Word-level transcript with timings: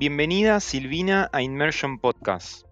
Bienvenida 0.00 0.58
Silvina 0.60 1.28
a 1.30 1.42
Immersion 1.42 1.98
Podcast. 1.98 2.66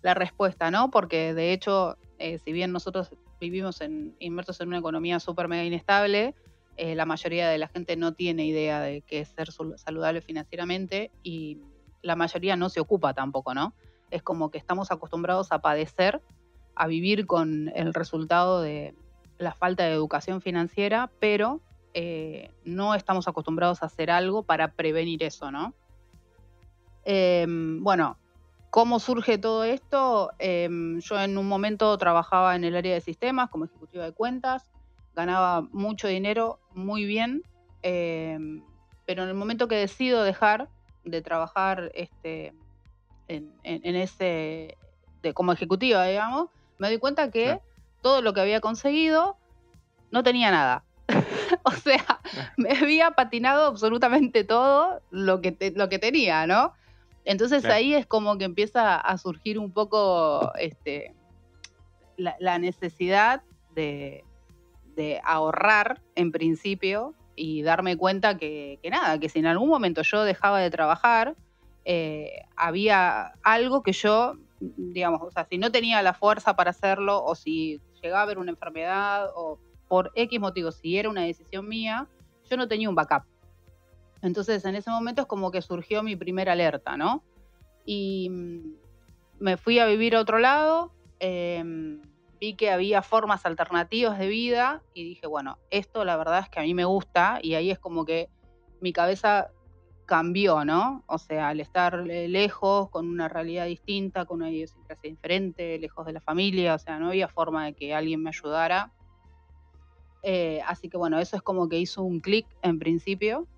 respuesta, 0.03 0.71
¿no? 0.71 0.91
Porque 0.91 1.35
de 1.35 1.53
hecho, 1.53 1.97
eh, 2.19 2.39
si 2.39 2.53
bien 2.53 2.73
nosotros 2.73 3.11
vivimos 3.41 3.81
en, 3.81 4.15
inmersos 4.21 4.61
en 4.61 4.69
una 4.69 4.79
economía 4.79 5.19
súper 5.19 5.49
mega 5.49 5.65
inestable, 5.65 6.35
eh, 6.77 6.95
la 6.95 7.07
mayoría 7.07 7.49
de 7.49 7.59
la 7.59 7.69
gente 7.69 7.97
no 7.97 8.13
tiene 8.13 8.47
idea 8.47 8.81
de 8.81 9.03
qué 9.03 9.21
es 9.21 9.29
ser 9.29 9.49
saludable 9.51 10.21
financieramente 10.21 11.11
y 11.23 11.59
la 12.03 12.17
mayoría 12.17 12.57
no 12.57 12.69
se 12.69 12.81
ocupa 12.81 13.15
tampoco, 13.15 13.55
¿no? 13.55 13.75
Es 14.11 14.23
como 14.23 14.51
que 14.51 14.59
estamos 14.59 14.91
acostumbrados 14.91 15.53
a 15.53 15.61
padecer, 15.61 16.21
a 16.75 16.87
vivir 16.87 17.27
con 17.27 17.73
el 17.75 17.95
resultado 17.95 18.61
de 18.61 18.95
la 19.39 19.53
falta 19.53 19.85
de 19.85 19.93
educación 19.93 20.41
financiera, 20.41 21.11
pero 21.19 21.61
eh, 21.95 22.51
no 22.65 22.95
estamos 22.95 23.27
acostumbrados 23.27 23.83
a 23.83 23.87
hacer 23.87 24.11
algo 24.11 24.43
para 24.43 24.73
prevenir 24.73 25.23
eso, 25.23 25.51
¿no? 25.51 25.75
Em, 27.05 27.83
bueno, 27.83 28.19
¿cómo 28.69 28.99
surge 28.99 29.39
todo 29.39 29.65
esto? 29.65 30.33
Em, 30.39 31.01
yo 31.01 31.19
en 31.19 31.39
un 31.39 31.49
momento 31.49 31.97
trabajaba 31.97 32.55
en 32.55 32.65
el 32.65 32.77
área 32.77 32.95
de 32.95 33.01
sistemas 33.01 33.49
como 33.49 33.65
ejecutiva 33.65 34.05
de 34.05 34.13
cuentas, 34.13 34.71
ganaba 35.17 35.62
mucho 35.72 36.06
dinero, 36.06 36.61
muy 36.75 37.06
bien, 37.06 37.42
em, 37.83 38.62
pero 39.06 39.22
en 39.22 39.31
el 39.31 39.34
momento 39.34 39.67
que 39.67 39.77
decido 39.77 40.22
dejar 40.22 40.69
de 41.05 41.22
trabajar 41.22 41.91
este, 41.95 42.53
en, 43.28 43.97
ese, 43.97 44.77
como 45.34 45.53
ejecutiva, 45.53 46.05
digamos, 46.05 46.50
me 46.78 46.89
doy 46.89 46.98
cuenta 46.98 47.31
que 47.31 47.61
todo 48.03 48.20
lo 48.22 48.34
que 48.34 48.41
había 48.41 48.61
conseguido 48.61 49.37
no 50.11 50.22
tenía 50.22 50.50
nada. 50.50 50.84
o 51.62 51.70
sea, 51.70 52.20
me 52.56 52.70
había 52.70 53.12
patinado 53.12 53.67
absolutamente 53.67 54.44
todo 54.44 55.00
lo 55.11 55.41
que, 55.41 55.72
lo 55.75 55.89
que 55.89 55.98
tenía, 55.98 56.47
¿no? 56.47 56.75
Entonces 57.25 57.64
ahí 57.64 57.94
es 57.94 58.06
como 58.06 58.39
que 58.39 58.44
empieza 58.44 58.97
a 58.97 59.19
surgir 59.19 59.59
un 59.59 59.72
poco 59.72 60.53
este, 60.59 61.12
la, 62.17 62.59
necesidad 62.59 63.43
de, 63.75 64.25
ahorrar 65.23 66.03
en 66.15 66.33
principio 66.33 67.15
y 67.37 67.62
darme 67.62 67.97
cuenta 67.97 68.37
que, 68.37 68.81
nada, 68.91 69.19
que 69.19 69.29
si 69.29 69.39
en 69.39 69.47
algún 69.47 69.69
momento 69.69 70.03
yo 70.03 70.25
dejaba 70.25 70.61
de 70.61 70.71
trabajar, 70.71 71.37
eh, 71.84 72.43
había 72.57 73.35
algo 73.43 73.83
que 73.83 73.93
yo, 73.93 74.35
digamos, 74.61 75.23
o 75.23 75.31
sea, 75.31 75.45
si 75.45 75.59
no 75.59 75.71
tenía 75.71 76.03
la 76.03 76.15
fuerza 76.15 76.56
para 76.56 76.71
hacerlo 76.71 77.23
o 77.23 77.35
si 77.35 77.81
llegaba 78.03 78.21
a 78.21 78.23
haber 78.25 78.39
una 78.39 78.51
enfermedad 78.51 79.29
o 79.37 79.59
por 79.89 80.11
X 80.15 80.41
motivo, 80.41 80.73
si 80.73 80.99
era 80.99 81.09
una 81.09 81.23
decisión 81.23 81.69
mía, 81.69 82.09
yo 82.51 82.56
no 82.56 82.67
tenía 82.67 82.89
un 82.89 82.95
backup. 82.95 83.25
Entonces 84.23 84.65
en 84.65 84.75
ese 84.75 84.91
momento 84.91 85.23
es 85.23 85.29
como 85.29 85.51
que 85.51 85.62
surgió 85.62 86.03
mi 86.03 86.17
primera 86.17 86.53
alerta, 86.53 86.97
¿no? 86.97 87.23
Y 87.85 88.29
mm, 88.31 88.75
me 89.39 89.56
fui 89.56 89.79
a 89.79 89.87
vivir 89.87 90.17
a 90.17 90.21
otro 90.21 90.39
lado, 90.39 90.93
em, 91.21 92.01
vi 92.41 92.55
que 92.55 92.71
había 92.71 93.03
formas 93.03 93.47
alternativas 93.47 94.19
de 94.19 94.29
vida 94.29 94.83
y 94.95 95.05
dije, 95.05 95.27
bueno, 95.27 95.59
esto 95.71 96.05
la 96.05 96.17
verdad 96.17 96.41
es 96.41 96.49
que 96.49 96.61
a 96.61 96.63
mí 96.63 96.75
me 96.75 96.85
gusta 96.85 97.39
y 97.43 97.55
ahí 97.55 97.71
es 97.71 97.79
como 97.79 98.05
que 98.05 98.29
mi 98.81 98.93
cabeza 98.93 99.51
cambió, 100.07 100.65
¿no? 100.65 101.05
O 101.09 101.19
sea, 101.19 101.49
al 101.49 101.61
estar 101.61 101.99
lejos, 102.07 102.89
con 102.91 103.09
una 103.09 103.29
realidad 103.29 103.67
distinta, 103.67 104.25
con 104.25 104.39
una 104.39 104.51
idiosincrasia 104.51 105.11
diferente, 105.11 105.79
lejos 105.79 106.07
de 106.07 106.13
la 106.13 106.21
familia, 106.21 106.75
o 106.75 106.79
sea, 106.79 106.99
no 106.99 107.09
había 107.09 107.29
forma 107.29 107.67
de 107.67 107.75
que 107.75 107.95
alguien 107.95 108.23
me 108.23 108.31
ayudara. 108.31 108.93
Eh, 110.23 110.61
así 110.67 110.89
que 110.89 110.97
bueno, 110.97 111.19
eso 111.19 111.37
es 111.37 111.43
como 111.43 111.69
que 111.69 111.79
hizo 111.79 112.03
un 112.03 112.21
clic 112.21 112.47
en 112.63 112.79
principio. 112.79 113.49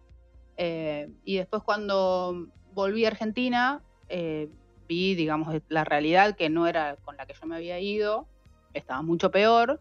Eh, 0.56 1.08
y 1.24 1.36
después 1.36 1.62
cuando 1.62 2.48
volví 2.72 3.04
a 3.04 3.08
Argentina, 3.08 3.82
eh, 4.08 4.48
vi, 4.88 5.14
digamos, 5.14 5.54
la 5.68 5.84
realidad 5.84 6.34
que 6.34 6.48
no 6.48 6.66
era 6.66 6.96
con 6.96 7.16
la 7.16 7.26
que 7.26 7.34
yo 7.34 7.46
me 7.46 7.56
había 7.56 7.78
ido, 7.78 8.26
estaba 8.74 9.02
mucho 9.02 9.30
peor. 9.30 9.80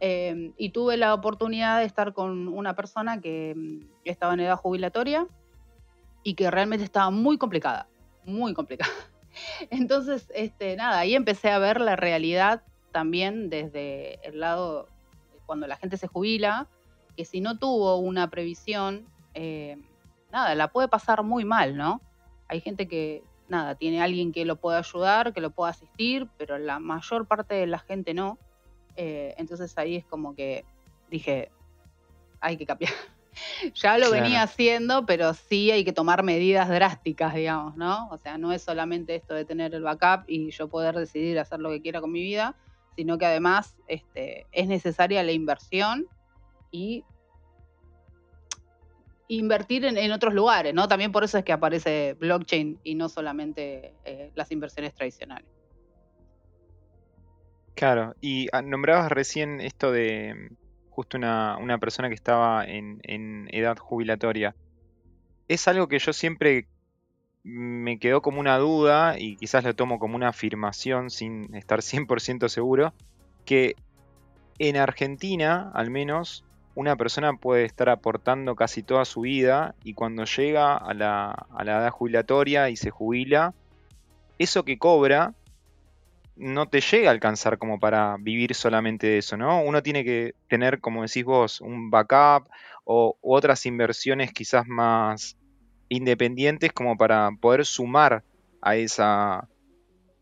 y 0.00 0.68
tuve 0.70 0.96
la 0.98 1.14
oportunidad 1.14 1.78
de 1.78 1.86
estar 1.86 2.12
con 2.12 2.48
una 2.48 2.74
persona 2.74 3.20
que 3.20 3.54
mm, 3.56 3.86
estaba 4.04 4.34
en 4.34 4.40
edad 4.40 4.56
jubilatoria 4.56 5.26
y 6.22 6.34
que 6.34 6.50
realmente 6.50 6.84
estaba 6.84 7.10
muy 7.10 7.38
complicada, 7.38 7.88
muy 8.24 8.52
complicada. 8.54 8.92
Entonces, 9.70 10.30
este, 10.34 10.76
nada, 10.76 10.98
ahí 10.98 11.14
empecé 11.14 11.50
a 11.50 11.58
ver 11.58 11.80
la 11.80 11.96
realidad 11.96 12.62
también 12.92 13.50
desde 13.50 14.18
el 14.26 14.40
lado 14.40 14.88
cuando 15.46 15.66
la 15.66 15.76
gente 15.76 15.96
se 15.96 16.06
jubila, 16.06 16.68
que 17.16 17.24
si 17.24 17.40
no 17.40 17.58
tuvo 17.58 17.96
una 17.96 18.30
previsión, 18.30 19.06
eh, 19.34 19.76
nada, 20.32 20.54
la 20.54 20.68
puede 20.68 20.88
pasar 20.88 21.22
muy 21.22 21.44
mal, 21.44 21.76
¿no? 21.76 22.00
Hay 22.48 22.60
gente 22.60 22.88
que, 22.88 23.22
nada, 23.48 23.74
tiene 23.74 24.02
alguien 24.02 24.32
que 24.32 24.44
lo 24.44 24.56
pueda 24.56 24.78
ayudar, 24.78 25.32
que 25.32 25.40
lo 25.40 25.50
pueda 25.50 25.70
asistir, 25.70 26.28
pero 26.38 26.58
la 26.58 26.78
mayor 26.78 27.26
parte 27.26 27.54
de 27.54 27.66
la 27.66 27.78
gente 27.78 28.14
no. 28.14 28.38
Eh, 28.96 29.34
entonces 29.38 29.76
ahí 29.76 29.96
es 29.96 30.04
como 30.04 30.34
que 30.34 30.64
dije, 31.10 31.50
hay 32.40 32.56
que 32.56 32.66
cambiar. 32.66 32.92
ya 33.74 33.98
lo 33.98 34.10
venía 34.10 34.42
haciendo, 34.42 35.06
pero 35.06 35.34
sí 35.34 35.70
hay 35.70 35.84
que 35.84 35.92
tomar 35.92 36.22
medidas 36.22 36.68
drásticas, 36.68 37.34
digamos, 37.34 37.76
¿no? 37.76 38.08
O 38.10 38.18
sea, 38.18 38.38
no 38.38 38.52
es 38.52 38.62
solamente 38.62 39.14
esto 39.14 39.34
de 39.34 39.44
tener 39.44 39.74
el 39.74 39.82
backup 39.82 40.24
y 40.28 40.50
yo 40.50 40.68
poder 40.68 40.94
decidir 40.94 41.38
hacer 41.38 41.60
lo 41.60 41.70
que 41.70 41.80
quiera 41.80 42.00
con 42.00 42.12
mi 42.12 42.22
vida, 42.22 42.54
sino 42.96 43.18
que 43.18 43.26
además 43.26 43.76
este, 43.88 44.46
es 44.52 44.68
necesaria 44.68 45.22
la 45.22 45.32
inversión 45.32 46.06
y 46.70 47.04
invertir 49.28 49.84
en, 49.84 50.12
otros 50.12 50.34
lugares, 50.34 50.74
¿no? 50.74 50.88
También 50.88 51.12
por 51.12 51.24
eso 51.24 51.38
es 51.38 51.44
que 51.44 51.52
aparece 51.52 52.14
blockchain 52.14 52.78
y 52.84 52.94
no 52.94 53.08
solamente 53.08 53.94
eh, 54.04 54.30
las 54.34 54.50
inversiones 54.52 54.94
tradicionales. 54.94 55.48
Claro, 57.74 58.14
y 58.20 58.48
ah, 58.52 58.62
nombrabas 58.62 59.10
recién 59.10 59.60
esto 59.60 59.90
de 59.90 60.50
justo 60.90 61.16
una, 61.16 61.78
persona 61.80 62.08
que 62.08 62.14
estaba 62.14 62.64
en, 62.64 63.00
en, 63.02 63.48
edad 63.50 63.76
jubilatoria. 63.76 64.54
Es 65.48 65.66
algo 65.66 65.88
que 65.88 65.98
yo 65.98 66.12
siempre 66.12 66.68
me 67.42 67.98
quedó 67.98 68.22
como 68.22 68.40
una 68.40 68.58
duda 68.58 69.18
y 69.18 69.36
quizás 69.36 69.64
lo 69.64 69.74
tomo 69.74 69.98
como 69.98 70.14
una 70.14 70.28
afirmación 70.28 71.10
sin 71.10 71.52
estar 71.54 71.80
100% 71.80 72.48
seguro, 72.48 72.94
que 73.44 73.74
en 74.58 74.76
Argentina, 74.76 75.70
al 75.74 75.90
menos, 75.90 76.44
una 76.74 76.96
persona 76.96 77.34
puede 77.34 77.64
estar 77.64 77.88
aportando 77.88 78.56
casi 78.56 78.82
toda 78.82 79.04
su 79.04 79.22
vida 79.22 79.74
y 79.84 79.94
cuando 79.94 80.24
llega 80.24 80.76
a 80.76 80.94
la, 80.94 81.30
a 81.30 81.64
la 81.64 81.80
edad 81.80 81.90
jubilatoria 81.90 82.70
y 82.70 82.76
se 82.76 82.90
jubila, 82.90 83.54
eso 84.38 84.64
que 84.64 84.78
cobra 84.78 85.34
no 86.36 86.68
te 86.68 86.80
llega 86.80 87.10
a 87.10 87.12
alcanzar 87.12 87.58
como 87.58 87.78
para 87.78 88.16
vivir 88.18 88.54
solamente 88.54 89.06
de 89.06 89.18
eso, 89.18 89.36
¿no? 89.36 89.62
Uno 89.62 89.82
tiene 89.82 90.04
que 90.04 90.34
tener, 90.48 90.80
como 90.80 91.02
decís 91.02 91.24
vos, 91.24 91.60
un 91.60 91.90
backup 91.90 92.48
o 92.84 93.16
otras 93.22 93.66
inversiones 93.66 94.32
quizás 94.32 94.66
más, 94.66 95.36
independientes 95.88 96.72
como 96.72 96.96
para 96.96 97.30
poder 97.40 97.64
sumar 97.64 98.24
a, 98.60 98.76
esa, 98.76 99.48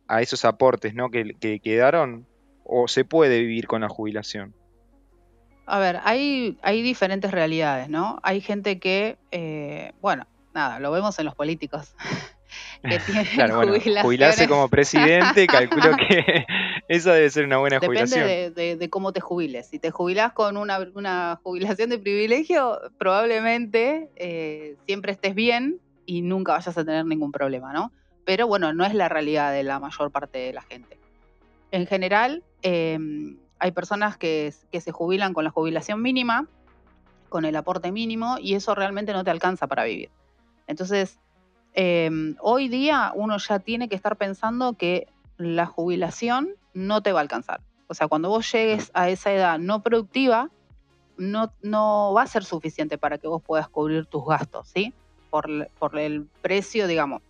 a 0.07 0.23
esos 0.23 0.45
aportes 0.45 0.95
¿no? 0.95 1.11
que, 1.11 1.61
quedaron 1.63 2.27
o 2.65 2.89
se 2.89 3.05
puede 3.05 3.41
vivir 3.41 3.67
con 3.67 3.83
la 3.83 3.89
jubilación? 3.89 4.55
A 5.67 5.79
ver, 5.79 6.01
hay, 6.05 6.59
hay 6.63 6.83
diferentes 6.83 7.31
realidades, 7.31 7.89
¿no? 7.89 8.19
Hay 8.23 8.41
gente 8.41 8.79
que, 8.79 9.17
eh, 9.31 9.93
bueno, 10.01 10.27
nada, 10.55 10.81
lo 10.81 10.91
vemos 10.91 11.19
en 11.19 11.27
los 11.27 11.35
políticos. 11.35 11.95
que 12.83 12.99
tienen 12.99 13.25
claro, 13.27 13.63
jubilarse 14.03 14.49
como 14.49 14.69
presidente, 14.69 15.47
calculo 15.49 15.97
que 15.97 16.45
esa 16.89 17.15
debe 17.15 17.31
ser 17.31 17.47
una 17.47 17.59
buena 17.59 17.79
jubilación. 17.79 18.27
Depende 18.27 18.77
de, 18.77 18.91
cómo 18.91 19.13
te 19.13 19.21
jubiles. 19.21 19.69
Si 19.69 19.79
te 19.79 19.91
jubilas 19.91 20.33
con 20.33 20.57
una, 20.57 21.41
jubilación 21.43 21.91
de 21.91 21.99
privilegio, 21.99 22.81
probablemente 22.99 24.11
eh, 24.17 24.77
siempre 24.87 25.13
estés 25.13 25.35
bien 25.35 25.81
y 26.05 26.23
nunca 26.23 26.53
vayas 26.53 26.77
a 26.77 26.85
tener 26.85 27.07
ningún 27.07 27.33
problema, 27.33 27.73
¿no? 27.73 27.93
pero 28.25 28.47
bueno, 28.47 28.73
no 28.73 28.85
es 28.85 28.95
la 28.95 29.09
realidad 29.09 29.53
de 29.53 29.63
la 29.63 29.79
mayor 29.79 30.11
parte 30.11 30.39
de 30.39 30.53
la 30.53 30.63
gente. 30.63 30.99
En 31.71 31.87
general, 31.87 32.43
em, 32.63 33.37
hay 33.63 33.71
personas 33.71 34.17
que, 34.17 34.53
que 34.73 34.81
se 34.81 34.91
jubilan 34.91 35.35
con 35.35 35.45
la 35.45 35.51
jubilación 35.51 36.03
mínima, 36.03 36.49
con 37.29 37.45
el 37.45 37.55
aporte 37.55 37.93
mínimo, 37.93 38.37
y 38.41 38.55
eso 38.55 38.75
realmente 38.75 39.13
no 39.13 39.23
te 39.23 39.31
alcanza 39.31 39.69
para 39.69 39.85
vivir. 39.85 40.11
Entonces, 40.67 41.21
em, 41.73 42.35
hoy 42.41 42.67
día 42.67 43.13
uno 43.15 43.39
ya 43.39 43.61
tiene 43.61 43.89
que 43.89 43.95
estar 43.95 44.17
pensando 44.17 44.73
que 44.73 45.07
la 45.37 45.67
jubilación 45.67 46.57
no 46.75 47.03
te 47.03 47.13
va 47.13 47.21
a 47.21 47.23
alcanzar. 47.23 47.61
O 47.87 47.95
sea, 47.95 48.09
cuando 48.09 48.31
vos 48.31 48.51
llegues 48.51 48.91
a 48.95 49.09
esa 49.11 49.33
edad 49.33 49.61
no 49.61 49.81
productiva, 49.81 50.51
no, 51.17 51.53
no 51.63 52.13
va 52.13 52.23
a 52.23 52.27
ser 52.27 52.43
suficiente 52.45 52.99
para 52.99 53.19
que 53.19 53.29
vos 53.29 53.41
puedas 53.43 53.69
cubrir 53.69 54.07
tus 54.07 54.27
gastos, 54.27 54.67
¿sí? 54.75 54.93
Por, 55.31 55.71
por 55.79 55.97
el 56.01 56.27
precio, 56.43 56.89
digamos, 56.89 57.23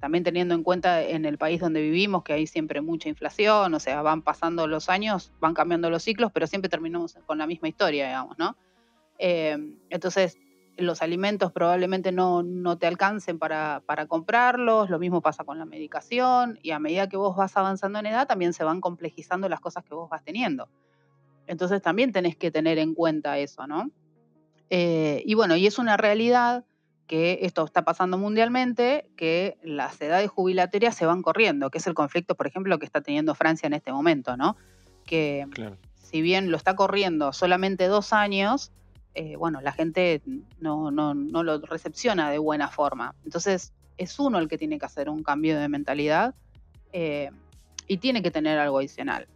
también 0.00 0.24
teniendo 0.24 0.54
en 0.54 0.62
cuenta 0.62 1.02
en 1.02 1.24
el 1.24 1.38
país 1.38 1.60
donde 1.60 1.82
vivimos 1.82 2.22
que 2.24 2.32
hay 2.32 2.46
siempre 2.46 2.80
mucha 2.80 3.08
inflación, 3.08 3.72
o 3.74 3.80
sea, 3.80 4.02
van 4.02 4.22
pasando 4.22 4.66
los 4.66 4.88
años, 4.88 5.32
van 5.40 5.54
cambiando 5.54 5.90
los 5.90 6.02
ciclos, 6.02 6.32
pero 6.32 6.46
siempre 6.46 6.68
terminamos 6.68 7.14
con 7.26 7.38
la 7.38 7.46
misma 7.46 7.68
historia, 7.68 8.06
digamos, 8.06 8.38
¿no? 8.38 8.56
Eh, 9.18 9.56
entonces, 9.90 10.38
los 10.76 11.02
alimentos 11.02 11.52
probablemente 11.52 12.10
no, 12.10 12.42
no 12.42 12.78
te 12.78 12.86
alcancen 12.86 13.38
para, 13.38 13.82
para, 13.84 14.06
comprarlos, 14.06 14.88
lo 14.88 14.98
mismo 14.98 15.20
pasa 15.20 15.44
con 15.44 15.58
la 15.58 15.66
medicación, 15.66 16.58
y 16.62 16.70
a 16.70 16.78
medida 16.78 17.08
que 17.08 17.18
vos 17.18 17.36
vas 17.36 17.56
avanzando 17.56 17.98
en 17.98 18.06
edad, 18.06 18.26
también 18.26 18.54
se 18.54 18.64
van 18.64 18.80
complejizando 18.80 19.48
las 19.48 19.60
cosas 19.60 19.84
que 19.84 19.94
vos 19.94 20.08
vas 20.08 20.24
teniendo. 20.24 20.68
Entonces 21.46 21.82
también 21.82 22.12
tenés 22.12 22.36
que 22.36 22.50
tener 22.50 22.78
en 22.78 22.94
cuenta 22.94 23.36
eso, 23.38 23.66
¿no? 23.66 23.90
Eh, 24.70 25.22
y 25.26 25.34
bueno, 25.34 25.56
y 25.56 25.66
es 25.66 25.78
una 25.78 25.96
realidad 25.96 26.64
que 27.10 27.40
esto 27.42 27.64
está 27.64 27.82
pasando 27.82 28.18
mundialmente, 28.18 29.10
que 29.16 29.58
las 29.64 30.00
edades 30.00 30.30
jubilatorias 30.30 30.94
se 30.94 31.06
van 31.06 31.22
corriendo, 31.22 31.68
que 31.68 31.78
es 31.78 31.86
el 31.88 31.94
conflicto, 31.94 32.36
por 32.36 32.46
ejemplo, 32.46 32.78
que 32.78 32.86
está 32.86 33.00
teniendo 33.00 33.34
Francia 33.34 33.66
en 33.66 33.72
este 33.72 33.90
momento, 33.90 34.36
¿no? 34.36 34.56
Que 35.06 35.44
si 35.96 36.22
bien 36.22 36.52
lo 36.52 36.56
está 36.56 36.76
corriendo 36.76 37.32
solamente 37.32 37.88
dos 37.88 38.12
años, 38.12 38.70
eh, 39.16 39.34
bueno, 39.34 39.60
la 39.60 39.72
gente 39.72 40.22
no, 40.60 40.92
no, 40.92 41.12
no, 41.14 41.42
lo 41.42 41.58
recepciona 41.62 42.30
de 42.30 42.38
buena 42.38 42.68
forma. 42.68 43.16
Entonces, 43.24 43.72
es 43.98 44.16
uno 44.20 44.38
el 44.38 44.46
que 44.46 44.56
tiene 44.56 44.78
que 44.78 44.86
hacer 44.86 45.10
un 45.10 45.24
cambio 45.24 45.58
de 45.58 45.68
mentalidad 45.68 46.36
eh, 46.92 47.32
y 47.88 47.96
tiene 47.96 48.22
que 48.22 48.30
tener 48.30 48.56
algo 48.56 48.78
adicional. 48.78 49.26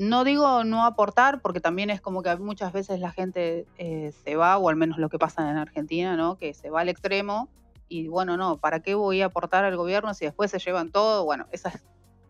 No 0.00 0.24
digo 0.24 0.64
no 0.64 0.86
aportar, 0.86 1.42
porque 1.42 1.60
también 1.60 1.90
es 1.90 2.00
como 2.00 2.22
que 2.22 2.34
muchas 2.36 2.72
veces 2.72 3.00
la 3.00 3.12
gente 3.12 3.66
eh, 3.76 4.14
se 4.24 4.34
va, 4.34 4.56
o 4.56 4.70
al 4.70 4.76
menos 4.76 4.96
lo 4.96 5.10
que 5.10 5.18
pasa 5.18 5.50
en 5.50 5.58
Argentina, 5.58 6.16
¿no? 6.16 6.38
Que 6.38 6.54
se 6.54 6.70
va 6.70 6.80
al 6.80 6.88
extremo 6.88 7.50
y 7.86 8.08
bueno, 8.08 8.38
no, 8.38 8.56
¿para 8.56 8.80
qué 8.80 8.94
voy 8.94 9.20
a 9.20 9.26
aportar 9.26 9.66
al 9.66 9.76
gobierno 9.76 10.14
si 10.14 10.24
después 10.24 10.50
se 10.50 10.58
llevan 10.58 10.90
todo? 10.90 11.26
Bueno, 11.26 11.48
esa 11.52 11.78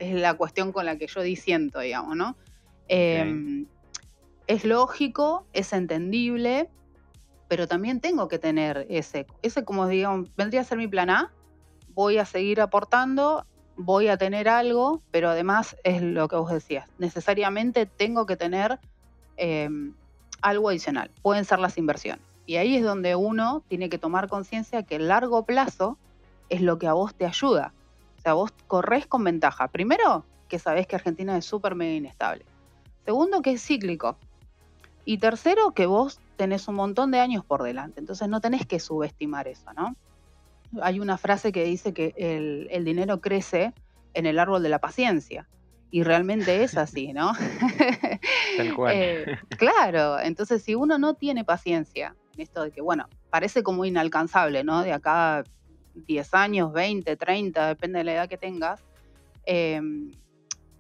es, 0.01 0.13
la 0.15 0.35
cuestión 0.35 0.73
con 0.73 0.85
la 0.85 0.99
que 0.99 1.07
yo 1.07 1.23
disiento, 1.23 1.79
digamos, 1.79 2.17
¿no? 2.17 2.35
Em, 2.89 3.67
es 4.49 4.65
lógico, 4.65 5.47
es 5.53 5.73
entendible, 5.73 6.69
pero 7.47 7.69
también 7.69 8.01
tengo 8.01 8.27
que 8.27 8.41
tener 8.41 8.85
ese, 8.91 9.29
ese 9.43 9.65
como 9.65 9.87
digamos, 9.87 10.29
vendría 10.35 10.63
a 10.63 10.65
ser 10.65 10.77
mi 10.77 10.89
plan 10.89 11.09
A, 11.09 11.33
voy 11.95 12.19
a 12.19 12.25
seguir 12.25 12.61
aportando, 12.61 13.47
voy 13.81 14.09
a 14.09 14.17
tener 14.17 14.49
algo, 14.49 15.01
pero 15.11 15.31
además 15.31 15.77
es 15.85 16.03
lo 16.03 16.29
que 16.29 16.37
vos 16.37 16.53
decías, 16.53 16.89
necesariamente 16.99 17.87
tengo 17.87 18.27
que 18.27 18.37
tener 18.37 18.79
em, 19.37 19.95
algo 20.43 20.69
adicional, 20.69 21.11
pueden 21.23 21.45
ser 21.45 21.59
las 21.59 21.79
inversiones. 21.79 22.25
Y 22.47 22.57
ahí 22.57 22.77
es 22.77 22.85
donde 22.85 23.15
uno 23.15 23.63
tiene 23.69 23.89
que 23.89 23.99
tomar 23.99 24.29
conciencia 24.29 24.83
que 24.83 24.97
el 24.97 25.09
largo 25.09 25.45
plazo 25.45 25.99
es 26.49 26.61
lo 26.61 26.79
que 26.79 26.89
a 26.89 26.93
vos 26.93 27.15
te 27.15 27.25
ayuda. 27.25 27.73
O 28.19 28.23
sea, 28.23 28.33
vos 28.35 28.51
corres 28.67 29.07
con 29.07 29.23
ventaja. 29.23 29.69
Primero, 29.69 30.25
que 30.49 30.59
sabés 30.59 30.87
que 30.87 30.97
Argentina 30.97 31.37
es 31.37 31.45
súper 31.45 31.77
mega 31.77 31.95
inestable. 31.95 32.45
Segundo, 33.05 33.41
que 33.41 33.53
es 33.53 33.63
cíclico. 33.63 34.17
Y 35.05 35.19
tercero, 35.19 35.71
que 35.73 35.87
vos 35.87 36.21
tenés 36.37 36.67
un 36.69 36.75
montón 36.75 37.13
de 37.13 37.21
años 37.21 37.45
por 37.45 37.63
delante, 37.63 38.01
entonces 38.01 38.29
no 38.29 38.41
tenés 38.41 38.67
que 38.67 38.81
subestimar 38.81 39.47
eso, 39.47 39.73
¿no? 39.75 39.95
Hay 40.83 41.01
una 41.01 41.19
frase 41.19 41.53
que 41.53 41.65
dice 41.65 41.93
que 41.93 42.15
el, 42.17 42.85
dinero 42.85 43.21
crece 43.21 43.73
en 44.15 44.27
el 44.27 44.39
árbol 44.39 44.63
de 44.63 44.69
la 44.69 44.79
paciencia. 44.79 45.49
Y 45.93 46.05
realmente 46.05 46.63
es 46.63 46.77
así, 46.77 47.13
¿no? 47.13 47.33
Tal 48.57 48.75
cual. 48.77 48.95
Eh, 48.95 49.39
claro, 49.59 50.21
entonces 50.21 50.63
si 50.63 50.77
uno 50.77 50.99
no 50.99 51.15
tiene 51.15 51.45
paciencia, 51.45 52.15
en 52.35 52.43
esto 52.43 52.63
de 52.63 52.71
que, 52.71 52.81
bueno, 52.81 53.09
parece 53.29 53.65
como 53.65 53.85
inalcanzable, 53.85 54.63
¿no? 54.63 54.83
De 54.83 54.93
acá 54.93 55.43
10 55.95 56.35
años, 56.35 56.73
20, 56.73 57.17
30, 57.17 57.67
depende 57.67 57.99
de 57.99 58.05
la 58.05 58.13
edad 58.13 58.29
que 58.29 58.39
tengas, 58.39 58.81
em, 59.47 60.13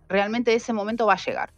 realmente 0.09 0.55
ese 0.55 0.73
momento 0.73 1.07
va 1.07 1.15
a 1.15 1.25
llegar. 1.25 1.53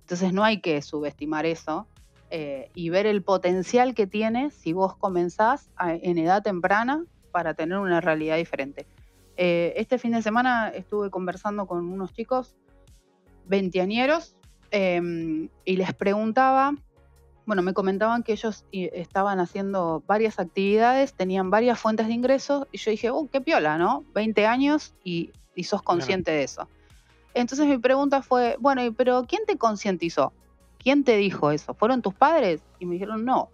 Entonces 0.00 0.32
no 0.32 0.44
hay 0.44 0.60
que 0.60 0.82
subestimar 0.82 1.46
eso 1.46 1.86
eh, 2.30 2.70
y 2.74 2.90
ver 2.90 3.06
el 3.06 3.22
potencial 3.22 3.94
que 3.94 4.06
tiene 4.06 4.50
si 4.50 4.72
vos 4.72 4.96
comenzás 4.96 5.70
en 5.80 6.18
edad 6.18 6.42
temprana 6.42 7.04
para 7.36 7.52
tener 7.52 7.76
una 7.76 8.00
realidad 8.00 8.38
diferente. 8.38 8.86
Eh, 9.36 9.74
este 9.76 9.98
fin 9.98 10.12
de 10.12 10.22
semana 10.22 10.70
estuve 10.70 11.10
conversando 11.10 11.66
con 11.66 11.86
unos 11.86 12.14
chicos 12.14 12.56
veinteañeros 13.44 14.36
em, 14.70 15.50
y 15.66 15.76
les 15.76 15.92
preguntaba, 15.92 16.74
bueno, 17.44 17.60
me 17.60 17.74
comentaban 17.74 18.22
que 18.22 18.32
ellos 18.32 18.64
estaban 18.72 19.38
haciendo 19.38 20.02
varias 20.06 20.40
actividades, 20.40 21.12
tenían 21.12 21.50
varias 21.50 21.78
fuentes 21.78 22.06
de 22.06 22.14
ingresos 22.14 22.66
y 22.72 22.78
yo 22.78 22.90
dije, 22.90 23.10
oh, 23.10 23.28
qué 23.30 23.42
piola, 23.42 23.76
¿no? 23.76 24.06
20 24.14 24.46
años 24.46 24.94
y, 25.04 25.32
sos 25.62 25.82
consciente 25.82 26.30
de 26.30 26.44
eso. 26.44 26.68
Entonces 27.34 27.66
mi 27.66 27.76
pregunta 27.76 28.22
fue, 28.22 28.56
bueno, 28.60 28.80
pero 28.96 29.26
¿quién 29.28 29.42
te 29.46 29.58
concientizó? 29.58 30.32
¿quién 30.86 31.02
te 31.02 31.16
dijo 31.16 31.50
eso? 31.50 31.74
¿Fueron 31.74 32.00
tus 32.00 32.14
padres? 32.14 32.62
Y 32.78 32.86
me 32.86 32.94
dijeron, 32.94 33.24
no, 33.24 33.50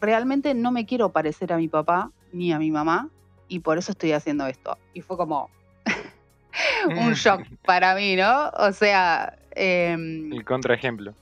realmente 0.00 0.54
no 0.54 0.70
me 0.70 0.86
quiero 0.86 1.10
parecer 1.10 1.52
a 1.52 1.56
mi 1.56 1.66
papá 1.66 2.12
ni 2.32 2.52
a 2.52 2.58
mi 2.58 2.70
mamá 2.70 3.08
y 3.48 3.60
por 3.60 3.78
eso 3.78 3.92
estoy 3.92 4.12
haciendo 4.12 4.46
esto. 4.46 4.78
Y 4.94 5.02
fue 5.02 5.16
como 5.16 5.50
un 6.88 7.12
shock 7.14 7.42
para 7.64 7.94
mí, 7.94 8.16
¿no? 8.16 8.50
O 8.50 8.72
sea... 8.72 9.38
Em, 9.52 10.32
El 10.32 10.44
contraejemplo. 10.44 11.14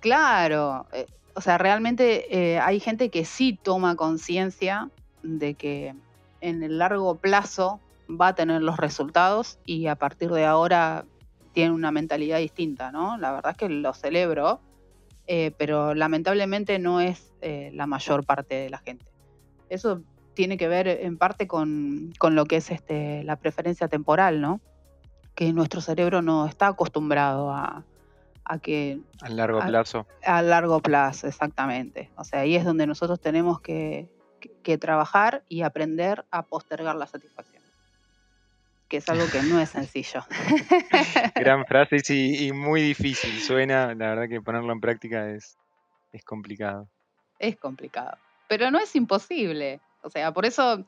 Claro, 0.00 0.86
eh, 0.92 1.06
o 1.34 1.40
sea, 1.40 1.58
realmente 1.58 2.54
eh, 2.54 2.58
hay 2.58 2.80
gente 2.80 3.10
que 3.10 3.24
sí 3.24 3.58
toma 3.62 3.96
conciencia 3.96 4.90
de 5.22 5.54
que 5.54 5.94
en 6.40 6.62
el 6.62 6.78
largo 6.78 7.16
plazo 7.16 7.80
va 8.08 8.28
a 8.28 8.34
tener 8.34 8.62
los 8.62 8.78
resultados 8.78 9.58
y 9.66 9.86
a 9.88 9.96
partir 9.96 10.30
de 10.30 10.46
ahora 10.46 11.04
tiene 11.52 11.72
una 11.72 11.90
mentalidad 11.90 12.38
distinta, 12.38 12.90
¿no? 12.92 13.18
La 13.18 13.32
verdad 13.32 13.52
es 13.52 13.58
que 13.58 13.68
lo 13.68 13.92
celebro 13.92 14.60
eh, 15.30 15.52
pero 15.58 15.94
lamentablemente 15.94 16.78
no 16.78 17.02
es 17.02 17.34
eh, 17.42 17.70
la 17.74 17.86
mayor 17.86 18.24
parte 18.24 18.54
de 18.54 18.70
la 18.70 18.78
gente. 18.78 19.04
Eso 19.68 20.00
tiene 20.38 20.56
que 20.56 20.68
ver 20.68 20.86
en 20.86 21.18
parte 21.18 21.48
con, 21.48 22.14
lo 22.22 22.44
que 22.46 22.58
es 22.58 22.70
este, 22.70 23.24
la 23.24 23.34
preferencia 23.34 23.88
temporal, 23.88 24.40
¿no? 24.40 24.60
Que 25.34 25.52
nuestro 25.52 25.80
cerebro 25.80 26.22
no 26.22 26.46
está 26.46 26.68
acostumbrado 26.68 27.50
a, 27.50 27.82
que... 28.62 29.00
A 29.20 29.30
largo 29.30 29.58
plazo. 29.58 30.06
A, 30.24 30.40
largo 30.42 30.78
plazo, 30.78 31.26
exactamente. 31.26 32.12
O 32.14 32.22
sea, 32.22 32.42
ahí 32.42 32.54
es 32.54 32.64
donde 32.64 32.86
nosotros 32.86 33.18
tenemos 33.18 33.60
que 33.60 34.08
trabajar 34.80 35.42
y 35.48 35.62
aprender 35.62 36.24
a 36.30 36.44
postergar 36.44 36.94
la 36.94 37.08
satisfacción 37.08 37.64
que 38.88 38.98
es 38.98 39.08
algo 39.08 39.26
que 39.30 39.42
no 39.42 39.60
es 39.60 39.70
sencillo. 39.70 40.24
Gran 41.34 41.66
frase 41.66 41.96
y, 42.14 42.52
muy 42.52 42.80
difícil. 42.80 43.38
Suena, 43.40 43.88
la 43.88 44.14
verdad 44.14 44.28
que 44.28 44.40
ponerlo 44.40 44.72
en 44.72 44.80
práctica 44.80 45.28
es, 45.30 45.58
es 46.12 46.24
complicado. 46.24 46.88
Es 47.40 47.56
complicado, 47.56 48.16
pero 48.46 48.70
no 48.70 48.78
es 48.78 48.94
imposible. 48.96 49.80
O 50.02 50.10
sea, 50.10 50.32
por 50.32 50.46
eso 50.46 50.84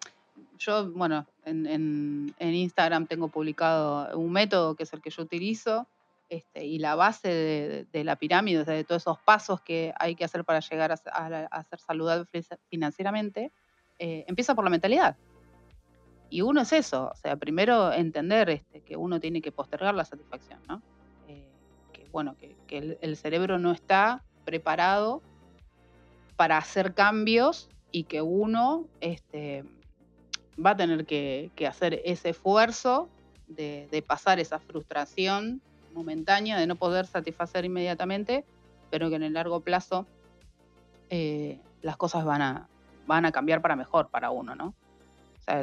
yo, 0.59 0.91
bueno, 0.93 1.27
en, 1.45 2.35
Instagram 2.39 3.07
tengo 3.07 3.29
publicado 3.29 4.17
un 4.19 4.33
método 4.33 4.75
que 4.75 4.85
es 4.85 4.93
el 4.93 5.01
que 5.01 5.11
yo 5.11 5.23
utilizo. 5.23 5.87
Este, 6.29 6.65
y 6.65 6.79
la 6.79 6.95
base 6.95 7.87
de, 7.93 8.05
la 8.05 8.15
pirámide, 8.15 8.65
de 8.65 8.85
todos 8.85 9.03
esos 9.03 9.19
pasos 9.19 9.61
que 9.63 9.93
hay 9.99 10.15
que 10.15 10.25
hacer 10.25 10.45
para 10.45 10.61
llegar 10.61 10.93
a, 10.93 11.65
ser 11.65 11.81
saludable 11.81 12.25
financieramente, 12.69 13.51
eh, 13.99 14.25
empieza 14.29 14.55
por 14.55 14.63
la 14.63 14.71
mentalidad. 14.71 15.17
Y 16.31 16.43
uno 16.43 16.61
es 16.61 16.73
eso, 16.73 17.11
o 17.13 17.17
sea, 17.17 17.35
primero 17.35 17.93
entender 17.93 18.49
este, 18.51 18.81
que 18.83 18.97
uno 18.97 19.19
tiene 19.19 19.43
que 19.43 19.51
postergar 19.51 19.97
la 19.97 20.05
satisfacción, 20.05 20.61
¿no? 20.69 20.81
Eh, 21.27 21.51
que 21.93 22.09
bueno, 22.13 22.37
que, 22.37 22.97
el, 23.01 23.17
cerebro 23.17 23.59
no 23.59 23.73
está 23.73 24.23
preparado 24.45 25.23
para 26.37 26.57
hacer 26.57 26.95
cambios 26.95 27.69
y 27.93 28.05
que 28.05 28.23
uno 28.23 28.87
este, 29.01 29.65
va 30.65 30.71
a 30.71 30.77
tener 30.77 31.07
que, 31.07 31.51
hacer 31.69 32.01
ese 32.05 32.31
esfuerzo 32.31 33.09
de, 33.49 34.05
pasar 34.07 34.41
esa 34.41 34.59
frustración 34.59 35.61
momentánea 35.93 36.59
de 36.59 36.67
no 36.67 36.77
poder 36.77 37.07
satisfacer 37.07 37.65
inmediatamente, 37.65 38.45
pero 38.91 39.09
que 39.11 39.17
en 39.17 39.23
el 39.25 39.33
largo 39.33 39.61
plazo 39.61 40.07
eh, 41.11 41.59
las 41.83 41.97
cosas 41.97 42.25
van 42.25 42.43
a, 42.43 42.69
van 43.07 43.25
a 43.25 43.33
cambiar 43.33 43.61
para 43.61 43.77
mejor 43.77 44.09
para 44.09 44.31
uno, 44.31 44.55
¿no? 44.55 44.75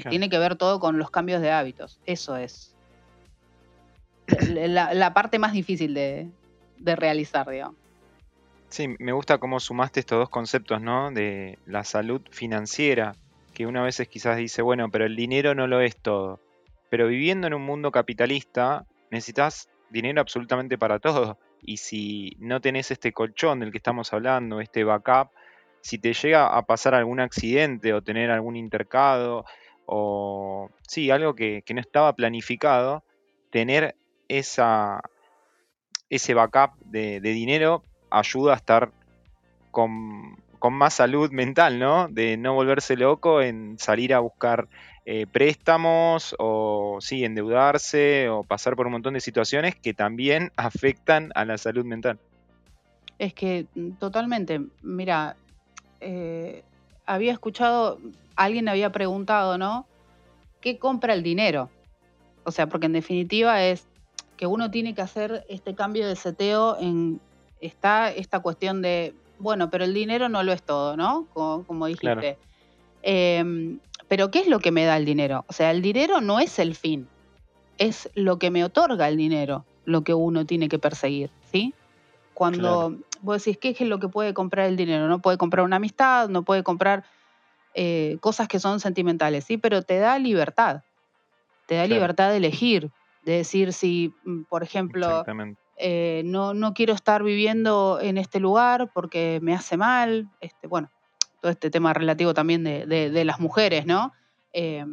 tiene 0.10 0.30
que 0.30 0.38
ver 0.38 0.58
todo 0.58 0.82
con 0.82 0.98
los 0.98 1.10
cambios 1.12 1.42
de 1.42 1.50
hábitos. 1.50 2.02
Eso 2.06 2.36
es 2.36 2.76
la, 4.50 5.14
parte 5.14 5.40
más 5.40 5.54
difícil 5.54 5.94
de, 5.94 6.30
de 6.78 6.96
realizar, 6.98 7.50
digamos. 7.50 7.78
Sí, 8.70 8.96
me 9.00 9.14
gusta 9.14 9.38
cómo 9.38 9.60
sumaste 9.60 10.02
estos 10.02 10.20
dos 10.20 10.30
conceptos, 10.30 10.82
¿no? 10.82 11.12
De 11.12 11.58
la 11.66 11.84
salud 11.84 12.22
financiera, 12.32 13.16
que 13.54 13.66
una 13.66 13.82
veces 13.82 14.08
quizás 14.08 14.38
dice, 14.38 14.62
bueno, 14.62 14.90
pero 14.92 15.06
el 15.06 15.16
dinero 15.16 15.56
no 15.56 15.68
lo 15.68 15.80
es 15.82 15.96
todo. 15.96 16.40
Pero 16.90 17.08
viviendo 17.08 17.48
en 17.48 17.54
un 17.54 17.64
mundo 17.64 17.92
capitalista, 17.92 18.86
necesitas 19.10 19.70
dinero 19.90 20.22
absolutamente 20.22 20.78
para 20.78 21.00
todo. 21.00 21.38
Y 21.62 21.78
si 21.78 22.36
no 22.40 22.62
tenés 22.62 22.92
este 22.92 23.14
colchón 23.14 23.60
del 23.60 23.72
que 23.72 23.78
estamos 23.78 24.14
hablando, 24.14 24.62
este 24.62 24.84
backup, 24.84 25.30
si 25.82 25.98
te 25.98 26.14
llega 26.14 26.48
a 26.48 26.62
pasar 26.66 26.94
algún 26.94 27.20
accidente 27.20 27.94
o 27.94 28.02
tener 28.02 28.32
algún 28.32 28.56
intercado 28.56 29.46
o 29.86 30.70
sí, 30.88 31.10
algo 31.12 31.34
que, 31.34 31.64
no 31.74 31.80
estaba 31.80 32.14
planificado, 32.14 33.04
tener 33.50 33.96
esa, 34.28 35.02
ese 36.10 36.34
backup 36.34 36.78
de, 36.82 37.22
dinero 37.22 37.84
ayuda 38.10 38.54
a 38.54 38.58
estar 38.58 38.92
con, 39.72 40.38
más 40.72 40.96
salud 40.96 41.32
mental, 41.32 41.80
¿no? 41.80 42.08
De 42.10 42.36
no 42.36 42.54
volverse 42.54 42.98
loco 42.98 43.42
en 43.42 43.78
salir 43.80 44.14
a 44.14 44.20
buscar 44.20 44.68
eh, 45.06 45.26
préstamos 45.26 46.36
o 46.40 46.98
sí, 47.00 47.24
endeudarse 47.24 48.28
o 48.28 48.44
pasar 48.44 48.76
por 48.76 48.88
un 48.88 48.94
montón 48.94 49.14
de 49.14 49.22
situaciones 49.22 49.76
que 49.76 49.94
también 49.94 50.52
afectan 50.58 51.32
a 51.36 51.46
la 51.46 51.58
salud 51.58 51.86
mental. 51.86 52.20
Es 53.18 53.34
que 53.34 53.68
mm, 53.76 53.92
totalmente, 53.92 54.62
mira, 54.82 55.38
eh, 56.02 56.64
había 57.06 57.32
escuchado, 57.32 58.00
alguien 58.36 58.68
había 58.68 58.92
preguntado, 58.92 59.58
¿no? 59.58 59.86
¿Qué 60.60 60.78
compra 60.80 61.14
el 61.14 61.24
dinero? 61.24 61.70
O 62.44 62.52
sea, 62.52 62.68
porque 62.68 62.88
en 62.88 62.94
definitiva 62.94 63.64
es 63.64 63.88
que 64.38 64.48
uno 64.48 64.70
tiene 64.72 64.94
que 64.94 65.02
hacer 65.02 65.46
este 65.50 65.76
cambio 65.76 66.08
de 66.08 66.16
seteo 66.16 66.78
en, 66.80 67.20
está 67.62 68.12
esta 68.12 68.40
cuestión 68.40 68.82
de, 68.82 69.14
bueno, 69.40 69.70
pero 69.70 69.84
el 69.84 69.94
dinero 69.94 70.30
no 70.30 70.44
lo 70.44 70.52
es 70.52 70.64
todo, 70.64 70.98
¿no? 70.98 71.28
Como, 71.34 71.88
dijiste. 71.88 72.38
Em, 73.04 73.80
pero 74.08 74.32
¿qué 74.32 74.40
es 74.40 74.48
lo 74.48 74.60
que 74.60 74.72
me 74.72 74.86
da 74.86 74.98
el 74.98 75.06
dinero? 75.06 75.46
O 75.48 75.54
sea, 75.54 75.72
el 75.72 75.82
dinero 75.82 76.22
no 76.22 76.40
es 76.40 76.60
el 76.60 76.76
fin, 76.76 77.08
es 77.78 78.10
lo 78.16 78.40
que 78.40 78.52
me 78.52 78.64
otorga 78.64 79.08
el 79.08 79.18
dinero, 79.18 79.66
lo 79.86 80.04
que 80.04 80.14
uno 80.14 80.46
tiene 80.46 80.70
que 80.70 80.80
perseguir, 80.80 81.30
¿sí? 81.52 81.74
Cuando 82.34 82.96
vos 83.22 83.44
decís, 83.44 83.58
¿qué 83.58 83.76
es 83.78 83.88
lo 83.88 84.00
que 84.00 84.08
puede 84.08 84.34
comprar 84.34 84.68
el 84.68 84.78
dinero? 84.78 85.08
No 85.08 85.20
puede 85.20 85.38
comprar 85.38 85.66
una 85.66 85.78
amistad, 85.78 86.30
no 86.30 86.44
puede 86.44 86.64
comprar 86.64 87.04
eh, 87.74 88.18
cosas 88.22 88.48
que 88.48 88.60
son 88.60 88.80
sentimentales, 88.80 89.46
¿sí? 89.46 89.58
Pero 89.58 89.82
te 89.82 89.98
da 89.98 90.20
libertad, 90.20 90.84
te 91.66 91.76
da 91.76 91.88
libertad 91.88 92.30
de 92.30 92.38
elegir, 92.38 92.92
de 93.24 93.34
decir 93.34 93.74
si, 93.74 94.14
mm, 94.24 94.44
por 94.44 94.64
ejemplo, 94.64 95.26
eh, 95.78 96.24
no, 96.26 96.56
no 96.56 96.74
quiero 96.74 96.94
estar 96.94 97.24
viviendo 97.24 98.00
en 98.02 98.18
este 98.18 98.40
lugar 98.40 98.92
porque 98.94 99.40
me 99.44 99.54
hace 99.54 99.78
mal, 99.78 100.30
este, 100.42 100.68
bueno, 100.68 100.92
todo 101.40 101.52
este 101.52 101.70
tema 101.70 101.94
relativo 101.94 102.34
también 102.34 102.64
de, 102.64 103.26
las 103.26 103.40
mujeres, 103.40 103.86
¿no? 103.86 104.12
Eh, 104.54 104.84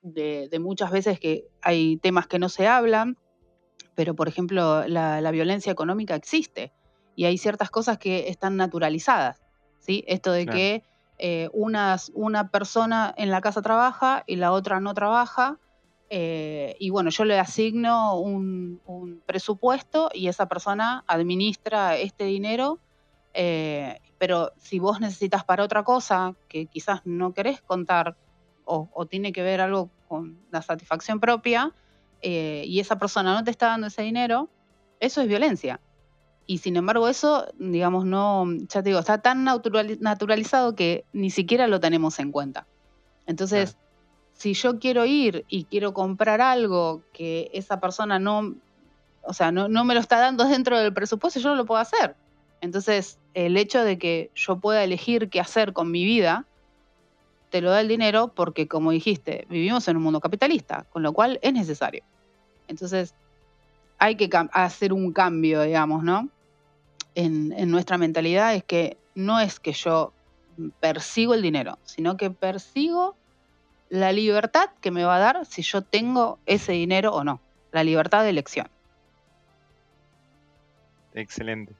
de, 0.00 0.58
muchas 0.60 0.90
veces 0.90 1.20
que 1.20 1.44
hay 1.60 1.98
temas 1.98 2.26
que 2.26 2.38
no 2.38 2.48
se 2.48 2.66
hablan, 2.66 3.18
pero 3.94 4.14
por 4.14 4.28
ejemplo 4.28 4.86
la, 4.88 5.30
violencia 5.30 5.70
económica 5.70 6.14
existe 6.14 6.72
y 7.14 7.26
hay 7.26 7.36
ciertas 7.36 7.70
cosas 7.70 7.98
que 7.98 8.28
están 8.28 8.56
naturalizadas, 8.56 9.42
¿sí? 9.78 10.04
Esto 10.06 10.32
de 10.32 10.46
que 10.46 10.82
eh, 11.18 11.50
una 11.52 12.50
persona 12.50 13.14
en 13.18 13.30
la 13.30 13.42
casa 13.42 13.60
trabaja 13.60 14.24
y 14.26 14.36
la 14.36 14.52
otra 14.52 14.80
no 14.80 14.94
trabaja, 14.94 15.58
eh, 16.16 16.76
y 16.78 16.90
bueno, 16.90 17.10
yo 17.10 17.24
le 17.24 17.40
asigno 17.40 18.20
un, 18.20 18.80
presupuesto 19.26 20.10
y 20.14 20.28
esa 20.28 20.46
persona 20.46 21.02
administra 21.08 21.96
este 21.96 22.22
dinero, 22.22 22.78
eh, 23.32 23.98
pero 24.16 24.52
si 24.56 24.78
vos 24.78 25.00
necesitas 25.00 25.42
para 25.42 25.64
otra 25.64 25.82
cosa 25.82 26.36
que 26.48 26.66
quizás 26.66 27.00
no 27.04 27.32
querés 27.34 27.60
contar 27.62 28.14
o, 28.64 28.88
o 28.92 29.06
tiene 29.06 29.32
que 29.32 29.42
ver 29.42 29.60
algo 29.60 29.90
con 30.06 30.38
la 30.52 30.62
satisfacción 30.62 31.18
propia, 31.18 31.72
eh, 32.22 32.62
y 32.64 32.78
esa 32.78 32.96
persona 32.96 33.34
no 33.34 33.42
te 33.42 33.50
está 33.50 33.66
dando 33.66 33.88
ese 33.88 34.02
dinero, 34.02 34.48
eso 35.00 35.20
es 35.20 35.26
violencia. 35.26 35.80
Y 36.46 36.58
sin 36.58 36.76
embargo 36.76 37.08
eso, 37.08 37.48
digamos, 37.58 38.04
no, 38.04 38.46
ya 38.68 38.84
te 38.84 38.90
digo, 38.90 39.00
está 39.00 39.18
tan 39.18 39.42
naturalizado 39.42 40.76
que 40.76 41.06
ni 41.12 41.30
siquiera 41.30 41.66
lo 41.66 41.80
tenemos 41.80 42.20
en 42.20 42.30
cuenta. 42.30 42.68
Entonces, 43.26 43.76
si 44.34 44.54
yo 44.54 44.78
quiero 44.78 45.04
ir 45.06 45.44
y 45.48 45.64
quiero 45.64 45.94
comprar 45.94 46.40
algo 46.40 47.02
que 47.12 47.50
esa 47.54 47.80
persona 47.80 48.18
no, 48.18 48.54
o 49.22 49.32
sea, 49.32 49.50
no, 49.50 49.68
no, 49.68 49.84
me 49.84 49.94
lo 49.94 50.00
está 50.00 50.18
dando 50.18 50.44
dentro 50.44 50.78
del 50.78 50.92
presupuesto, 50.92 51.40
yo 51.40 51.50
no 51.50 51.56
lo 51.56 51.64
puedo 51.64 51.80
hacer. 51.80 52.16
Entonces, 52.60 53.18
el 53.34 53.56
hecho 53.56 53.82
de 53.82 53.98
que 53.98 54.30
yo 54.34 54.58
pueda 54.58 54.84
elegir 54.84 55.28
qué 55.28 55.40
hacer 55.40 55.72
con 55.72 55.90
mi 55.90 56.04
vida, 56.04 56.46
te 57.50 57.60
lo 57.60 57.70
da 57.70 57.80
el 57.80 57.88
dinero 57.88 58.32
porque, 58.34 58.66
como 58.66 58.90
dijiste, 58.90 59.46
vivimos 59.48 59.86
en 59.86 59.96
un 59.96 60.02
mundo 60.02 60.20
capitalista, 60.20 60.86
con 60.90 61.02
lo 61.02 61.12
cual 61.12 61.38
es 61.40 61.52
necesario. 61.52 62.02
Entonces, 62.66 63.14
hay 63.98 64.16
que 64.16 64.28
hacer 64.52 64.92
un 64.92 65.12
cambio, 65.12 65.62
digamos, 65.62 66.02
¿no? 66.02 66.28
En, 67.14 67.70
nuestra 67.70 67.96
mentalidad 67.96 68.54
es 68.54 68.64
que 68.64 68.96
no 69.14 69.38
es 69.38 69.60
que 69.60 69.72
yo 69.72 70.12
persigo 70.80 71.34
el 71.34 71.42
dinero, 71.42 71.78
sino 71.84 72.16
que 72.16 72.30
persigo 72.30 73.16
la 73.88 74.12
libertad 74.12 74.70
que 74.80 74.90
me 74.90 75.04
va 75.04 75.16
a 75.16 75.20
dar 75.20 75.46
si 75.46 75.62
yo 75.62 75.82
tengo 75.82 76.38
ese 76.46 76.72
dinero 76.72 77.12
o 77.14 77.24
no, 77.24 77.40
la 77.72 77.84
libertad 77.84 78.22
de 78.22 78.30
elección. 78.30 78.68
Excelente. 81.14 81.74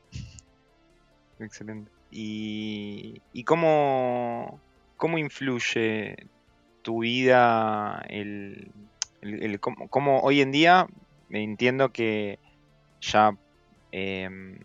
Excelente. 1.40 1.90
¿Y, 2.11 3.20
cómo, 3.44 4.61
cómo 4.96 5.18
influye 5.18 6.28
tu 6.82 7.00
vida 7.00 8.04
el, 8.08 8.70
como, 9.61 10.20
hoy 10.20 10.40
en 10.40 10.52
día 10.52 10.87
entiendo 11.30 11.92
que 11.92 12.38
ya 13.00 13.37
em, 13.90 14.61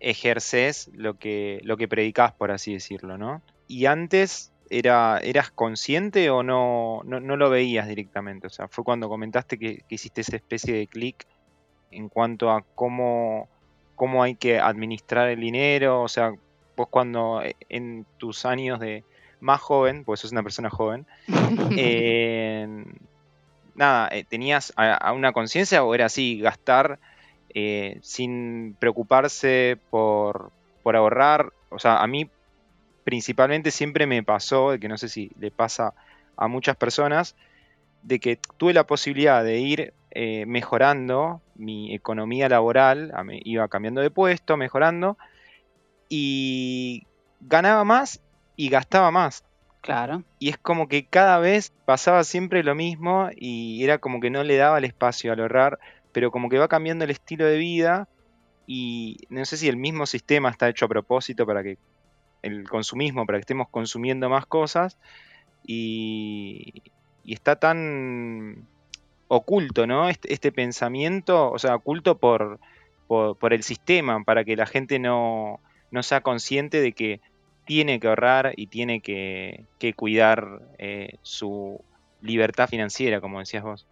ejerces 0.00 0.90
lo 0.94 1.18
que, 1.18 1.60
lo 1.64 1.78
que 1.78 1.88
predicas, 1.88 2.32
por 2.32 2.50
así 2.50 2.74
decirlo, 2.74 3.16
¿no? 3.16 3.40
Y 3.66 3.86
antes 3.86 4.52
era, 4.70 5.18
¿eras 5.18 5.50
consciente 5.50 6.30
o 6.30 6.42
no, 6.42 7.02
no, 7.04 7.36
lo 7.36 7.50
veías 7.50 7.86
directamente? 7.86 8.46
O 8.46 8.50
sea, 8.50 8.68
fue 8.68 8.84
cuando 8.84 9.08
comentaste 9.08 9.58
que, 9.58 9.84
hiciste 9.88 10.22
esa 10.22 10.36
especie 10.36 10.74
de 10.74 10.86
clic 10.86 11.26
en 11.90 12.08
cuanto 12.08 12.50
a 12.50 12.62
cómo, 12.74 13.48
cómo 13.96 14.22
hay 14.22 14.36
que 14.36 14.58
administrar 14.58 15.28
el 15.28 15.40
dinero, 15.40 16.02
o 16.02 16.08
sea, 16.08 16.32
vos 16.76 16.88
cuando 16.88 17.42
eh, 17.42 17.56
en 17.68 18.06
tus 18.16 18.46
años 18.46 18.80
de 18.80 19.04
más 19.40 19.60
joven, 19.60 20.04
pues 20.04 20.20
sos 20.20 20.32
una 20.32 20.42
persona 20.42 20.70
joven, 20.70 21.06
eh, 21.76 22.84
nada, 23.74 24.08
eh, 24.12 24.24
¿tenías 24.28 24.72
a, 24.76 25.12
una 25.12 25.32
conciencia 25.32 25.82
o 25.82 25.94
era 25.94 26.06
así, 26.06 26.38
gastar 26.38 26.98
eh, 27.54 27.98
sin 28.02 28.76
preocuparse 28.78 29.78
por, 29.90 30.52
ahorrar? 30.84 31.52
O 31.70 31.78
sea, 31.78 32.02
a 32.02 32.06
mí 32.06 32.28
principalmente 33.04 33.70
siempre 33.70 34.06
me 34.06 34.22
pasó, 34.22 34.72
de 34.72 34.80
que 34.80 34.88
no 34.88 34.98
sé 34.98 35.08
si 35.08 35.30
le 35.38 35.50
pasa 35.50 35.94
a 36.36 36.48
muchas 36.48 36.76
personas, 36.76 37.36
de 38.02 38.18
que 38.18 38.38
tuve 38.56 38.72
la 38.72 38.86
posibilidad 38.86 39.44
de 39.44 39.58
ir 39.58 39.94
eh, 40.10 40.46
mejorando 40.46 41.40
mi 41.54 41.94
economía 41.94 42.48
laboral, 42.48 43.12
iba 43.44 43.68
cambiando 43.68 44.00
de 44.00 44.10
puesto, 44.10 44.56
mejorando, 44.56 45.16
y 46.08 47.06
ganaba 47.40 47.84
más 47.84 48.20
y 48.56 48.68
gastaba 48.68 49.10
más. 49.10 49.44
Claro. 49.80 50.24
Y 50.38 50.50
es 50.50 50.58
como 50.58 50.88
que 50.88 51.06
cada 51.06 51.38
vez 51.38 51.72
pasaba 51.86 52.24
siempre 52.24 52.62
lo 52.62 52.74
mismo 52.74 53.30
y 53.34 53.82
era 53.82 53.98
como 53.98 54.20
que 54.20 54.30
no 54.30 54.44
le 54.44 54.56
daba 54.56 54.78
el 54.78 54.84
espacio 54.84 55.32
al 55.32 55.40
ahorrar, 55.40 55.78
pero 56.12 56.30
como 56.30 56.48
que 56.48 56.58
va 56.58 56.68
cambiando 56.68 57.04
el 57.04 57.10
estilo 57.10 57.46
de 57.46 57.56
vida 57.56 58.08
y 58.66 59.16
no 59.30 59.44
sé 59.44 59.56
si 59.56 59.68
el 59.68 59.76
mismo 59.76 60.06
sistema 60.06 60.50
está 60.50 60.68
hecho 60.68 60.84
a 60.84 60.88
propósito 60.88 61.46
para 61.46 61.62
que 61.62 61.78
el 62.42 62.68
consumismo, 62.68 63.26
para 63.26 63.38
que 63.38 63.42
estemos 63.42 63.68
consumiendo 63.68 64.28
más 64.28 64.46
cosas 64.46 64.98
y, 65.66 66.82
está 67.24 67.56
tan 67.56 68.66
oculto, 69.28 69.86
¿no? 69.86 70.08
Este, 70.08 70.32
este, 70.32 70.50
pensamiento, 70.50 71.50
o 71.50 71.58
sea, 71.58 71.76
oculto 71.76 72.18
por, 72.18 72.58
por, 73.06 73.52
el 73.52 73.62
sistema, 73.62 74.24
para 74.24 74.44
que 74.44 74.56
la 74.56 74.66
gente 74.66 74.98
no, 74.98 75.60
no 75.90 76.02
sea 76.02 76.22
consciente 76.22 76.80
de 76.80 76.92
que 76.92 77.20
tiene 77.64 78.00
que 78.00 78.08
ahorrar 78.08 78.52
y 78.56 78.66
tiene 78.66 79.00
que, 79.00 79.66
cuidar 79.94 80.60
eh, 80.78 81.18
su 81.22 81.80
libertad 82.20 82.68
financiera, 82.68 83.20
como 83.20 83.38
decías 83.38 83.62
vos. 83.62 83.86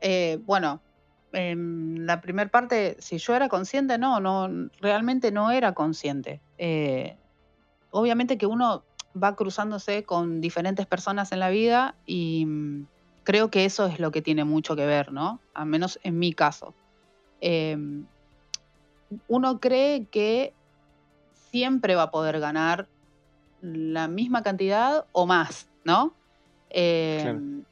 Eh, 0.00 0.38
bueno, 0.46 0.80
la 1.32 2.20
primera 2.20 2.50
parte, 2.50 2.96
si 2.98 3.18
yo 3.18 3.34
era 3.36 3.48
consciente, 3.48 3.98
no, 3.98 4.20
no, 4.20 4.68
realmente 4.80 5.30
no 5.30 5.50
era 5.50 5.74
consciente. 5.74 6.40
Eh, 6.58 7.16
obviamente 7.90 8.36
que 8.36 8.46
uno 8.46 8.84
va 9.20 9.36
cruzándose 9.36 10.04
con 10.04 10.40
diferentes 10.40 10.86
personas 10.86 11.32
en 11.32 11.40
la 11.40 11.50
vida 11.50 11.94
y, 12.06 12.46
creo 13.24 13.50
que 13.50 13.64
eso 13.64 13.86
es 13.86 14.00
lo 14.00 14.10
que 14.10 14.22
tiene 14.22 14.44
mucho 14.44 14.76
que 14.76 14.86
ver, 14.86 15.12
¿no? 15.12 15.40
Al 15.54 15.66
menos 15.66 15.98
en 16.02 16.18
mi 16.18 16.32
caso. 16.32 16.74
Em, 17.40 18.06
uno 19.28 19.60
cree 19.60 20.06
que 20.06 20.52
siempre 21.50 21.94
va 21.94 22.04
a 22.04 22.10
poder 22.10 22.40
ganar 22.40 22.88
la 23.60 24.08
misma 24.08 24.42
cantidad 24.42 25.06
o 25.12 25.26
más, 25.26 25.68
¿no? 25.84 26.12
Em, 26.70 27.64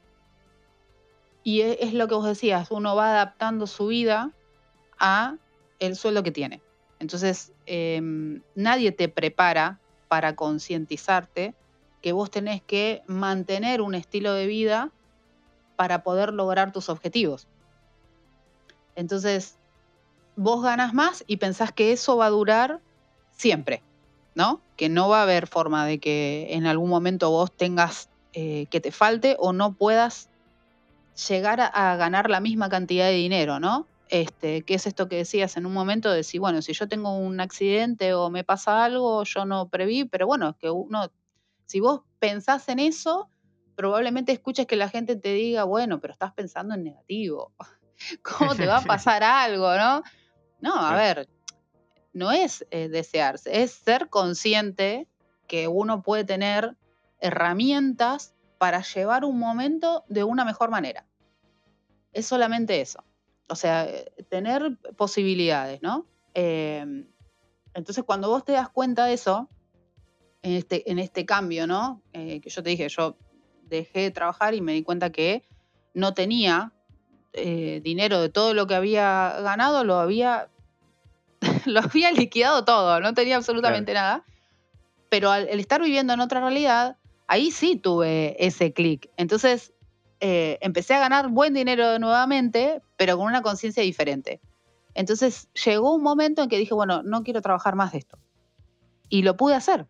y 1.49 1.61
es, 1.61 1.95
lo 1.95 2.07
que 2.07 2.13
vos 2.13 2.27
decías, 2.27 2.69
uno 2.69 2.95
va 2.95 3.09
adaptando 3.09 3.65
su 3.65 3.87
vida 3.87 4.31
a 4.99 5.35
el 5.79 5.95
sueldo 5.95 6.21
que 6.21 6.29
tiene. 6.29 6.61
Entonces, 6.99 7.53
em, 7.65 8.43
nadie 8.53 8.91
te 8.91 9.09
prepara 9.09 9.79
para 10.09 10.35
concientizarte 10.35 11.55
que 12.03 12.11
vos 12.11 12.29
tenés 12.29 12.61
que 12.61 13.01
mantener 13.07 13.81
un 13.81 13.95
estilo 13.95 14.33
de 14.33 14.45
vida 14.45 14.91
para 15.75 16.03
poder 16.03 16.33
lograr 16.33 16.71
tus 16.71 16.87
objetivos. 16.87 17.47
Entonces, 18.95 19.57
vos 20.35 20.61
ganas 20.61 20.93
más 20.93 21.23
y 21.25 21.37
pensás 21.37 21.71
que 21.71 21.91
eso 21.91 22.15
va 22.15 22.27
a 22.27 22.29
durar 22.29 22.79
siempre, 23.31 23.81
¿no? 24.35 24.61
Que 24.77 24.87
no 24.87 25.09
va 25.09 25.21
a 25.21 25.23
haber 25.23 25.47
forma 25.47 25.87
de 25.87 25.99
que 25.99 26.49
en 26.51 26.67
algún 26.67 26.91
momento 26.91 27.31
vos 27.31 27.51
tengas 27.51 28.07
eh, 28.33 28.67
que 28.69 28.79
te 28.81 28.91
falte 28.91 29.35
o 29.39 29.51
no 29.51 29.73
puedas 29.73 30.28
llegar 31.27 31.59
a, 31.61 31.95
ganar 31.95 32.29
la 32.29 32.39
misma 32.39 32.69
cantidad 32.69 33.07
de 33.07 33.13
dinero, 33.13 33.59
¿no? 33.59 33.87
Este, 34.09 34.63
¿Qué 34.63 34.75
es 34.75 34.87
esto 34.87 35.07
que 35.07 35.17
decías 35.17 35.55
en 35.57 35.65
un 35.65 35.73
momento 35.73 36.09
de 36.09 36.17
decir, 36.17 36.39
bueno, 36.39 36.61
si 36.61 36.73
yo 36.73 36.87
tengo 36.87 37.15
un 37.15 37.39
accidente 37.39 38.13
o 38.13 38.29
me 38.29 38.43
pasa 38.43 38.83
algo, 38.83 39.23
yo 39.23 39.45
no 39.45 39.69
preví, 39.69 40.05
pero 40.05 40.25
bueno, 40.25 40.49
es 40.49 40.55
que 40.55 40.69
uno, 40.69 41.11
si 41.65 41.79
vos 41.79 42.01
pensás 42.19 42.69
en 42.69 42.79
eso, 42.79 43.29
probablemente 43.75 44.31
escuches 44.31 44.65
que 44.65 44.75
la 44.75 44.89
gente 44.89 45.15
te 45.15 45.33
diga, 45.33 45.63
bueno, 45.63 45.99
pero 45.99 46.13
estás 46.13 46.33
pensando 46.33 46.73
en 46.73 46.83
negativo. 46.83 47.53
¿Cómo 48.23 48.55
te 48.55 48.65
va 48.65 48.77
a 48.77 48.81
pasar 48.85 49.23
algo, 49.23 49.75
no? 49.75 50.03
No, 50.61 50.75
a 50.75 50.95
ver, 50.95 51.29
no 52.13 52.31
es 52.31 52.65
eh, 52.71 52.89
desearse, 52.89 53.61
es 53.61 53.71
ser 53.71 54.09
consciente 54.09 55.07
que 55.47 55.67
uno 55.67 56.01
puede 56.01 56.23
tener 56.23 56.75
herramientas 57.19 58.33
para 58.59 58.83
llevar 58.83 59.25
un 59.25 59.39
momento 59.39 60.03
de 60.07 60.23
una 60.23 60.45
mejor 60.45 60.69
manera. 60.69 61.07
Es 62.13 62.27
solamente 62.27 62.81
eso. 62.81 63.03
O 63.47 63.55
sea, 63.55 63.85
eh, 63.85 64.11
tener 64.29 64.77
posibilidades, 64.95 65.81
¿no? 65.81 66.05
Em, 66.35 67.07
entonces, 67.73 68.03
cuando 68.03 68.29
vos 68.29 68.45
te 68.45 68.51
das 68.51 68.69
cuenta 68.69 69.05
de 69.05 69.13
eso, 69.13 69.49
en 70.43 70.53
este, 70.53 70.91
en 70.91 70.99
este 70.99 71.25
cambio, 71.25 71.65
¿no? 71.65 72.01
Eh, 72.13 72.41
que 72.41 72.49
yo 72.49 72.61
te 72.61 72.69
dije, 72.69 72.89
yo 72.89 73.17
dejé 73.63 74.01
de 74.01 74.11
trabajar 74.11 74.53
y 74.53 74.61
me 74.61 74.73
di 74.73 74.83
cuenta 74.83 75.09
que 75.11 75.43
no 75.93 76.13
tenía 76.13 76.73
eh, 77.33 77.79
dinero 77.83 78.21
de 78.21 78.29
todo 78.29 78.53
lo 78.53 78.67
que 78.67 78.75
había 78.75 79.37
ganado, 79.41 79.83
lo 79.85 79.95
había, 79.99 80.49
lo 81.65 81.79
había 81.79 82.11
liquidado 82.11 82.65
todo, 82.65 82.99
no 82.99 83.13
tenía 83.13 83.37
absolutamente 83.37 83.93
nada. 83.93 84.25
Pero 85.09 85.31
al, 85.31 85.47
estar 85.47 85.81
viviendo 85.81 86.13
en 86.13 86.19
otra 86.19 86.41
realidad, 86.41 86.97
ahí 87.29 87.51
sí 87.51 87.77
tuve 87.77 88.35
ese 88.43 88.73
clic. 88.73 89.09
Entonces 89.15 89.71
eh, 90.19 90.57
empecé 90.61 90.95
a 90.95 90.99
ganar 90.99 91.29
buen 91.29 91.53
dinero 91.53 91.97
nuevamente, 91.99 92.81
pero 92.97 93.17
con 93.17 93.27
una 93.27 93.43
conciencia 93.43 93.83
diferente. 93.83 94.41
Entonces 94.95 95.47
llegó 95.53 95.93
un 95.93 96.01
momento 96.01 96.41
en 96.41 96.49
que 96.49 96.57
dije, 96.57 96.73
bueno, 96.73 97.03
no 97.03 97.23
quiero 97.23 97.41
trabajar 97.41 97.75
más 97.75 97.91
de 97.91 97.99
esto. 97.99 98.17
Y 99.09 99.21
lo 99.21 99.37
pude 99.37 99.53
hacer. 99.53 99.85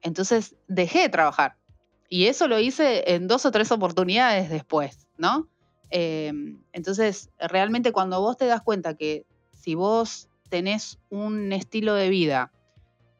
Entonces 0.00 0.54
dejé 0.68 1.00
de 1.00 1.08
trabajar. 1.08 1.56
Y 2.08 2.26
eso 2.26 2.46
lo 2.46 2.58
hice 2.60 3.14
en 3.14 3.26
dos 3.26 3.44
o 3.46 3.50
tres 3.50 3.70
oportunidades 3.72 4.48
después, 4.48 5.08
¿no? 5.18 5.48
Em, 5.90 6.62
entonces, 6.72 7.30
realmente 7.38 7.90
cuando 7.90 8.20
vos 8.20 8.36
te 8.36 8.46
das 8.46 8.62
cuenta 8.62 8.94
que 8.94 9.26
si 9.52 9.74
vos 9.74 10.28
tenés 10.48 11.00
un 11.10 11.52
estilo 11.52 11.94
de 11.94 12.08
vida 12.08 12.52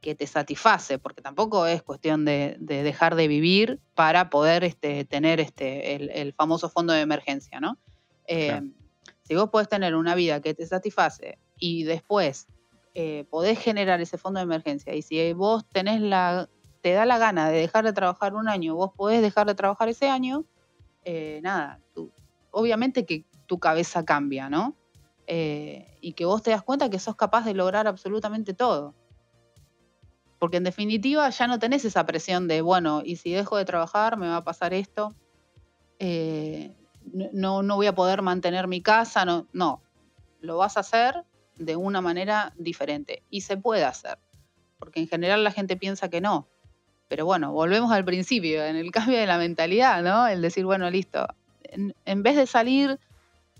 que 0.00 0.14
te 0.14 0.26
satisface, 0.26 0.98
porque 0.98 1.22
tampoco 1.22 1.66
es 1.66 1.82
cuestión 1.82 2.24
de, 2.24 2.56
dejar 2.58 3.14
de 3.14 3.28
vivir 3.28 3.80
para 3.94 4.30
poder 4.30 4.64
este, 4.64 5.04
tener 5.04 5.40
este, 5.40 6.20
el, 6.20 6.32
famoso 6.32 6.68
fondo 6.68 6.92
de 6.92 7.00
emergencia, 7.00 7.60
¿no? 7.60 7.78
Em, 8.26 8.72
si 9.22 9.34
vos 9.34 9.50
podés 9.50 9.68
tener 9.68 9.94
una 9.94 10.14
vida 10.14 10.40
que 10.40 10.54
te 10.54 10.66
satisface 10.66 11.38
y 11.58 11.84
después 11.84 12.46
eh, 12.94 13.24
podés 13.30 13.58
generar 13.58 14.00
ese 14.00 14.18
fondo 14.18 14.40
de 14.40 14.44
emergencia, 14.44 14.94
y 14.94 15.02
si 15.02 15.32
vos 15.32 15.66
tenés 15.68 16.00
la 16.00 16.48
te 16.80 16.92
da 16.92 17.04
la 17.04 17.18
gana 17.18 17.50
de 17.50 17.58
dejar 17.58 17.84
de 17.84 17.92
trabajar 17.92 18.34
un 18.34 18.48
año, 18.48 18.74
vos 18.74 18.92
podés 18.96 19.22
dejar 19.22 19.46
de 19.46 19.54
trabajar 19.54 19.88
ese 19.88 20.08
año, 20.08 20.44
eh, 21.04 21.40
nada, 21.42 21.80
obviamente 22.50 23.04
que 23.04 23.24
tu 23.46 23.58
cabeza 23.58 24.04
cambia, 24.04 24.48
¿no? 24.48 24.76
Eh, 25.26 25.98
y 26.00 26.14
que 26.14 26.24
vos 26.24 26.42
te 26.42 26.50
das 26.50 26.62
cuenta 26.62 26.90
que 26.90 26.98
sos 26.98 27.16
capaz 27.16 27.44
de 27.44 27.54
lograr 27.54 27.86
absolutamente 27.86 28.54
todo. 28.54 28.94
Porque 30.40 30.56
en 30.56 30.64
definitiva 30.64 31.30
ya 31.30 31.46
no 31.46 31.60
tenés 31.60 31.84
esa 31.84 32.04
presión 32.04 32.48
de, 32.48 32.62
bueno, 32.62 33.02
y 33.04 33.16
si 33.16 33.30
dejo 33.30 33.56
de 33.56 33.64
trabajar 33.64 34.16
me 34.16 34.26
va 34.26 34.38
a 34.38 34.44
pasar 34.44 34.74
esto, 34.74 35.14
eh, 36.00 36.72
no, 37.32 37.62
no 37.62 37.76
voy 37.76 37.86
a 37.86 37.94
poder 37.94 38.22
mantener 38.22 38.66
mi 38.66 38.82
casa, 38.82 39.24
no, 39.24 39.46
no, 39.52 39.80
lo 40.40 40.56
vas 40.56 40.76
a 40.76 40.80
hacer 40.80 41.22
de 41.56 41.76
una 41.76 42.00
manera 42.00 42.52
diferente 42.56 43.22
y 43.30 43.42
se 43.42 43.56
puede 43.56 43.84
hacer, 43.84 44.18
porque 44.78 44.98
en 44.98 45.06
general 45.06 45.44
la 45.44 45.52
gente 45.52 45.76
piensa 45.76 46.08
que 46.08 46.20
no, 46.20 46.48
pero 47.10 47.26
bueno, 47.26 47.52
volvemos 47.52 47.90
al 47.90 48.04
principio, 48.04 48.64
en 48.64 48.76
el 48.76 48.90
cambio 48.92 49.18
de 49.18 49.26
la 49.26 49.36
mentalidad, 49.36 50.02
¿no? 50.02 50.26
El 50.26 50.40
decir, 50.40 50.64
bueno, 50.64 50.88
listo, 50.90 51.26
en, 51.64 52.22
vez 52.22 52.36
de 52.36 52.46
salir 52.46 52.98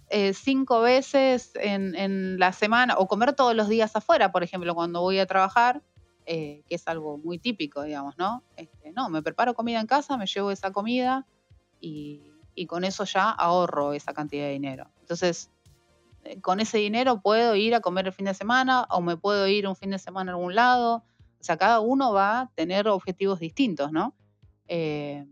eh, 0.09 0.33
cinco 0.35 0.81
veces 0.81 1.53
en, 1.57 2.39
la 2.39 2.53
semana 2.53 2.95
o 2.97 3.09
comer 3.09 3.35
todos 3.35 3.55
los 3.55 3.69
días 3.69 3.95
afuera, 3.97 4.31
por 4.33 4.43
ejemplo, 4.43 4.75
cuando 4.75 5.01
voy 5.01 5.19
a 5.19 5.27
trabajar, 5.27 5.83
eh, 6.27 6.63
que 6.69 6.75
es 6.75 6.87
algo 6.89 7.19
muy 7.19 7.39
típico, 7.39 7.83
digamos, 7.83 8.17
¿no? 8.19 8.43
Este, 8.57 8.93
no, 8.93 9.09
me 9.09 9.23
preparo 9.23 9.55
comida 9.55 9.81
en 9.81 9.87
casa, 9.87 10.17
me 10.17 10.27
llevo 10.27 10.51
esa 10.51 10.73
comida 10.73 11.27
y, 11.81 12.23
con 12.69 12.85
eso 12.85 13.05
ya 13.05 13.31
ahorro 13.31 13.95
esa 13.95 14.13
cantidad 14.13 14.45
de 14.45 14.53
dinero. 14.53 14.91
Entonces, 15.01 15.51
eh, 16.25 16.43
con 16.43 16.61
ese 16.61 16.77
dinero 16.77 17.23
puedo 17.23 17.57
ir 17.57 17.75
a 17.75 17.81
comer 17.81 18.07
el 18.07 18.13
fin 18.13 18.27
de 18.27 18.35
semana 18.35 18.87
o 18.91 19.01
me 19.01 19.17
puedo 19.17 19.49
ir 19.49 19.67
un 19.67 19.77
fin 19.77 19.91
de 19.91 19.99
semana 19.99 20.33
a 20.33 20.35
algún 20.35 20.55
lado 20.55 21.03
o 21.41 21.45
sea, 21.45 21.57
cada 21.57 21.81
uno 21.81 22.13
va 22.13 22.41
a 22.41 22.47
tener 22.55 22.87
objetivos 22.87 23.41
distintos, 23.41 23.93
¿no? 23.93 24.15
Eh, 24.69 25.27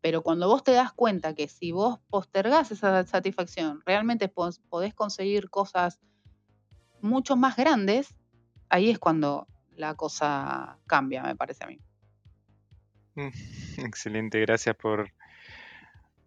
pero 0.00 0.22
cuando 0.22 0.48
vos 0.48 0.64
te 0.64 0.72
das 0.72 0.92
cuenta 0.92 1.34
que 1.34 1.46
si 1.46 1.70
vos 1.70 2.00
postergás 2.10 2.72
esa 2.72 3.06
satisfacción, 3.06 3.80
realmente 3.86 4.28
podés 4.28 4.94
conseguir 4.94 5.48
cosas 5.48 6.00
mucho 7.00 7.36
más 7.36 7.56
grandes, 7.56 8.16
ahí 8.68 8.90
es 8.90 8.98
cuando 8.98 9.46
la 9.78 9.94
cosa 9.94 10.76
cambia, 10.86 11.22
me 11.22 11.36
parece 11.36 11.64
a 11.64 11.68
mí. 11.68 11.78
Mm, 13.14 13.28
excelente, 13.86 14.40
gracias 14.40 14.76
por, 14.76 15.10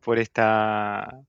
por 0.04 0.18
esta, 0.18 1.22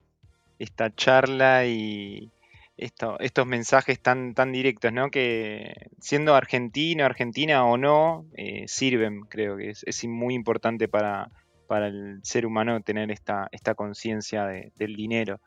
esta 0.59 0.95
charla 0.95 1.67
y, 1.67 2.31
estos 2.77 3.47
mensajes 3.47 4.01
tan, 4.01 4.35
tan 4.35 4.51
directos, 4.51 4.93
¿no? 4.93 5.11
Que 5.11 5.91
siendo 6.01 6.35
argentino, 6.35 7.05
argentina 7.05 7.65
o 7.65 7.77
no, 7.77 8.27
eh, 8.35 8.65
sirven, 8.67 9.21
creo 9.21 9.57
que 9.57 9.71
es, 9.71 10.05
muy 10.07 10.35
importante 10.35 10.89
para, 10.89 11.29
el 11.71 12.21
ser 12.23 12.45
humano 12.45 12.81
tener 12.83 13.11
esta, 13.11 13.49
esta 13.53 13.75
conciencia 13.75 14.47
del 14.47 14.97
dinero. 14.97 15.41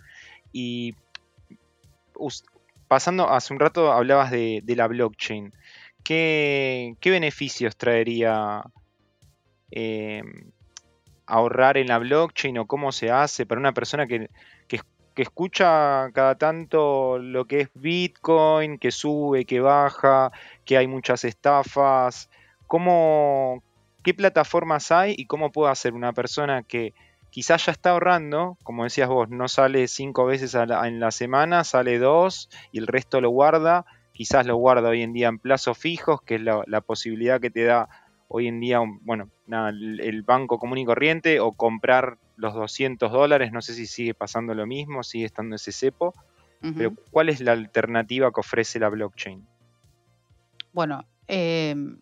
Y 0.52 0.96
pasando, 2.88 3.30
hace 3.30 3.54
un 3.54 3.60
rato 3.60 3.92
hablabas 3.92 4.32
de, 4.32 4.64
la 4.66 4.88
blockchain. 4.88 5.52
¿Qué, 6.06 6.96
beneficios 7.04 7.76
traería 7.76 8.62
eh, 9.72 10.22
ahorrar 11.26 11.78
en 11.78 11.88
la 11.88 11.98
blockchain 11.98 12.60
o 12.60 12.68
cómo 12.68 12.92
se 12.92 13.10
hace 13.10 13.48
para 13.48 13.60
una 13.60 13.74
persona 13.74 14.06
que, 14.06 14.30
que, 14.68 14.80
escucha 15.16 16.12
cada 16.14 16.36
tanto 16.36 17.18
lo 17.18 17.46
que 17.46 17.62
es 17.62 17.70
Bitcoin, 17.74 18.78
que 18.78 18.92
sube, 18.92 19.46
que 19.46 19.62
baja, 19.62 20.32
que 20.64 20.78
hay 20.78 20.88
muchas 20.88 21.24
estafas. 21.24 22.30
¿Cómo, 22.68 23.64
¿Qué 24.04 24.14
plataformas 24.14 24.92
hay 24.92 25.16
y 25.18 25.26
cómo 25.26 25.52
puede 25.52 25.72
hacer 25.72 25.94
una 25.94 26.14
persona 26.14 26.62
que 26.62 26.94
quizás 27.32 27.66
ya 27.66 27.72
está 27.72 27.92
ahorrando, 27.92 28.58
como 28.62 28.84
decías 28.84 29.10
vos, 29.10 29.30
no 29.30 29.48
sale 29.48 29.88
cinco 29.88 30.26
veces 30.26 30.54
en 30.54 31.00
la 31.00 31.12
semana, 31.12 31.64
sale 31.64 31.98
dos 31.98 32.50
y 32.72 32.78
el 32.78 32.86
resto 32.86 33.22
lo 33.22 33.30
guarda, 33.30 33.86
quizás 34.16 34.46
lo 34.46 34.56
guarda 34.56 34.90
hoy 34.90 35.02
en 35.02 35.12
día 35.12 35.28
en 35.28 35.38
plazos 35.38 35.78
fijos, 35.78 36.22
que 36.22 36.36
es 36.36 36.42
la 36.42 36.82
posibilidad 36.82 37.42
que 37.42 37.52
te 37.52 37.66
da 37.66 37.90
hoy 38.30 38.48
en 38.48 38.60
día, 38.60 38.80
bueno, 39.02 39.30
nada, 39.46 39.70
el, 39.70 40.24
banco 40.24 40.58
común 40.58 40.78
y 40.78 40.86
corriente 40.86 41.40
o 41.40 41.52
comprar 41.52 42.18
los 42.38 42.54
200 42.54 43.12
dólares, 43.12 43.52
no 43.52 43.62
sé 43.62 43.74
si 43.74 43.86
sigue 43.86 44.14
pasando 44.14 44.56
lo 44.56 44.66
mismo, 44.66 45.04
sigue 45.04 45.26
estando 45.26 45.58
ese 45.58 45.72
cepo, 45.72 46.14
pero 46.76 46.94
¿cuál 47.12 47.30
es 47.30 47.42
la 47.42 47.52
alternativa 47.52 48.32
que 48.32 48.40
ofrece 48.40 48.80
la 48.80 48.90
blockchain? 48.90 49.46
Bueno, 50.74 51.06
em, 51.28 52.00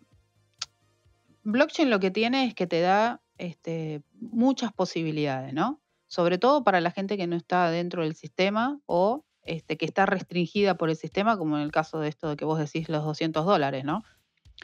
blockchain 1.43 1.89
lo 1.89 1.99
que 1.99 2.11
tiene 2.11 2.45
es 2.45 2.55
que 2.55 2.67
te 2.67 2.79
da 2.79 3.19
este, 3.37 4.03
muchas 4.21 4.71
posibilidades, 4.71 5.53
¿no? 5.53 5.81
sobre 6.13 6.37
todo 6.37 6.63
para 6.63 6.79
la 6.79 6.91
gente 6.91 7.17
que 7.17 7.25
no 7.25 7.35
está 7.35 7.71
dentro 7.71 8.03
del 8.03 8.13
sistema 8.13 8.79
o 8.85 9.25
este, 9.45 9.77
que 9.77 9.85
está 9.85 10.05
restringida 10.05 10.75
por 10.75 10.89
el 10.89 10.95
sistema, 10.95 11.37
como 11.37 11.57
en 11.57 11.63
el 11.63 11.71
caso 11.71 11.99
de 11.99 12.09
esto 12.09 12.29
de 12.29 12.37
que 12.37 12.45
vos 12.45 12.59
decís 12.59 12.89
los 12.89 13.03
200 13.03 13.45
dólares, 13.45 13.83
¿no? 13.83 14.03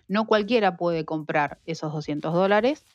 No 0.07 0.25
cualquiera 0.25 0.77
puede 0.77 1.05
comprar 1.05 1.59
esos 1.65 1.91
200 1.91 2.33
dólares 2.33 2.85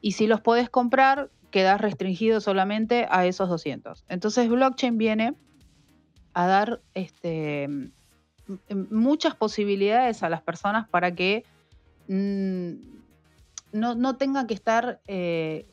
y 0.00 0.12
si 0.12 0.26
los 0.26 0.40
podés 0.40 0.68
comprar, 0.68 1.30
quedás 1.50 1.80
restringido 1.80 2.40
solamente 2.40 3.06
a 3.10 3.26
esos 3.26 3.48
200. 3.48 4.04
Entonces 4.08 4.48
blockchain 4.48 4.98
viene 4.98 5.34
a 6.34 6.46
dar 6.46 6.80
este, 6.94 7.68
muchas 8.90 9.34
posibilidades 9.34 10.22
a 10.22 10.28
las 10.28 10.42
personas 10.42 10.88
para 10.88 11.14
que 11.14 11.44
mm, 12.08 12.72
no, 13.72 13.94
no, 13.94 14.16
tengan 14.16 14.46
que 14.46 14.54
estar... 14.54 15.00
Eh, 15.06 15.66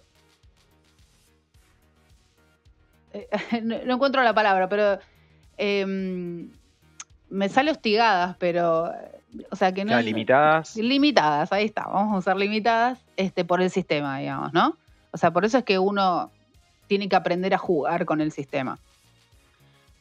no, 3.63 3.75
encuentro 3.75 4.23
la 4.23 4.33
palabra, 4.33 4.69
pero 4.69 4.99
em, 5.61 6.49
me 7.29 7.47
sale 7.49 7.69
hostigadas, 7.69 8.35
pero 8.39 8.91
o 9.49 9.55
sea 9.55 9.71
que 9.73 9.85
no 9.85 9.99
limitadas. 10.01 10.75
limitadas 10.75 11.53
ahí 11.53 11.65
está 11.65 11.85
vamos 11.87 12.15
a 12.15 12.17
usar 12.17 12.35
limitadas 12.35 12.99
este 13.15 13.45
por 13.45 13.61
el 13.61 13.69
sistema 13.69 14.19
digamos 14.19 14.51
no 14.51 14.75
o 15.11 15.17
sea 15.17 15.31
por 15.31 15.45
eso 15.45 15.59
es 15.59 15.63
que 15.63 15.79
uno 15.79 16.31
tiene 16.87 17.07
que 17.07 17.15
aprender 17.15 17.53
a 17.53 17.57
jugar 17.57 18.05
con 18.05 18.19
el 18.19 18.33
sistema. 18.33 18.77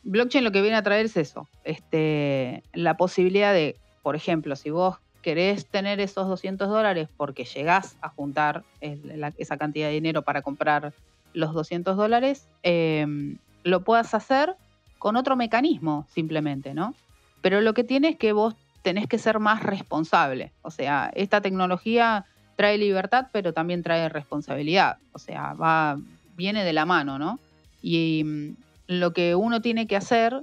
Blockchain 0.02 0.42
lo 0.42 0.50
que 0.50 0.62
viene 0.62 0.76
a 0.76 0.82
traer 0.82 1.06
es 1.06 1.16
eso 1.16 1.46
este 1.62 2.64
la 2.72 2.96
posibilidad 2.96 3.52
de 3.52 3.76
por 4.02 4.16
ejemplo 4.16 4.56
si 4.56 4.70
vos 4.70 4.96
querés 5.20 5.66
tener 5.66 6.00
esos 6.00 6.26
200 6.26 6.68
dólares 6.68 7.08
porque 7.16 7.44
llegás 7.44 7.96
a 8.00 8.08
juntar 8.08 8.64
esa 8.80 9.58
cantidad 9.58 9.88
de 9.88 9.92
dinero 9.92 10.22
para 10.22 10.40
comprar 10.40 10.94
los 11.34 11.52
200 11.52 11.96
dólares 11.96 12.48
em, 12.62 13.36
lo 13.62 13.84
puedas 13.84 14.14
hacer 14.14 14.56
con 15.00 15.16
otro 15.16 15.34
mecanismo 15.34 16.06
simplemente 16.14 16.74
no 16.74 16.94
pero 17.40 17.60
lo 17.60 17.74
que 17.74 17.84
tiene 17.84 18.10
es 18.10 18.16
que 18.16 18.32
vos 18.32 18.54
tenés 18.82 19.06
que 19.06 19.18
ser 19.18 19.38
más 19.38 19.62
responsable. 19.62 20.52
O 20.62 20.70
sea, 20.70 21.10
esta 21.14 21.40
tecnología 21.40 22.24
trae 22.56 22.78
libertad, 22.78 23.28
pero 23.32 23.52
también 23.52 23.82
trae 23.82 24.08
responsabilidad. 24.08 24.98
O 25.12 25.18
sea, 25.18 25.54
va, 25.54 25.98
viene 26.36 26.64
de 26.64 26.72
la 26.72 26.86
mano, 26.86 27.18
¿no? 27.18 27.38
Y 27.82 28.22
mm, 28.24 28.56
lo 28.88 29.12
que 29.12 29.34
uno 29.34 29.60
tiene 29.60 29.86
que 29.86 29.96
hacer 29.96 30.40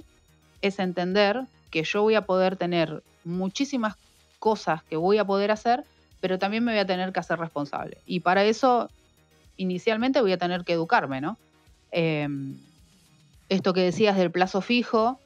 es 0.62 0.78
entender 0.78 1.42
que 1.70 1.84
yo 1.84 2.02
voy 2.02 2.14
a 2.14 2.26
poder 2.26 2.56
tener 2.56 3.02
muchísimas 3.24 3.96
cosas 4.38 4.82
que 4.84 4.96
voy 4.96 5.18
a 5.18 5.24
poder 5.24 5.50
hacer, 5.50 5.84
pero 6.20 6.38
también 6.38 6.64
me 6.64 6.72
voy 6.72 6.80
a 6.80 6.86
tener 6.86 7.12
que 7.12 7.20
hacer 7.20 7.38
responsable. 7.38 7.98
Y 8.06 8.20
para 8.20 8.44
eso, 8.44 8.90
inicialmente 9.56 10.20
voy 10.20 10.32
a 10.32 10.38
tener 10.38 10.64
que 10.64 10.72
educarme, 10.72 11.20
¿no? 11.20 11.36
Em, 11.90 12.56
esto 13.48 13.72
que 13.72 13.80
decías 13.80 14.16
del 14.16 14.30
plazo 14.30 14.60
fijo, 14.60 15.18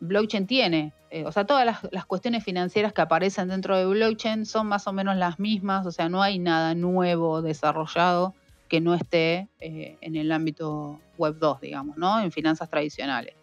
blockchain 0.00 0.46
tiene. 0.46 0.92
Eh, 1.10 1.24
o 1.26 1.32
sea, 1.32 1.44
todas 1.44 1.66
las, 1.90 2.06
cuestiones 2.06 2.42
financieras 2.42 2.92
que 2.92 3.02
aparecen 3.02 3.48
dentro 3.48 3.76
de 3.76 3.86
blockchain 3.86 4.46
son 4.46 4.66
más 4.66 4.86
o 4.86 4.92
menos 4.92 5.16
las 5.16 5.38
mismas, 5.38 5.86
o 5.86 5.92
sea, 5.92 6.08
no 6.08 6.22
hay 6.22 6.38
nada 6.38 6.74
nuevo 6.74 7.42
desarrollado 7.42 8.34
que 8.68 8.80
no 8.80 8.94
esté 8.94 9.48
eh, 9.60 9.98
en 10.00 10.16
el 10.16 10.32
ámbito 10.32 10.98
web 11.18 11.36
2, 11.38 11.60
digamos, 11.60 11.98
¿no? 11.98 12.20
En 12.20 12.32
finanzas 12.32 12.70
tradicionales. 12.70 13.34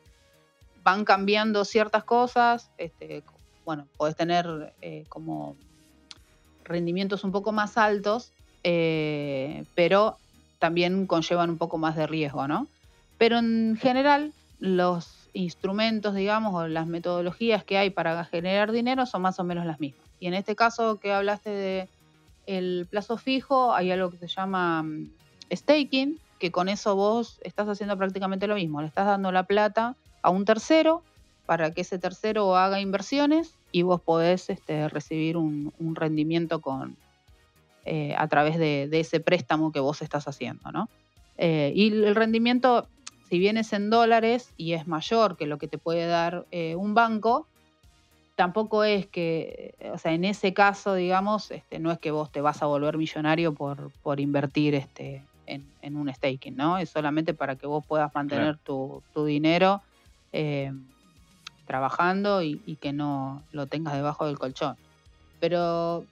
Van 0.84 1.06
cambiando 1.06 1.63
ciertas 1.63 2.04
cosas, 2.04 2.72
este, 2.80 3.24
bueno, 3.65 3.88
podés 3.98 4.15
tener 4.15 4.74
eh, 4.82 5.06
como 5.10 5.56
rendimientos 6.63 7.24
un 7.24 7.32
poco 7.32 7.52
más 7.52 7.78
altos, 7.78 8.34
pero 8.62 10.17
también 10.58 11.08
conllevan 11.08 11.52
un 11.52 11.58
poco 11.58 11.78
más 11.78 11.95
de 11.95 12.06
riesgo, 12.06 12.48
¿no? 12.48 12.67
Pero 13.19 13.38
en 13.38 13.77
general, 13.79 14.34
los 14.60 15.29
instrumentos, 15.34 16.15
digamos, 16.15 16.55
o 16.55 16.67
las 16.67 16.88
metodologías 16.88 17.63
que 17.63 17.77
hay 17.77 17.91
para 17.91 18.25
generar 18.25 18.71
dinero 18.71 19.05
son 19.05 19.21
más 19.21 19.39
o 19.39 19.43
menos 19.43 19.67
las 19.67 19.79
mismas. 19.79 20.08
Y 20.19 20.27
en 20.27 20.34
este 20.34 20.55
caso 20.55 20.99
que 20.99 21.13
hablaste 21.13 21.49
de 21.51 21.89
el 22.47 22.88
plazo 22.89 23.17
fijo, 23.17 23.73
hay 23.73 23.91
algo 23.91 24.10
que 24.10 24.17
se 24.17 24.27
llama 24.27 24.82
mm, 24.82 25.10
staking, 25.53 26.17
que 26.39 26.51
con 26.51 26.69
eso 26.69 26.95
vos 26.95 27.39
estás 27.43 27.67
haciendo 27.67 27.97
prácticamente 27.97 28.47
lo 28.47 28.55
mismo, 28.55 28.82
le 28.82 28.88
estás 28.88 29.05
dando 29.05 29.32
la 29.32 29.43
plata 29.43 29.95
a 30.21 30.29
un 30.29 30.45
tercero 30.45 31.03
para 31.45 31.71
que 31.71 31.82
ese 31.82 31.99
tercero 31.99 32.55
haga 32.55 32.79
inversiones 32.79 33.53
y 33.71 33.82
vos 33.82 34.01
podés 34.01 34.49
este, 34.49 34.88
recibir 34.88 35.36
un, 35.38 35.73
rendimiento 35.95 36.62
con, 36.62 36.95
eh, 37.86 38.15
a 38.17 38.27
través 38.27 38.58
de, 38.58 38.89
ese 38.91 39.19
préstamo 39.19 39.71
que 39.71 39.79
vos 39.79 40.01
estás 40.01 40.27
haciendo, 40.27 40.71
¿no? 40.71 40.89
Eh, 41.38 41.71
y 41.75 41.88
el 41.88 42.15
rendimiento 42.15 42.88
si 43.30 43.38
bien 43.38 43.58
es 43.58 43.74
en 43.74 43.89
dólares 43.89 44.54
y 44.58 44.74
es 44.74 44.88
mayor 44.88 45.38
que 45.38 45.46
lo 45.46 45.58
que 45.58 45.68
te 45.68 45.78
puede 45.78 46.08
dar 46.08 46.46
eh, 46.52 46.76
un 46.76 46.94
banco, 46.94 47.48
tampoco 48.36 48.84
es 48.84 49.06
que, 49.06 49.76
o 49.94 49.98
sea, 49.98 50.13
en 50.13 50.26
ese 50.26 50.54
caso, 50.54 50.96
digamos, 50.96 51.52
este, 51.52 51.78
no 51.78 51.92
es 51.92 52.00
que 52.00 52.12
vos 52.12 52.32
te 52.32 52.42
vas 52.42 52.63
a 52.63 52.65
volver 52.65 52.98
millonario 52.98 53.54
por, 53.54 53.92
por 54.02 54.20
invertir 54.20 54.76
este, 54.76 55.22
en, 55.46 55.96
un 55.96 56.13
staking, 56.13 56.56
¿no? 56.56 56.78
Es 56.78 56.89
solamente 56.89 57.34
para 57.34 57.56
que 57.56 57.68
vos 57.68 57.86
puedas 57.86 58.13
mantener 58.15 58.58
tu, 58.58 59.04
dinero 59.26 59.82
eh, 60.32 60.72
trabajando 61.65 62.42
y, 62.42 62.62
y, 62.65 62.78
que 62.78 62.94
no 62.94 63.44
lo 63.52 63.68
tengas 63.68 63.94
debajo 63.94 64.26
del 64.26 64.39
colchón. 64.39 64.76
Pero 65.39 66.06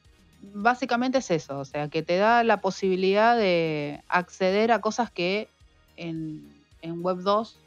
básicamente 0.53 1.19
es 1.19 1.32
eso, 1.32 1.60
o 1.60 1.65
sea, 1.65 1.88
que 1.88 2.03
te 2.03 2.17
da 2.17 2.43
la 2.43 2.62
posibilidad 2.62 3.38
de 3.38 4.01
acceder 4.08 4.71
a 4.71 4.82
cosas 4.82 5.12
que 5.12 5.47
en, 5.95 6.56
en 6.88 7.04
Web 7.04 7.17
2 7.19 7.60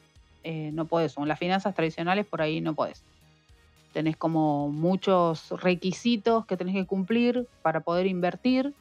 eh, 0.43 0.71
no 0.73 0.87
podés, 0.87 1.17
o 1.19 1.23
en 1.23 1.29
las 1.29 1.39
finanzas 1.39 1.75
tradicionales 1.75 2.27
por 2.27 2.43
ahí 2.43 2.61
no 2.61 2.75
podés. 2.75 3.03
Tenés 3.93 4.17
como 4.17 4.69
muchos 4.69 5.51
requisitos 5.63 6.47
que 6.47 6.57
tenés 6.57 6.75
que 6.75 6.87
cumplir 6.87 7.47
para 7.63 7.81
poder 7.81 8.07
invertir. 8.07 8.73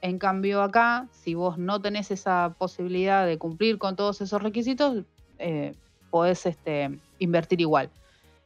En 0.00 0.18
cambio 0.18 0.62
acá, 0.62 1.06
si 1.12 1.34
vos 1.34 1.58
no 1.58 1.80
tenés 1.80 2.10
esa 2.10 2.54
posibilidad 2.58 3.26
de 3.26 3.38
cumplir 3.38 3.78
con 3.78 3.96
todos 3.96 4.20
esos 4.20 4.42
requisitos, 4.42 5.04
eh, 5.38 5.74
podés 6.10 6.46
este, 6.46 6.98
invertir 7.18 7.60
igual. 7.60 7.90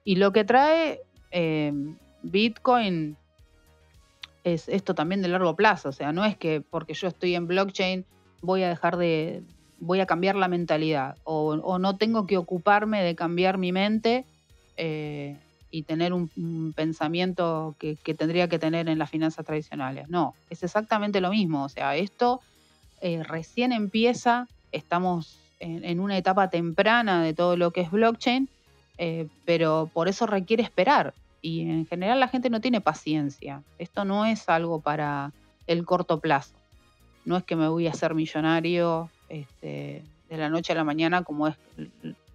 Y 0.05 0.16
lo 0.16 0.33
que 0.33 0.45
trae 0.45 1.01
eh, 1.31 1.73
Bitcoin 2.23 3.16
es 4.45 4.68
esto 4.68 4.95
también 4.95 5.23
de 5.23 5.29
largo 5.29 5.55
plazo. 5.55 5.90
O 5.90 5.92
sea, 5.92 6.12
no 6.12 6.25
es 6.25 6.37
que 6.37 6.61
porque 6.61 6.95
yo 6.95 7.09
estoy 7.09 7.35
en 7.35 7.47
blockchain 7.47 8.05
voy 8.42 8.64
a 8.64 8.68
dejar 8.68 8.97
de, 8.97 9.42
voy 9.83 9.99
a 9.99 10.07
cambiar 10.07 10.37
la 10.37 10.47
mentalidad 10.47 11.16
o, 11.25 11.79
no 11.79 11.97
tengo 11.97 12.25
que 12.27 12.38
ocuparme 12.38 13.03
de 13.03 13.16
cambiar 13.16 13.59
mi 13.59 13.73
mente 13.73 14.25
eh, 14.77 15.37
y 15.73 15.83
tener 15.83 16.12
un, 16.12 16.73
pensamiento 16.77 17.75
que, 17.81 17.97
tendría 18.14 18.49
que 18.49 18.61
tener 18.61 18.88
en 18.88 18.99
las 18.99 19.11
finanzas 19.11 19.45
tradicionales. 19.45 20.09
No, 20.09 20.35
es 20.51 20.62
exactamente 20.62 21.21
lo 21.21 21.31
mismo. 21.31 21.64
O 21.64 21.68
sea, 21.68 21.97
esto 21.97 22.40
eh, 23.01 23.25
recién 23.25 23.73
empieza, 23.73 24.47
estamos 24.71 25.40
en, 25.59 25.99
una 25.99 26.16
etapa 26.16 26.49
temprana 26.49 27.23
de 27.25 27.35
todo 27.35 27.57
lo 27.57 27.73
que 27.73 27.81
es 27.81 27.90
blockchain, 27.90 28.49
eh, 28.99 29.27
pero 29.45 29.90
por 29.92 30.07
eso 30.07 30.27
requiere 30.27 30.62
esperar. 30.62 31.12
Y 31.40 31.62
en 31.62 31.87
general 31.87 32.21
la 32.21 32.29
gente 32.29 32.51
no 32.51 32.61
tiene 32.61 32.81
paciencia. 32.81 33.62
Esto 33.79 34.05
no 34.05 34.27
es 34.27 34.49
algo 34.49 34.81
para 34.81 35.33
el 35.66 35.85
corto 35.85 36.21
plazo. 36.21 36.55
No 37.25 37.37
es 37.37 37.42
que 37.42 37.57
me 37.57 37.66
voy 37.66 37.88
a 37.88 37.90
hacer 37.90 38.14
millonario 38.14 39.11
este, 39.33 40.03
de 40.29 40.37
la 40.37 40.51
noche 40.51 40.73
a 40.73 40.77
la 40.77 40.85
mañana 40.85 41.25
como 41.25 41.49
es 41.49 41.57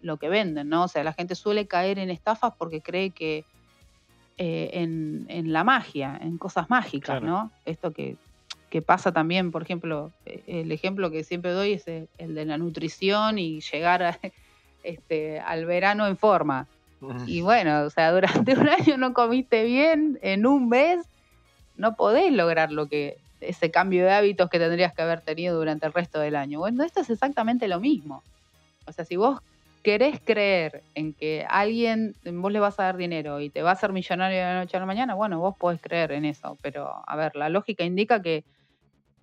lo 0.01 0.17
que 0.17 0.29
venden, 0.29 0.69
¿no? 0.69 0.83
O 0.83 0.87
sea, 0.87 1.03
la 1.03 1.13
gente 1.13 1.35
suele 1.35 1.67
caer 1.67 1.99
en 1.99 2.09
estafas 2.09 2.53
porque 2.57 2.81
cree 2.81 3.11
que 3.11 3.45
eh, 4.37 4.69
en, 4.73 5.53
la 5.53 5.63
magia, 5.63 6.19
en 6.21 6.37
cosas 6.37 6.69
mágicas, 6.69 7.21
¿no? 7.21 7.51
Esto 7.65 7.91
que, 7.91 8.17
pasa 8.85 9.11
también, 9.11 9.51
por 9.51 9.63
ejemplo, 9.63 10.11
el 10.45 10.71
ejemplo 10.71 11.09
que 11.09 11.23
siempre 11.23 11.49
doy 11.49 11.73
es 11.73 11.87
el, 11.87 12.35
de 12.35 12.45
la 12.45 12.59
nutrición 12.59 13.39
y 13.39 13.61
llegar 13.61 14.19
este, 14.83 15.39
al 15.39 15.65
verano 15.65 16.05
en 16.05 16.17
forma. 16.17 16.67
Y 17.25 17.41
bueno, 17.41 17.83
o 17.83 17.89
sea, 17.89 18.11
durante 18.11 18.53
un 18.59 18.69
año 18.69 18.97
no 18.97 19.13
comiste 19.13 19.63
bien, 19.63 20.19
en 20.21 20.45
un 20.45 20.69
mes 20.69 21.05
no 21.75 21.95
podés 21.95 22.31
lograr 22.31 22.71
lo 22.71 22.87
que, 22.87 23.17
ese 23.41 23.71
cambio 23.71 24.05
de 24.05 24.11
hábitos 24.11 24.49
que 24.49 24.59
tendrías 24.59 24.93
que 24.93 25.01
haber 25.01 25.21
tenido 25.21 25.57
durante 25.57 25.85
el 25.85 25.93
resto 25.93 26.19
del 26.19 26.35
año. 26.35 26.59
Bueno, 26.59 26.83
esto 26.83 27.01
es 27.01 27.09
exactamente 27.09 27.67
lo 27.67 27.79
mismo. 27.79 28.23
O 28.85 28.91
sea, 28.91 29.05
si 29.05 29.15
vos 29.15 29.41
querés 29.83 30.19
creer 30.19 30.83
en 30.95 31.13
que 31.13 31.45
alguien, 31.47 32.15
vos 32.25 32.51
le 32.51 32.59
vas 32.59 32.79
a 32.79 32.83
dar 32.83 32.97
dinero 32.97 33.39
y 33.39 33.49
te 33.49 33.61
va 33.61 33.69
a 33.69 33.73
hacer 33.73 33.93
millonario 33.93 34.37
de 34.37 34.43
la 34.43 34.59
noche 34.59 34.77
a 34.77 34.79
la 34.79 34.85
mañana, 34.85 35.13
bueno, 35.13 35.39
vos 35.39 35.55
podés 35.57 35.81
creer 35.81 36.11
en 36.11 36.25
eso. 36.25 36.57
Pero, 36.61 37.03
a 37.05 37.15
ver, 37.15 37.35
la 37.35 37.49
lógica 37.49 37.83
indica 37.83 38.21
que 38.21 38.43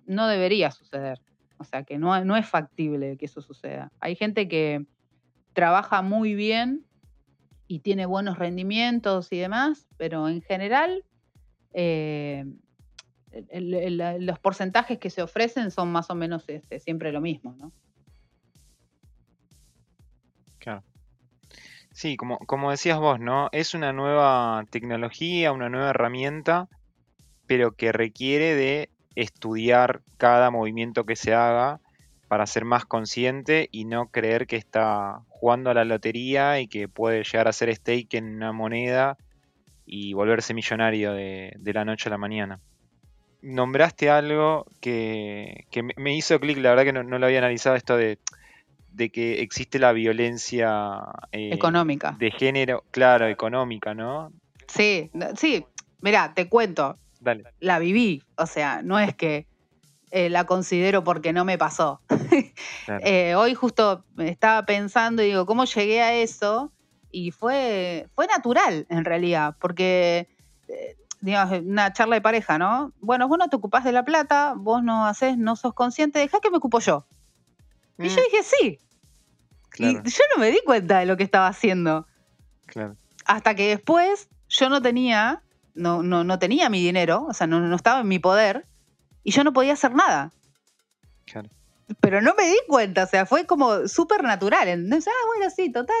no 0.05 0.27
debería 0.27 0.71
suceder. 0.71 1.19
O 1.57 1.63
sea, 1.63 1.83
que 1.83 1.97
no, 1.97 2.23
no 2.25 2.35
es 2.35 2.47
factible 2.47 3.17
que 3.17 3.25
eso 3.25 3.41
suceda. 3.41 3.91
Hay 3.99 4.15
gente 4.15 4.47
que 4.47 4.85
trabaja 5.53 6.01
muy 6.01 6.35
bien 6.35 6.85
y 7.67 7.79
tiene 7.79 8.05
buenos 8.05 8.37
rendimientos 8.37 9.31
y 9.31 9.37
demás, 9.37 9.87
pero 9.97 10.27
en 10.27 10.41
general 10.41 11.03
eh, 11.73 12.45
los 13.51 14.39
porcentajes 14.39 14.97
que 14.99 15.09
se 15.09 15.21
ofrecen 15.21 15.71
son 15.71 15.91
más 15.91 16.09
o 16.09 16.15
menos 16.15 16.43
este, 16.47 16.79
siempre 16.79 17.11
lo 17.11 17.21
mismo, 17.21 17.55
¿no? 17.57 17.71
Sí, 21.95 22.17
como, 22.17 22.71
decías 22.71 22.99
vos, 22.99 23.21
¿no? 23.21 23.47
Es 23.53 23.73
una 23.73 23.93
nueva 23.93 24.65
tecnología, 24.69 25.53
una 25.53 25.69
nueva 25.69 25.91
herramienta, 25.91 26.67
pero 27.47 27.71
que 27.71 27.93
requiere 27.93 28.53
de 28.53 28.89
estudiar 29.15 30.01
cada 30.17 30.51
movimiento 30.51 31.05
que 31.05 31.15
se 31.15 31.33
haga 31.33 31.79
para 32.27 32.47
ser 32.47 32.65
más 32.65 32.83
consciente 32.83 33.69
y 33.71 33.85
no 33.85 34.07
creer 34.07 34.45
que 34.45 34.57
está 34.57 35.21
jugando 35.29 35.69
a 35.69 35.73
la 35.73 35.85
lotería 35.85 36.59
y 36.59 36.67
que 36.67 36.89
puede 36.89 37.23
llegar 37.23 37.47
a 37.47 37.53
ser 37.53 37.73
stake 37.73 38.15
en 38.15 38.35
una 38.35 38.51
moneda 38.51 39.17
y 39.85 40.11
volverse 40.11 40.53
millonario 40.53 41.13
de 41.13 41.71
la 41.73 41.85
noche 41.85 42.09
a 42.09 42.11
la 42.11 42.17
mañana. 42.17 42.59
Nombraste 43.45 44.09
algo 44.09 44.65
que, 44.81 45.65
que 45.69 45.83
me- 45.83 46.15
hizo 46.17 46.39
clic, 46.39 46.57
la 46.57 46.71
verdad 46.71 46.83
que 46.83 46.93
no, 46.93 47.03
no 47.03 47.19
lo 47.19 47.27
había 47.27 47.37
analizado 47.37 47.75
esto 47.75 47.95
de, 47.95 48.17
de 48.89 49.09
que 49.11 49.41
existe 49.41 49.77
la 49.77 49.91
violencia 49.93 50.97
eh, 51.31 51.49
Económica. 51.53 52.15
de 52.17 52.31
género, 52.31 52.83
claro, 52.89 53.27
económica, 53.27 53.93
¿no? 53.93 54.31
Sí, 54.67 55.11
sí. 55.37 55.63
Mira, 56.01 56.33
te 56.33 56.49
cuento, 56.49 56.97
Dale. 57.19 57.43
la 57.59 57.77
viví. 57.77 58.23
O 58.35 58.47
sea, 58.47 58.81
no 58.83 58.97
es 58.99 59.13
que 59.15 59.47
eh, 60.09 60.29
la 60.31 60.45
considero 60.45 61.03
porque 61.03 61.31
no 61.31 61.45
me 61.45 61.57
pasó. 61.57 62.01
Claro. 62.07 62.23
Eh, 63.07 63.35
hoy 63.35 63.53
justo 63.53 64.05
estaba 64.17 64.65
pensando 64.65 65.21
y 65.21 65.27
digo, 65.27 65.45
¿cómo 65.45 65.65
llegué 65.65 66.01
a 66.01 66.15
eso? 66.15 66.71
Y 67.11 67.29
fue, 67.31 68.07
fue 68.15 68.25
natural, 68.27 68.87
en 68.89 69.05
realidad, 69.05 69.55
porque, 69.59 70.27
digamos, 71.21 71.59
una 71.61 71.91
charla 71.93 72.15
de 72.15 72.21
pareja, 72.21 72.57
¿no? 72.57 72.91
Bueno, 72.99 73.27
vos 73.27 73.37
no 73.37 73.47
te 73.49 73.55
ocupás 73.55 73.83
de 73.83 73.91
la 73.91 74.03
plata, 74.05 74.53
vos 74.55 74.83
no 74.83 75.05
haces, 75.07 75.37
no 75.37 75.55
sos 75.55 75.73
consciente, 75.73 76.19
dejá 76.19 76.39
que 76.39 76.51
me 76.51 76.57
ocupo 76.57 76.79
yo. 76.79 77.05
Y 77.97 78.09
yo 78.09 78.15
Mm, 78.21 78.23
dije, 78.31 78.43
sí. 78.43 78.79
claro, 79.69 80.01
Y 80.05 80.09
yo 80.09 80.23
no 80.35 80.41
me 80.41 80.51
di 80.51 80.59
cuenta 80.65 80.99
de 80.99 81.05
lo 81.05 81.17
que 81.17 81.23
estaba 81.23 81.47
haciendo. 81.47 82.05
claro. 82.65 82.95
Hasta 83.25 83.55
que 83.55 83.69
después 83.69 84.27
yo 84.49 84.69
no 84.69 84.81
tenía, 84.81 85.41
no, 85.73 86.03
no, 86.03 86.23
no 86.23 86.37
tenía 86.37 86.69
mi 86.69 86.79
dinero, 86.83 87.25
o 87.27 87.33
sea, 87.33 87.47
no, 87.47 87.59
no 87.59 87.75
estaba 87.75 88.01
en 88.01 88.07
mi 88.07 88.19
poder, 88.19 88.65
y 89.23 89.31
yo 89.31 89.43
no 89.43 89.51
podía 89.53 89.73
hacer 89.73 89.95
nada. 89.95 90.31
Claro. 91.25 91.49
Pero 91.99 92.21
no 92.21 92.35
me 92.37 92.47
di 92.47 92.57
cuenta, 92.67 93.03
o 93.03 93.07
sea, 93.07 93.25
fue 93.25 93.45
como 93.47 93.87
súper 93.87 94.23
natural. 94.23 94.67
Ah, 94.69 95.25
bueno, 95.27 95.49
sí, 95.55 95.71
total, 95.71 95.95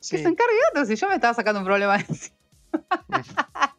que 0.00 0.18
se 0.18 0.28
encargue 0.28 0.54
otro, 0.72 0.84
si 0.86 0.96
yo 0.96 1.08
me 1.08 1.14
estaba 1.14 1.34
sacando 1.34 1.60
un 1.60 1.66
problema 1.66 1.96
encima. 1.96 2.36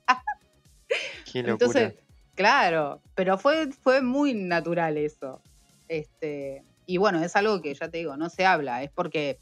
qué 1.31 1.43
locura. 1.43 1.53
Entonces, 1.81 1.93
claro, 2.35 3.01
pero 3.15 3.37
fue, 3.37 3.67
fue 3.71 4.01
muy 4.01 4.33
natural 4.33 4.97
eso. 4.97 5.41
Este, 5.87 6.63
y 6.85 6.97
bueno, 6.97 7.23
es 7.23 7.35
algo 7.35 7.61
que 7.61 7.73
ya 7.73 7.89
te 7.89 7.99
digo, 7.99 8.15
no 8.17 8.29
se 8.29 8.45
habla, 8.45 8.83
es 8.83 8.91
porque 8.91 9.37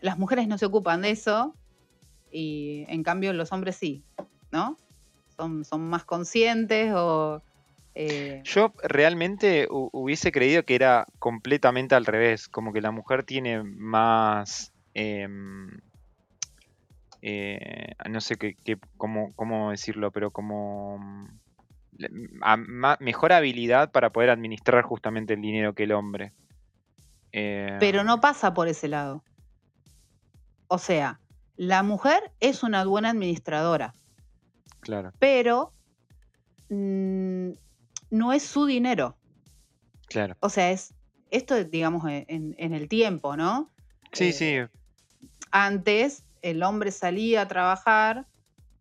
las 0.00 0.18
mujeres 0.18 0.46
no 0.48 0.58
se 0.58 0.66
ocupan 0.66 1.02
de 1.02 1.10
eso 1.10 1.54
y 2.30 2.84
en 2.88 3.02
cambio 3.02 3.32
los 3.32 3.52
hombres 3.52 3.76
sí, 3.76 4.02
¿no? 4.50 4.76
Son, 5.36 5.64
son 5.64 5.80
más 5.88 6.04
conscientes 6.04 6.92
o... 6.94 7.42
eh, 7.94 8.40
Yo 8.44 8.72
realmente 8.82 9.68
hu- 9.68 9.88
hubiese 9.92 10.30
creído 10.30 10.64
que 10.64 10.74
era 10.76 11.06
completamente 11.18 11.94
al 11.94 12.06
revés, 12.06 12.48
como 12.48 12.72
que 12.72 12.80
la 12.80 12.90
mujer 12.92 13.24
tiene 13.24 13.62
más, 13.64 14.72
em, 14.94 15.68
eh, 17.26 17.92
no 18.10 18.20
sé 18.20 18.36
qué, 18.36 18.54
qué- 18.64 18.76
cómo, 18.98 19.32
cómo 19.34 19.70
decirlo, 19.70 20.10
pero 20.10 20.30
como 20.30 20.98
mm, 20.98 21.26
le- 21.96 22.10
a- 22.42 22.56
ma- 22.58 22.98
mejor 23.00 23.32
habilidad 23.32 23.90
para 23.92 24.10
poder 24.10 24.28
administrar 24.28 24.82
justamente 24.82 25.32
el 25.34 25.40
dinero 25.40 25.74
que 25.74 25.84
el 25.84 25.92
hombre. 25.92 26.32
pero 27.32 28.00
Em, 28.00 28.06
no 28.06 28.20
pasa 28.20 28.52
por 28.52 28.68
ese 28.68 28.88
lado. 28.88 29.22
O 30.68 30.78
sea, 30.78 31.18
la 31.56 31.82
mujer 31.82 32.30
es 32.40 32.62
una 32.62 32.84
buena 32.84 33.10
administradora, 33.10 33.94
claro, 34.80 35.12
pero 35.18 35.72
mm, 36.68 37.50
no 38.10 38.32
es 38.32 38.42
su 38.42 38.66
dinero. 38.66 39.16
claro. 40.08 40.36
O 40.40 40.48
sea, 40.50 40.70
es 40.70 40.92
esto, 41.30 41.62
digamos, 41.64 42.04
en, 42.06 42.54
en 42.58 42.74
el 42.74 42.88
tiempo, 42.88 43.36
¿no? 43.36 43.70
Sí, 44.12 44.26
Eh, 44.26 44.32
sí, 44.32 44.56
Antes 45.50 46.23
el 46.44 46.62
hombre 46.62 46.90
salía 46.90 47.40
a 47.40 47.48
trabajar 47.48 48.26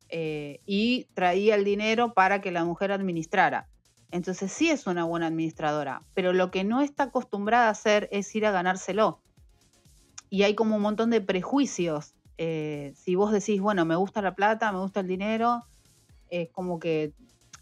eh, 0.10 0.60
y 0.66 1.08
traía 1.14 1.56
el 1.56 1.64
dinero 1.64 2.14
para 2.14 2.42
que 2.42 2.52
la 2.52 2.66
mujer 2.66 2.92
administrara. 2.92 3.70
Entonces 4.12 4.52
sí 4.52 4.70
es 4.70 4.86
una 4.86 5.06
buena 5.06 5.28
administradora, 5.28 6.04
pero 6.14 6.34
lo 6.34 6.52
que 6.52 6.66
no 6.66 6.82
está 6.82 7.04
acostumbrada 7.04 7.68
a 7.68 7.72
hacer 7.72 8.10
es 8.12 8.36
ir 8.36 8.46
a 8.46 8.52
ganárselo. 8.52 9.22
Y 10.30 10.44
hay 10.44 10.56
como 10.56 10.76
un 10.76 10.82
montón 10.82 11.10
de 11.10 11.22
prejuicios. 11.22 12.16
Eh, 12.38 12.92
si 12.98 13.16
vos 13.16 13.32
decís, 13.32 13.62
bueno, 13.62 13.86
me 13.86 13.96
gusta 13.96 14.22
la 14.22 14.36
plata, 14.36 14.70
me 14.74 14.80
gusta 14.80 15.00
el 15.00 15.08
dinero, 15.08 15.64
es 16.30 16.50
como 16.50 16.80
que 16.80 17.14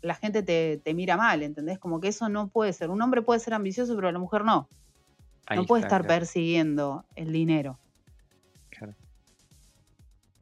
la 0.01 0.15
gente 0.15 0.41
te, 0.41 0.81
te 0.83 0.95
mira 0.95 1.15
mal, 1.15 1.43
¿entendés? 1.43 1.77
Como 1.77 1.99
que 1.99 2.07
eso 2.07 2.27
no 2.27 2.47
puede 2.47 2.73
ser. 2.73 2.89
Un 2.89 3.03
hombre 3.03 3.21
puede 3.21 3.39
ser 3.39 3.53
ambicioso, 3.53 3.95
pero 3.95 4.11
la 4.11 4.17
mujer 4.17 4.45
no. 4.45 4.67
ahí 5.45 5.59
no 5.59 5.65
puede 5.65 5.81
está, 5.81 5.97
estar 5.97 6.07
claro, 6.07 6.19
persiguiendo 6.19 7.05
el 7.15 7.31
dinero. 7.31 7.77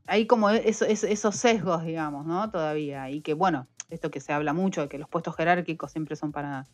Hay 0.09 0.25
como 0.25 0.49
eso- 0.49 0.85
esos 0.85 1.35
sesgos, 1.35 1.83
digamos, 1.85 2.25
¿no? 2.25 2.49
Todavía. 2.49 3.09
Y 3.11 3.21
que, 3.21 3.35
bueno, 3.35 3.67
esto 3.89 4.09
que 4.09 4.19
se 4.19 4.33
habla 4.33 4.53
mucho, 4.53 4.81
de 4.81 4.89
que 4.89 4.97
los 4.97 5.07
puestos 5.07 5.35
jerárquicos 5.35 5.91
siempre 5.91 6.15
son 6.15 6.31
para, 6.31 6.65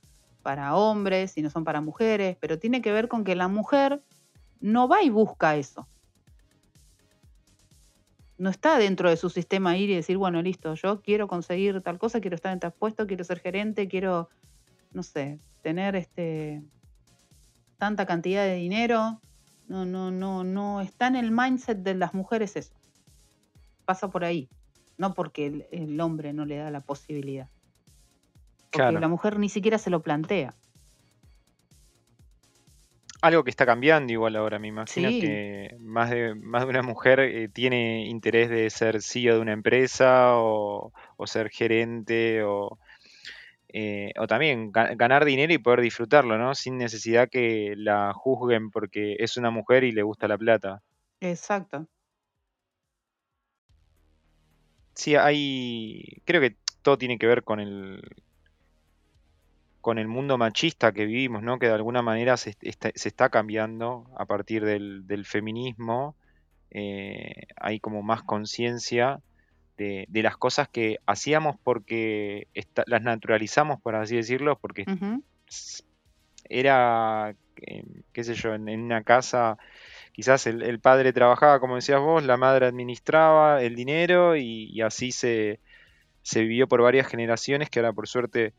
para 0.41 0.75
hombres 0.75 1.37
y 1.37 1.41
no 1.41 1.49
son 1.49 1.65
para 1.65 1.81
mujeres, 1.81 2.37
pero 2.39 2.57
tiene 2.57 2.81
que 2.81 2.93
ver 2.93 3.09
con 3.09 3.23
que 3.23 3.35
la 3.35 3.49
mujer 3.49 4.01
no 4.61 4.87
va 4.87 5.03
y 5.03 5.09
busca 5.09 5.57
eso. 5.57 5.85
No 8.37 8.49
está 8.49 8.77
dentro 8.77 9.09
de 9.09 9.17
su 9.17 9.29
sistema 9.29 9.77
ir 9.77 9.89
y 9.89 9.95
decir, 9.95 10.17
bueno, 10.17 10.41
listo, 10.41 10.73
yo 10.75 11.01
quiero 11.01 11.27
conseguir 11.27 11.81
tal 11.81 11.99
cosa, 11.99 12.21
quiero 12.21 12.35
estar 12.35 12.53
en 12.53 12.59
tal 12.59 12.71
puesto, 12.71 13.05
quiero 13.05 13.23
ser 13.23 13.39
gerente, 13.39 13.87
quiero, 13.87 14.29
no 14.91 15.03
sé, 15.03 15.39
tener 15.61 15.95
este 15.95 16.61
tanta 17.77 18.05
cantidad 18.05 18.45
de 18.45 18.55
dinero. 18.55 19.19
No, 19.67 19.85
no, 19.85 20.11
no, 20.11 20.43
no 20.43 20.79
está 20.79 21.07
en 21.07 21.15
el 21.15 21.31
mindset 21.31 21.79
de 21.79 21.95
las 21.95 22.13
mujeres 22.13 22.55
eso 22.55 22.73
pasa 23.85 24.09
por 24.09 24.23
ahí, 24.25 24.49
no 24.97 25.13
porque 25.13 25.45
el, 25.47 25.65
el 25.71 25.99
hombre 26.01 26.33
no 26.33 26.45
le 26.45 26.57
da 26.57 26.69
la 26.71 26.81
posibilidad. 26.81 27.47
Porque 28.71 28.87
Claro. 28.87 28.99
la 28.99 29.07
mujer 29.07 29.39
ni 29.39 29.47
siquiera 29.49 29.77
se 29.77 29.89
lo 29.89 30.01
plantea. 30.01 30.53
Algo 33.21 33.43
que 33.43 33.49
está 33.49 33.65
cambiando 33.65 34.11
igual 34.13 34.35
ahora, 34.35 34.59
me 34.59 34.67
imagino 34.67 35.09
Sí. 35.09 35.19
que 35.19 35.75
más 35.79 36.09
de, 36.11 36.35
más 36.35 36.63
de 36.63 36.69
una 36.69 36.83
mujer 36.83 37.19
eh, 37.21 37.47
tiene 37.47 38.05
interés 38.07 38.49
de 38.49 38.69
ser 38.69 39.01
CEO 39.01 39.35
de 39.35 39.39
una 39.39 39.53
empresa 39.53 40.35
o, 40.37 40.91
o 41.17 41.25
ser 41.27 41.49
gerente 41.49 42.43
o, 42.43 42.77
eh, 43.69 44.11
o 44.19 44.27
también 44.27 44.71
ga- 44.71 44.95
ganar 44.95 45.25
dinero 45.25 45.53
y 45.53 45.57
poder 45.57 45.81
disfrutarlo, 45.81 46.37
¿no? 46.37 46.53
Sin 46.53 46.77
necesidad 46.77 47.29
que 47.29 47.73
la 47.77 48.13
juzguen 48.13 48.69
porque 48.69 49.15
es 49.17 49.37
una 49.37 49.49
mujer 49.49 49.85
y 49.85 49.91
le 49.91 50.03
gusta 50.03 50.27
la 50.27 50.37
plata. 50.37 50.83
Exacto. 51.19 51.87
Sí, 54.95 55.15
hay, 55.15 56.21
creo 56.25 56.41
que 56.41 56.55
todo 56.81 56.97
tiene 56.97 57.17
que 57.19 57.27
ver 57.27 57.43
con 57.43 57.59
el, 57.59 58.01
con 59.81 59.99
el 59.99 60.07
mundo 60.07 60.37
machista 60.37 60.91
que 60.93 61.05
vivimos, 61.05 61.43
¿no? 61.43 61.59
Que 61.59 61.67
de 61.67 61.73
alguna 61.73 62.01
manera 62.01 62.37
se, 62.37 62.51
est- 62.51 62.63
está, 62.63 62.91
se 62.95 63.09
está 63.09 63.29
cambiando 63.29 64.07
a 64.17 64.25
partir 64.25 64.65
del, 64.65 65.05
del 65.05 65.25
feminismo. 65.25 66.15
eh, 66.71 67.47
hay 67.57 67.79
como 67.79 68.01
más 68.03 68.23
conciencia 68.23 69.19
de, 69.77 70.05
de 70.09 70.23
las 70.23 70.37
cosas 70.37 70.67
que 70.69 70.97
hacíamos 71.05 71.57
porque 71.63 72.47
esta- 72.53 72.83
las 72.87 73.01
naturalizamos, 73.03 73.81
por 73.81 73.95
así 73.95 74.15
decirlo, 74.15 74.57
porque 74.59 74.83
era, 76.45 77.35
eh, 77.57 77.83
qué 78.13 78.23
sé 78.23 78.33
yo, 78.35 78.53
en, 78.53 78.67
en 78.69 78.81
una 78.81 79.03
casa, 79.03 79.57
quizás 80.15 80.47
el, 80.47 80.79
padre 80.79 81.11
trabajaba, 81.11 81.59
como 81.59 81.75
decías 81.75 81.99
vos, 81.99 82.23
la 82.23 82.37
madre 82.37 82.67
administraba 82.67 83.61
el 83.61 83.75
dinero 83.75 84.37
y, 84.37 84.79
así 84.79 85.11
se, 85.11 85.59
vivió 86.33 86.69
por 86.69 86.81
varias 86.81 87.07
generaciones 87.07 87.69
que 87.69 87.79
ahora 87.79 87.91
por 87.91 88.07
suerte 88.07 88.53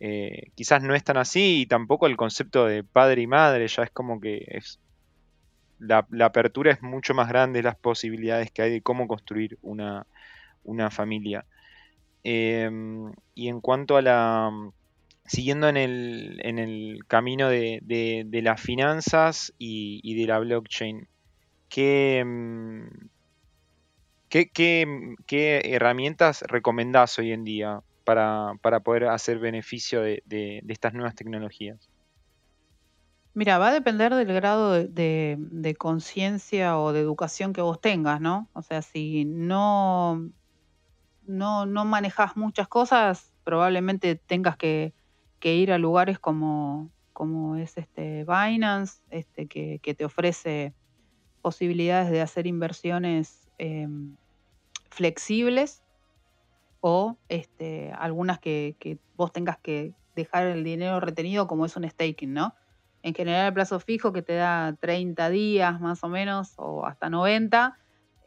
eh, 0.00 0.50
quizás 0.56 0.82
no 0.82 0.96
es 0.96 1.04
tan 1.04 1.16
así 1.16 1.60
y 1.60 1.66
tampoco 1.66 2.08
el 2.08 2.16
concepto 2.16 2.66
de 2.66 2.82
padre 2.82 3.22
y 3.22 3.26
madre 3.28 3.68
ya 3.68 3.84
es 3.84 3.90
como 3.92 4.20
que 4.20 4.44
es 4.48 4.80
la, 5.78 6.04
apertura 6.24 6.72
es 6.72 6.82
mucho 6.82 7.14
más 7.14 7.28
grande 7.28 7.62
las 7.62 7.76
posibilidades 7.76 8.50
que 8.50 8.62
hay 8.62 8.72
de 8.72 8.82
cómo 8.82 9.06
construir 9.06 9.56
una, 9.62 10.04
familia. 10.90 11.44
Em, 12.24 13.12
y 13.36 13.48
en 13.48 13.60
cuanto 13.60 13.96
a 13.96 14.02
la 14.02 14.50
siguiendo 15.28 15.68
en 15.68 15.76
el, 15.76 17.00
camino 17.06 17.48
de, 17.48 18.40
las 18.42 18.60
finanzas 18.60 19.52
y, 19.58 20.14
de 20.14 20.26
la 20.26 20.38
blockchain, 20.38 21.06
¿qué, 21.68 22.24
mm, 22.24 22.88
mm, 24.30 25.14
qué 25.26 25.60
herramientas 25.64 26.42
recomendás 26.48 27.18
hoy 27.18 27.32
en 27.32 27.44
día 27.44 27.82
para, 28.04 28.54
poder 28.82 29.04
hacer 29.04 29.38
beneficio 29.38 30.00
de, 30.00 30.62
estas 30.66 30.94
nuevas 30.94 31.14
tecnologías? 31.14 31.90
Mira, 33.34 33.58
va 33.58 33.68
a 33.68 33.72
depender 33.72 34.14
del 34.14 34.32
grado 34.32 34.72
de, 34.72 35.76
conciencia 35.78 36.78
o 36.78 36.92
de 36.92 37.00
educación 37.00 37.52
que 37.52 37.60
vos 37.60 37.80
tengas, 37.80 38.20
¿no? 38.20 38.48
O 38.54 38.62
sea, 38.62 38.80
si 38.80 39.26
no 39.26 40.30
manejas 41.26 42.34
muchas 42.36 42.66
cosas, 42.66 43.30
probablemente 43.44 44.16
tengas 44.16 44.56
que, 44.56 44.94
que 45.40 45.54
ir 45.54 45.72
a 45.72 45.78
lugares 45.78 46.18
como, 46.18 46.90
como 47.12 47.56
es 47.56 47.76
este 47.78 48.24
Binance, 48.24 49.00
este, 49.10 49.46
que, 49.46 49.94
te 49.94 50.04
ofrece 50.04 50.72
posibilidades 51.42 52.10
de 52.10 52.20
hacer 52.20 52.46
inversiones 52.46 53.48
em, 53.58 54.16
flexibles 54.90 55.82
o 56.80 57.16
este, 57.28 57.92
algunas 57.98 58.38
que, 58.38 58.76
que 58.78 58.98
vos 59.16 59.32
tengas 59.32 59.58
que 59.58 59.92
dejar 60.14 60.46
el 60.46 60.64
dinero 60.64 61.00
retenido 61.00 61.46
como 61.46 61.64
es 61.66 61.76
un 61.76 61.88
staking, 61.88 62.34
¿no? 62.34 62.54
En 63.02 63.14
general 63.14 63.46
el 63.46 63.54
plazo 63.54 63.78
fijo 63.80 64.12
que 64.12 64.22
te 64.22 64.34
da 64.34 64.74
30 64.80 65.30
días 65.30 65.80
más 65.80 66.02
o 66.02 66.08
menos 66.08 66.54
o 66.56 66.84
hasta 66.84 67.08
90, 67.08 67.78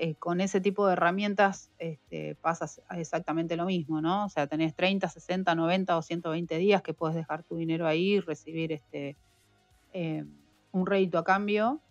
eh, 0.04 0.16
con 0.16 0.42
ese 0.42 0.60
tipo 0.60 0.88
de 0.88 0.94
herramientas 0.94 1.70
este, 1.78 2.34
pasa 2.42 2.66
exactamente 2.98 3.56
lo 3.56 3.66
mismo, 3.66 4.02
¿no? 4.02 4.26
O 4.26 4.30
sea, 4.30 4.48
tenés 4.48 4.74
30, 4.74 5.08
60, 5.08 5.54
90 5.54 5.96
o 5.96 6.02
120 6.02 6.58
días 6.58 6.82
que 6.82 6.96
puedes 6.96 7.16
dejar 7.16 7.44
tu 7.44 7.56
dinero 7.56 7.86
ahí 7.86 8.14
y 8.14 8.20
recibir 8.20 8.72
este, 8.72 9.16
eh, 9.94 10.26
un 10.72 10.88
rédito 10.88 11.20
a 11.20 11.24
cambio. 11.24 11.82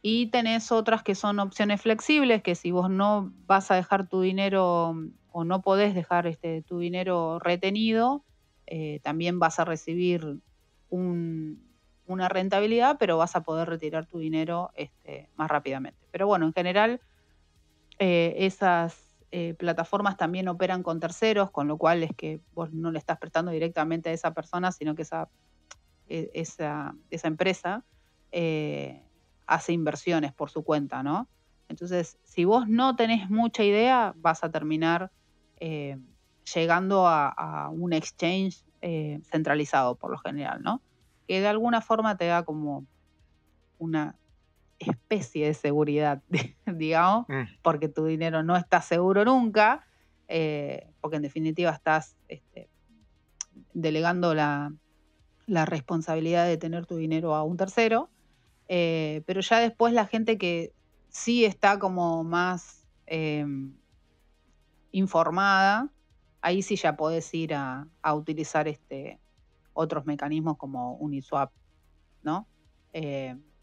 Y 0.00 0.28
tenés 0.28 0.72
otras 0.72 1.02
que 1.02 1.14
son 1.14 1.40
opciones 1.40 1.82
flexibles, 1.82 2.42
que 2.42 2.54
si 2.54 2.70
vos 2.70 2.88
no 2.88 3.34
vas 3.46 3.70
a 3.70 3.74
dejar 3.74 4.08
tu 4.08 4.22
dinero 4.22 4.96
o 5.30 5.44
no 5.44 5.60
podés 5.60 5.94
dejar 5.94 6.26
este, 6.26 6.62
tu 6.62 6.78
dinero 6.78 7.38
retenido, 7.38 8.24
eh, 8.66 9.00
también 9.02 9.38
vas 9.38 9.60
a 9.60 9.66
recibir 9.66 10.38
una 10.88 12.28
rentabilidad, 12.30 12.96
pero 12.98 13.18
vas 13.18 13.36
a 13.36 13.42
poder 13.42 13.68
retirar 13.68 14.06
tu 14.06 14.20
dinero 14.20 14.70
este, 14.74 15.28
más 15.36 15.50
rápidamente. 15.50 16.00
Pero 16.10 16.26
bueno, 16.26 16.46
en 16.46 16.54
general, 16.54 17.02
eh, 17.98 18.34
esas 18.38 19.16
eh, 19.30 19.54
plataformas 19.54 20.16
también 20.16 20.48
operan 20.48 20.82
con 20.82 21.00
terceros, 21.00 21.50
con 21.50 21.68
lo 21.68 21.76
cual 21.76 22.02
es 22.02 22.10
que 22.16 22.40
vos 22.54 22.72
no 22.72 22.90
le 22.90 22.98
estás 22.98 23.18
prestando 23.18 23.50
directamente 23.50 24.10
a 24.10 24.12
esa 24.12 24.32
persona, 24.32 24.72
sino 24.72 24.94
que 24.94 25.02
esa, 25.02 25.28
e, 26.08 26.30
esa, 26.34 26.94
esa 27.10 27.28
empresa 27.28 27.84
hace 29.46 29.72
inversiones 29.72 30.32
por 30.34 30.50
su 30.50 30.62
cuenta, 30.62 31.02
¿no? 31.02 31.26
Entonces, 31.68 32.18
si 32.24 32.44
vos 32.44 32.68
no 32.68 32.96
tenés 32.96 33.30
mucha 33.30 33.62
idea, 33.62 34.14
vas 34.16 34.42
a 34.42 34.50
terminar 34.50 35.10
eh, 35.60 35.98
llegando 36.54 37.06
a, 37.06 37.68
un 37.70 37.92
exchange 37.92 38.64
eh, 38.80 39.20
centralizado 39.30 39.96
por 39.96 40.10
lo 40.10 40.18
general, 40.18 40.62
¿no? 40.62 40.80
Que 41.26 41.40
de 41.40 41.48
alguna 41.48 41.80
forma 41.80 42.16
te 42.16 42.26
da 42.26 42.44
como 42.44 42.86
una 43.78 44.16
especie 44.78 45.46
de 45.46 45.54
seguridad, 45.54 46.22
digamos, 46.66 47.28
mm. 47.28 47.60
porque 47.62 47.88
tu 47.88 48.04
dinero 48.04 48.42
no 48.42 48.56
está 48.56 48.80
seguro 48.80 49.24
nunca, 49.24 49.86
eh, 50.28 50.88
porque 51.00 51.16
en 51.16 51.22
definitiva 51.22 51.70
estás 51.70 52.16
este, 52.28 52.68
delegando 53.72 54.34
la, 54.34 54.72
responsabilidad 55.46 56.46
de 56.46 56.58
tener 56.58 56.84
tu 56.84 56.96
dinero 56.96 57.34
a 57.34 57.42
un 57.42 57.56
tercero, 57.56 58.10
pero 58.68 59.40
ya 59.40 59.60
después 59.60 59.94
la 59.94 60.06
gente 60.06 60.36
que 60.36 60.74
sí 61.08 61.46
está 61.46 61.78
como 61.78 62.22
más 62.22 62.86
em, 63.06 63.72
informada, 64.92 65.90
ahí 66.42 66.62
sí 66.62 66.76
ya 66.76 66.96
podés 66.96 67.32
ir 67.34 67.54
a, 67.54 67.88
utilizar 68.14 68.68
este, 68.68 69.18
otros 69.72 70.06
mecanismos 70.06 70.56
como 70.58 70.96
Uniswap, 70.96 71.50
¿no? 72.22 72.46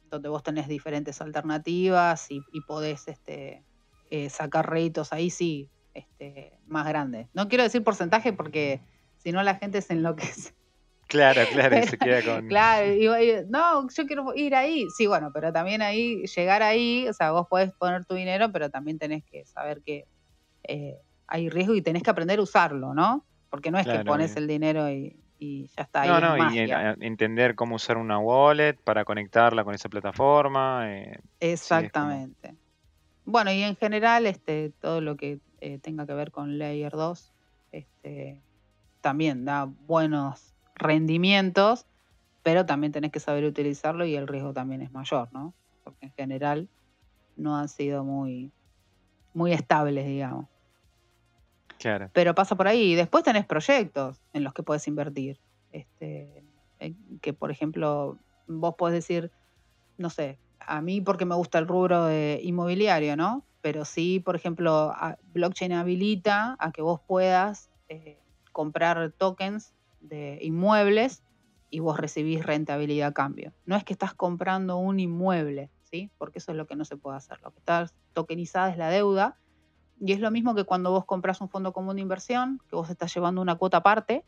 Eh, 0.06 0.08
donde 0.10 0.30
vos 0.30 0.44
tenés 0.44 0.68
diferentes 0.68 1.22
alternativas 1.22 2.28
y, 2.30 2.42
podés 2.68 3.08
este, 3.08 3.64
eh, 4.10 4.30
sacar 4.30 4.70
réditos 4.70 5.14
ahí 5.14 5.30
sí 5.30 5.70
este, 5.94 6.58
más 6.68 6.88
grandes. 6.88 7.28
No 7.34 7.48
quiero 7.48 7.64
decir 7.64 7.84
porcentaje 7.84 8.34
porque 8.34 8.82
si 9.18 9.32
no 9.32 9.42
la 9.44 9.56
gente 9.56 9.82
se 9.82 9.94
enloquece. 9.94 10.54
Claro, 11.08 11.42
claro, 11.52 11.82
se 11.88 11.98
queda 11.98 12.24
con. 12.24 12.48
Claro, 12.48 12.88
no, 13.50 13.90
yo 13.90 14.06
quiero 14.06 14.34
ir 14.36 14.56
ahí. 14.56 14.88
Sí, 14.96 15.08
bueno, 15.08 15.32
pero 15.34 15.52
también 15.52 15.82
ahí, 15.82 16.26
llegar 16.26 16.64
ahí, 16.64 17.08
o 17.08 17.14
sea, 17.14 17.32
vos 17.32 17.48
podés 17.50 17.72
poner 17.74 18.06
tu 18.06 18.16
dinero, 18.16 18.52
pero 18.52 18.70
también 18.70 18.98
tenés 18.98 19.24
que 19.24 19.46
saber 19.46 19.82
que 19.82 20.06
eh, 20.64 20.98
hay 21.28 21.50
riesgo 21.50 21.76
y 21.76 21.82
tenés 21.82 22.04
que 22.04 22.10
aprender 22.10 22.40
a 22.40 22.44
usarlo, 22.44 22.94
¿no? 22.94 23.26
Porque 23.50 23.72
no 23.72 23.80
es 23.80 23.88
que 23.88 24.04
pones 24.04 24.36
el 24.36 24.48
dinero 24.48 24.90
y, 24.90 25.18
ya 25.76 25.84
está. 25.84 26.02
Ahí 26.02 26.10
no, 26.10 26.20
no, 26.20 26.54
y 26.54 27.06
entender 27.06 27.56
cómo 27.56 27.76
usar 27.76 27.98
una 27.98 28.20
wallet 28.20 28.76
para 28.84 29.06
conectarla 29.06 29.64
con 29.64 29.74
esa 29.74 29.90
plataforma. 29.90 30.92
Eh, 30.92 31.20
Exactamente. 31.40 32.56
Bueno, 33.26 33.52
y 33.52 33.64
en 33.64 33.76
general, 33.76 34.28
este, 34.28 34.72
todo 34.80 35.02
lo 35.02 35.18
que 35.18 35.40
eh, 35.62 35.80
tenga 35.80 36.06
que 36.06 36.14
ver 36.14 36.32
con 36.32 36.58
Layer 36.58 36.92
2, 36.92 37.34
este, 37.72 38.42
también 39.02 39.46
da 39.46 39.66
buenos 39.66 40.56
rendimientos, 40.76 41.86
pero 42.44 42.66
también 42.66 42.92
tenés 42.92 43.12
que 43.12 43.20
saber 43.20 43.46
utilizarlo 43.46 44.06
y 44.06 44.16
el 44.16 44.28
riesgo 44.28 44.54
también 44.54 44.82
es 44.82 44.92
mayor, 44.92 45.30
¿no? 45.34 45.54
Porque 45.84 46.06
en 46.06 46.14
general 46.14 46.70
no 47.36 47.58
han 47.58 47.68
sido 47.68 48.04
muy, 48.04 48.52
muy 49.34 49.54
estables, 49.54 50.06
digamos. 50.06 50.48
Pero 52.14 52.36
pasa 52.36 52.56
por 52.56 52.68
ahí. 52.68 52.94
Y 52.94 52.96
después 52.96 53.24
tenés 53.24 53.46
proyectos 53.46 54.22
en 54.34 54.44
los 54.44 54.54
que 54.54 54.64
puedes 54.64 54.88
invertir. 54.88 55.40
Este, 55.72 56.44
que, 57.22 57.34
por 57.34 57.52
ejemplo, 57.52 58.18
vos 58.48 58.76
podés 58.76 58.96
decir, 58.96 59.32
no 59.98 60.10
sé, 60.10 60.40
a 60.60 60.82
mí 60.82 61.02
porque 61.02 61.26
me 61.26 61.36
gusta 61.36 61.60
el 61.60 61.68
rubro 61.68 62.06
de 62.06 62.40
inmobiliario, 62.44 63.16
¿no? 63.16 63.44
Pero 63.62 63.86
sí, 63.86 64.20
por 64.20 64.36
ejemplo, 64.36 64.94
blockchain 65.34 65.74
habilita 65.74 66.56
a 66.60 66.72
que 66.72 66.82
vos 66.82 67.02
puedas 67.06 67.70
eh, 67.90 68.20
comprar 68.52 69.12
tokens 69.18 69.74
de 70.02 70.40
inmuebles 70.42 71.24
y 71.70 71.80
vos 71.80 72.00
recibís 72.00 72.46
rentabilidad 72.46 73.10
a 73.10 73.14
cambio. 73.14 73.54
No 73.66 73.76
es 73.76 73.84
que 73.84 73.94
estás 73.94 74.14
comprando 74.14 74.78
un 74.78 75.00
inmueble, 75.00 75.72
¿sí? 75.84 76.12
Porque 76.18 76.40
eso 76.40 76.52
es 76.52 76.58
lo 76.58 76.68
que 76.68 76.76
no 76.76 76.86
se 76.86 76.96
puede 76.96 77.18
hacer. 77.18 77.40
Lo 77.42 77.52
que 77.52 77.60
está 77.60 77.92
tokenizada 78.14 78.70
es 78.70 78.78
la 78.78 78.90
deuda 78.90 79.38
y 80.00 80.12
es 80.12 80.20
lo 80.20 80.32
mismo 80.32 80.56
que 80.56 80.66
cuando 80.66 80.92
vos 80.92 81.06
compras 81.06 81.42
un 81.42 81.50
fondo 81.50 81.74
común 81.74 81.96
de 81.96 82.02
inversión, 82.02 82.60
que 82.70 82.76
vos 82.76 82.90
estás 82.90 83.14
llevando 83.14 83.42
una 83.42 83.56
cuota 83.56 83.78
aparte, 83.78 84.26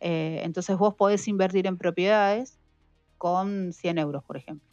eh, 0.00 0.40
entonces 0.44 0.76
vos 0.76 0.94
podés 0.94 1.26
invertir 1.28 1.66
en 1.66 1.76
propiedades 1.76 2.58
con 3.18 3.72
100 3.72 3.98
euros, 3.98 4.24
por 4.24 4.36
ejemplo. 4.36 4.66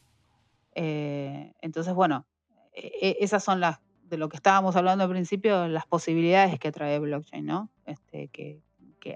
Eh, 0.75 1.53
entonces, 1.61 1.93
bueno, 1.93 2.25
e, 2.73 2.91
e, 3.01 3.17
esas 3.19 3.43
son 3.43 3.59
las, 3.59 3.79
de 4.03 4.17
lo 4.17 4.29
que 4.29 4.37
estábamos 4.37 4.75
hablando 4.75 5.03
al 5.03 5.09
principio, 5.09 5.67
las 5.67 5.85
posibilidades 5.85 6.59
que 6.59 6.71
trae 6.71 6.99
blockchain, 6.99 7.45
¿no? 7.45 7.69
Este, 7.85 8.29
que, 8.29 8.61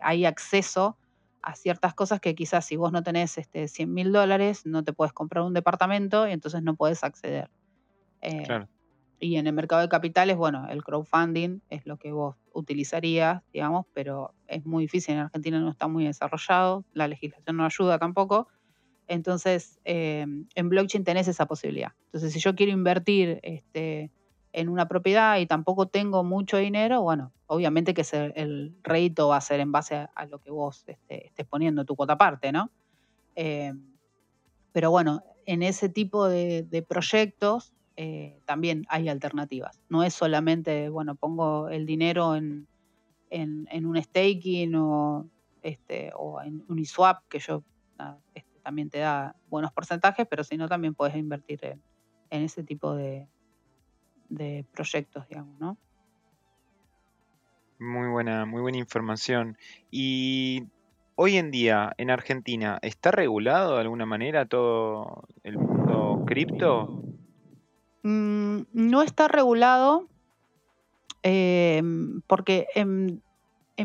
hay 0.01 0.23
acceso 0.23 0.97
a 1.41 1.53
ciertas 1.53 1.93
cosas 1.93 2.21
que 2.21 2.33
quizás 2.33 2.63
si 2.63 2.77
vos 2.77 2.93
no 2.93 3.03
tenés 3.03 3.37
este, 3.37 3.67
100 3.67 3.93
mil 3.93 4.13
dólares, 4.13 4.65
no 4.65 4.85
te 4.85 4.93
puedes 4.93 5.11
comprar 5.11 5.43
un 5.43 5.53
departamento 5.53 6.29
y 6.29 6.31
entonces 6.31 6.63
no 6.63 6.75
puedes 6.75 7.03
acceder. 7.03 7.49
Eh, 8.21 8.43
claro. 8.43 8.69
Y 9.23 9.37
en 9.37 9.45
el 9.45 9.53
mercado 9.53 9.83
de 9.83 9.87
capitales, 9.87 10.35
bueno, 10.35 10.67
el 10.67 10.83
crowdfunding 10.83 11.59
es 11.69 11.85
lo 11.85 11.97
que 11.97 12.11
vos 12.11 12.35
utilizarías, 12.53 13.43
digamos, 13.53 13.85
pero 13.93 14.33
es 14.47 14.65
muy 14.65 14.85
difícil. 14.85 15.13
En 15.13 15.19
Argentina 15.21 15.59
no 15.59 15.69
está 15.69 15.87
muy 15.87 16.05
desarrollado, 16.05 16.85
la 16.93 17.07
legislación 17.07 17.55
no 17.55 17.63
ayuda 17.63 17.99
tampoco. 17.99 18.47
Entonces, 19.07 19.79
eh, 19.85 20.25
en 20.55 20.69
blockchain 20.69 21.03
tenés 21.03 21.27
esa 21.27 21.45
posibilidad. 21.45 21.91
Entonces, 22.05 22.33
si 22.33 22.39
yo 22.39 22.55
quiero 22.55 22.71
invertir 22.71 23.39
este, 23.43 24.09
en 24.53 24.69
una 24.69 24.87
propiedad 24.87 25.37
y 25.37 25.45
tampoco 25.45 25.87
tengo 25.87 26.23
mucho 26.23 26.57
dinero, 26.57 27.03
bueno, 27.03 27.31
obviamente 27.45 27.93
que 27.93 28.03
el 28.33 28.75
rédito 28.81 29.27
va 29.27 29.37
a 29.37 29.41
ser 29.41 29.59
en 29.59 29.71
base 29.71 30.07
a, 30.15 30.25
lo 30.25 30.39
que 30.39 30.49
vos 30.49 30.83
este, 30.87 31.27
estés 31.27 31.45
poniendo 31.45 31.85
tu 31.85 31.95
cuota 31.95 32.13
aparte, 32.13 32.51
¿no? 32.51 32.71
Eh, 33.35 33.71
pero 34.71 34.89
bueno, 34.89 35.21
en 35.45 35.61
ese 35.61 35.89
tipo 35.89 36.27
de 36.27 36.85
proyectos 36.89 37.75
eh, 38.03 38.41
también 38.45 38.83
hay 38.89 39.09
alternativas. 39.09 39.79
No 39.87 40.01
es 40.01 40.15
solamente, 40.15 40.89
bueno, 40.89 41.13
pongo 41.13 41.69
el 41.69 41.85
dinero 41.85 42.35
en, 42.35 42.67
en, 43.29 43.85
un 43.85 44.01
staking 44.01 44.73
o, 44.73 45.29
este, 45.61 46.11
o 46.15 46.41
en 46.41 46.65
Uniswap, 46.67 47.27
que 47.29 47.37
yo 47.37 47.63
este, 48.33 48.59
también 48.63 48.89
te 48.89 48.97
da 48.97 49.35
buenos 49.51 49.71
porcentajes, 49.71 50.25
pero 50.27 50.43
si 50.43 50.57
no, 50.57 50.67
también 50.67 50.95
puedes 50.95 51.15
invertir 51.15 51.59
en, 51.63 52.41
ese 52.41 52.63
tipo 52.63 52.95
de, 52.95 53.27
de 54.29 54.65
proyectos, 54.73 55.27
digamos, 55.29 55.59
¿no? 55.59 55.77
Muy 57.77 58.09
buena, 58.09 58.47
muy 58.47 58.61
buena 58.61 58.79
información. 58.79 59.59
Y 59.91 60.63
hoy 61.13 61.37
en 61.37 61.51
día 61.51 61.93
en 61.99 62.09
Argentina, 62.09 62.79
¿está 62.81 63.11
regulado 63.11 63.75
de 63.75 63.81
alguna 63.81 64.07
manera 64.07 64.47
todo 64.47 65.27
el 65.43 65.59
mundo 65.59 66.23
cripto? 66.25 67.00
Mm, 68.03 68.61
no 68.73 69.01
está 69.01 69.27
regulado 69.27 70.07
em, 71.23 72.21
porque 72.27 72.67
en, 72.75 73.21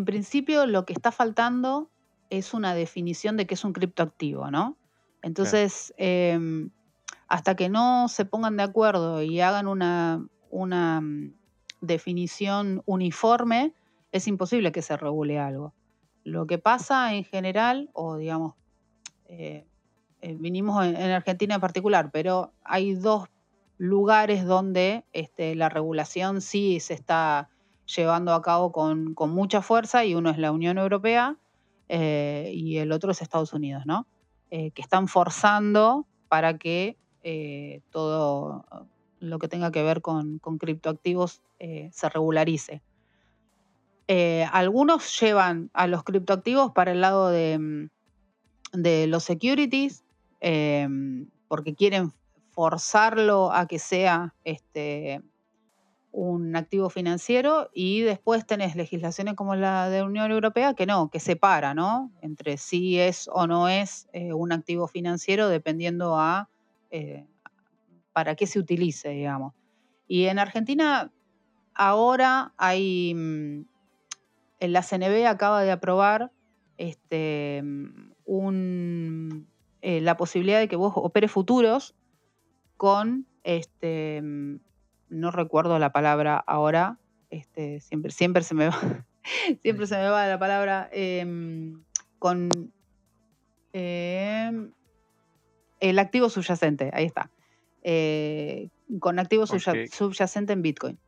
principio 0.04 0.66
lo 0.66 0.84
que 0.84 0.92
está 0.92 1.10
faltando 1.10 1.90
es 2.28 2.54
una 2.54 2.74
definición 2.74 3.36
de 3.36 3.46
qué 3.46 3.54
es 3.54 3.64
un 3.64 3.72
criptoactivo, 3.72 4.50
¿no? 4.50 4.76
Entonces, 5.22 5.94
em, 5.96 6.70
hasta 7.28 7.56
que 7.56 7.68
no 7.68 8.08
se 8.08 8.24
pongan 8.24 8.56
de 8.56 8.62
acuerdo 8.62 9.22
y 9.22 9.40
hagan 9.40 9.68
una, 9.68 10.26
una 10.50 11.00
mm, 11.00 11.34
definición 11.80 12.82
uniforme, 12.86 13.74
es 14.12 14.26
imposible 14.28 14.72
que 14.72 14.82
se 14.82 14.96
regule 14.96 15.38
algo. 15.38 15.74
Lo 16.24 16.46
que 16.46 16.58
pasa 16.58 17.14
en 17.14 17.24
general, 17.24 17.90
o 17.92 18.16
digamos, 18.16 18.54
eh, 19.26 19.66
eh, 20.20 20.36
vinimos 20.38 20.84
en, 20.84 20.96
Argentina 20.96 21.56
en 21.56 21.60
particular, 21.60 22.10
pero 22.10 22.52
hay 22.64 22.94
dos 22.94 23.28
lugares 23.78 24.44
donde 24.44 25.04
este, 25.12 25.54
la 25.54 25.68
regulación 25.68 26.40
sí 26.40 26.80
se 26.80 26.94
está 26.94 27.50
llevando 27.86 28.32
a 28.32 28.42
cabo 28.42 28.72
con, 28.72 29.14
mucha 29.30 29.62
fuerza 29.62 30.04
y 30.04 30.14
uno 30.14 30.30
es 30.30 30.38
la 30.38 30.52
Unión 30.52 30.78
Europea 30.78 31.36
eh, 31.88 32.50
y 32.52 32.78
el 32.78 32.92
otro 32.92 33.12
es 33.12 33.22
Estados 33.22 33.52
Unidos, 33.52 33.84
¿no? 33.86 34.06
que 34.48 34.80
están 34.80 35.06
forzando 35.06 36.06
para 36.28 36.56
que 36.56 36.96
todo 37.90 38.64
lo 39.20 39.38
que 39.38 39.48
tenga 39.48 39.70
que 39.70 39.82
ver 39.82 40.00
con, 40.00 40.38
criptoactivos 40.38 41.42
se 41.58 42.08
regularice. 42.08 42.80
algunos 44.50 45.20
llevan 45.20 45.68
a 45.74 45.86
los 45.88 46.04
criptoactivos 46.04 46.72
para 46.72 46.92
el 46.92 47.02
lado 47.02 47.28
de, 47.28 47.58
mm, 47.58 49.10
los 49.10 49.24
securities, 49.24 50.04
porque 51.48 51.74
quieren 51.74 52.12
forzarlo 52.56 53.52
a 53.52 53.66
que 53.66 53.78
sea 53.78 54.34
este, 54.42 55.20
un 56.10 56.56
activo 56.56 56.88
financiero 56.88 57.68
y 57.74 58.00
después 58.00 58.46
tenés 58.46 58.76
legislaciones 58.76 59.34
como 59.34 59.54
la 59.56 59.90
de 59.90 60.02
Unión 60.02 60.30
Europea 60.32 60.72
que 60.72 60.86
no, 60.86 61.10
que 61.10 61.20
separa, 61.20 61.74
¿no? 61.74 62.10
Entre 62.22 62.56
si 62.56 62.98
es 62.98 63.28
o 63.30 63.46
no 63.46 63.68
es 63.68 64.08
eh, 64.14 64.32
un 64.32 64.52
activo 64.52 64.88
financiero 64.88 65.50
dependiendo 65.50 66.18
a 66.18 66.48
eh, 66.90 67.26
para 68.14 68.36
qué 68.36 68.46
se 68.46 68.58
utilice, 68.58 69.10
digamos. 69.10 69.52
Y 70.08 70.24
en 70.24 70.38
Argentina 70.38 71.12
ahora 71.74 72.54
hay, 72.56 73.12
mm, 73.14 73.66
la 74.60 74.82
CNB 74.82 75.26
acaba 75.26 75.62
de 75.62 75.72
aprobar 75.72 76.32
este, 76.78 77.62
un, 78.24 79.46
eh, 79.82 80.00
la 80.00 80.16
posibilidad 80.16 80.58
de 80.58 80.68
que 80.68 80.76
vos 80.76 80.94
operes 80.96 81.30
futuros 81.30 81.94
con, 82.76 83.26
este, 83.44 84.22
no 84.22 85.30
recuerdo 85.30 85.78
la 85.78 85.92
palabra 85.92 86.36
ahora, 86.46 86.98
este, 87.30 87.80
siempre, 87.80 88.10
siempre 88.12 88.42
se 88.42 88.54
me 88.54 88.68
va, 88.68 89.06
siempre 89.62 89.86
se 89.86 89.96
me 89.96 90.08
va 90.08 90.26
la 90.26 90.38
palabra, 90.38 90.88
em, 90.92 91.82
con 92.18 92.48
em, 93.72 94.72
el 95.80 95.98
activo 95.98 96.28
subyacente, 96.28 96.90
ahí 96.92 97.06
está, 97.06 97.30
eh, 97.82 98.68
con 99.00 99.18
activo 99.18 99.46
subyacente 99.46 100.52
en 100.52 100.62
Bitcoin. 100.62 100.98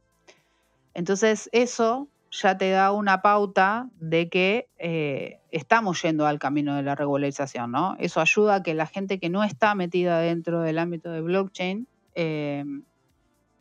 Entonces, 0.95 1.49
eso 1.53 2.09
ya 2.31 2.59
te 2.59 2.71
da 2.71 2.93
una 2.93 3.23
pauta 3.23 3.89
de 4.01 4.29
que 4.29 4.69
eh, 4.79 5.41
estamos 5.51 6.03
yendo 6.03 6.27
al 6.27 6.39
camino 6.39 6.77
de 6.77 6.83
la 6.83 6.95
regularización, 6.95 7.71
¿no? 7.71 7.97
Eso 7.99 8.21
ayuda 8.21 8.57
a 8.57 8.63
que 8.63 8.75
la 8.75 8.87
gente 8.87 9.19
que 9.19 9.31
no 9.31 9.45
está 9.45 9.75
metida 9.75 10.19
dentro 10.21 10.61
del 10.61 10.79
ámbito 10.79 11.11
de 11.11 11.23
blockchain 11.23 11.89
eh, 12.15 12.65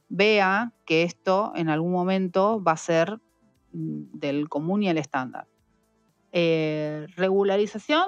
vea 0.10 0.74
que 0.86 1.04
esto 1.04 1.54
en 1.56 1.70
algún 1.70 1.92
momento 1.92 2.62
va 2.62 2.74
a 2.74 2.78
ser 2.78 3.20
mm, 3.72 4.18
del 4.18 4.50
común 4.50 4.84
y 4.84 4.90
el 4.90 4.98
estándar. 4.98 5.48
Eh, 6.34 7.08
regularización 7.16 8.06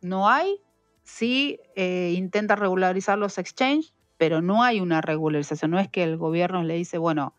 no 0.00 0.28
hay, 0.28 0.60
sí 1.02 1.58
intenta 1.76 2.54
regularizar 2.54 3.18
los 3.18 3.36
exchanges, 3.38 3.94
pero 4.16 4.42
no 4.42 4.62
hay 4.62 4.80
una 4.80 5.00
regularización, 5.00 5.72
no 5.72 5.80
es 5.80 5.88
que 5.88 6.04
el 6.04 6.16
gobierno 6.16 6.62
le 6.62 6.74
dice, 6.74 6.98
bueno, 6.98 7.34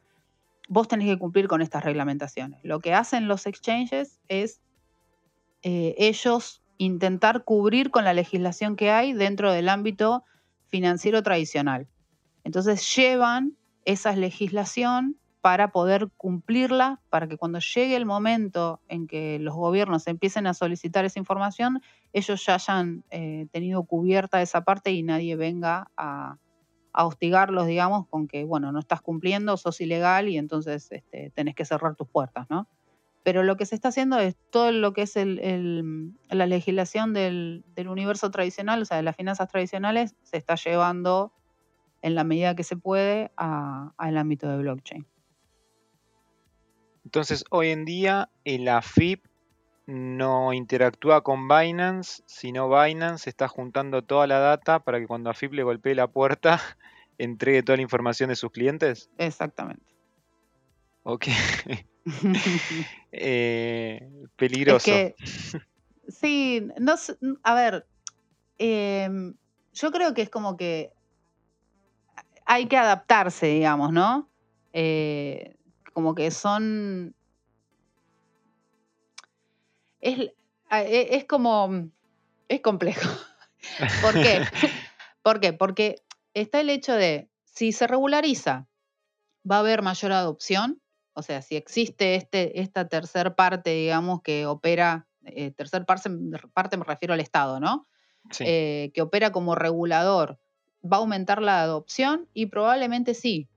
vos 0.70 0.88
tenés 0.88 1.08
que 1.08 1.18
cumplir 1.18 1.48
con 1.48 1.62
estas 1.62 1.84
reglamentaciones. 1.84 2.60
Lo 2.64 2.80
que 2.80 2.94
hacen 2.94 3.28
los 3.28 3.48
exchanges 3.48 4.20
es 4.30 4.62
eh, 5.64 5.96
ellos 5.98 6.64
intentar 6.78 7.44
cubrir 7.44 7.92
con 7.92 8.06
la 8.06 8.14
legislación 8.14 8.78
que 8.78 8.92
hay 8.92 9.12
dentro 9.12 9.52
del 9.52 9.68
ámbito 9.68 10.24
financiero 10.68 11.22
tradicional. 11.24 11.88
Entonces 12.44 12.96
llevan 12.96 13.58
esa 13.84 14.16
legislación 14.16 15.18
para 15.42 15.72
poder 15.72 16.10
cumplirla, 16.18 17.02
para 17.10 17.28
que 17.28 17.38
cuando 17.38 17.60
llegue 17.60 17.96
el 17.96 18.06
momento 18.06 18.80
en 18.90 19.08
que 19.08 19.40
los 19.40 19.56
gobiernos 19.56 20.06
empiecen 20.08 20.48
a 20.48 20.54
solicitar 20.54 21.04
esa 21.04 21.18
información, 21.18 21.82
ellos 22.14 22.46
ya 22.46 22.56
hayan 22.56 23.04
eh, 23.10 23.48
tenido 23.52 23.84
cubierta 23.84 24.42
esa 24.42 24.64
parte 24.64 24.92
y 24.92 25.02
nadie 25.02 25.36
venga 25.36 25.90
a, 25.98 26.38
a 27.00 27.06
hostigarlos, 27.06 27.66
digamos, 27.66 28.08
con 28.10 28.28
que, 28.28 28.44
bueno, 28.44 28.74
no 28.74 28.80
estás 28.80 29.02
cumpliendo, 29.02 29.56
sos 29.56 29.80
ilegal 29.80 30.28
y 30.28 30.38
entonces 30.38 30.92
este, 30.92 31.30
tenés 31.30 31.56
que 31.56 31.64
cerrar 31.64 31.96
tus 31.96 32.10
puertas, 32.10 32.48
¿no? 32.50 32.68
Pero 33.24 33.44
lo 33.44 33.56
que 33.56 33.66
se 33.66 33.74
está 33.74 33.88
haciendo 33.88 34.20
es 34.20 34.36
todo 34.50 34.74
lo 34.74 34.92
que 34.92 35.04
es 35.04 35.16
la 35.16 36.46
legislación 36.46 37.14
del, 37.14 37.64
universo 37.88 38.32
tradicional, 38.32 38.82
o 38.82 38.86
sea, 38.86 38.98
de 38.98 39.04
las 39.04 39.16
finanzas 39.16 39.48
tradicionales, 39.48 40.14
se 40.24 40.36
está 40.36 40.56
llevando 40.56 41.32
en 42.02 42.16
la 42.16 42.26
medida 42.26 42.54
que 42.54 42.64
se 42.64 42.76
puede 42.76 43.32
al 43.38 44.18
ámbito 44.18 44.50
de 44.50 44.58
blockchain. 44.58 45.08
Entonces, 47.06 47.46
hoy 47.50 47.70
en 47.70 47.86
día, 47.86 48.30
el 48.44 48.68
AFIP 48.68 49.26
no 49.90 50.54
interactúa 50.54 51.24
con 51.24 51.48
Binance, 51.48 52.22
sino 52.28 52.70
Binance 52.70 53.28
está 53.28 53.48
juntando 53.48 54.04
toda 54.04 54.28
la 54.28 54.38
data 54.38 54.80
para 54.80 55.00
que 55.00 55.08
cuando 55.08 55.32
AFIP 55.32 55.54
le 55.54 55.64
golpee 55.64 55.96
la 55.96 56.08
puerta, 56.08 56.62
entregue 57.18 57.64
toda 57.64 57.78
la 57.78 57.82
información 57.82 58.30
de 58.30 58.36
sus 58.36 58.52
clientes. 58.52 59.10
Exactamente. 59.18 59.84
Ok. 61.04 61.26
Eh, 63.12 64.08
peligroso. 64.36 64.92
sí, 66.08 66.68
no, 66.80 66.94
a 67.42 67.54
ver, 67.56 67.88
em, 68.60 69.34
yo 69.74 69.92
creo 69.92 70.14
que 70.14 70.22
es 70.22 70.30
como 70.30 70.58
que 70.58 70.92
hay 72.46 72.68
que 72.68 72.78
adaptarse, 72.78 73.48
digamos, 73.48 73.92
¿no? 73.92 74.30
Eh, 74.74 75.56
como 75.94 76.14
que 76.14 76.30
son 76.30 77.16
es, 80.02 80.20
e, 80.72 81.08
es 81.12 81.26
como, 81.26 81.90
es 82.48 82.62
complejo. 82.62 83.10
¿Por 84.02 84.14
qué? 84.14 84.42
¿Por 85.24 85.40
qué? 85.40 85.54
Porque 85.54 86.02
está 86.34 86.62
el 86.62 86.70
hecho 86.70 86.94
de, 86.94 87.30
si 87.44 87.72
se 87.72 87.88
regulariza, 87.88 88.68
va 89.50 89.58
a 89.58 89.60
haber 89.60 89.82
mayor 89.82 90.12
adopción, 90.12 90.82
o 91.14 91.22
sea, 91.22 91.42
si 91.42 91.56
existe 91.56 92.16
este, 92.16 92.62
esta 92.62 92.88
tercer 92.88 93.36
parte, 93.36 93.72
digamos, 93.72 94.22
que 94.22 94.46
opera, 94.46 95.08
eh, 95.26 95.52
tercer 95.52 95.86
parte, 95.86 96.10
parte, 96.54 96.78
me 96.78 96.86
refiero 96.86 97.14
al 97.14 97.20
Estado, 97.20 97.60
¿no? 97.60 97.88
Eh, 98.40 98.92
que 98.94 99.02
opera 99.02 99.32
como 99.32 99.56
regulador, 99.56 100.40
¿va 100.84 100.98
a 100.98 101.00
aumentar 101.00 101.42
la 101.42 101.62
adopción? 101.62 102.28
Y 102.34 102.46
probablemente 102.48 103.14
sí. 103.14 103.50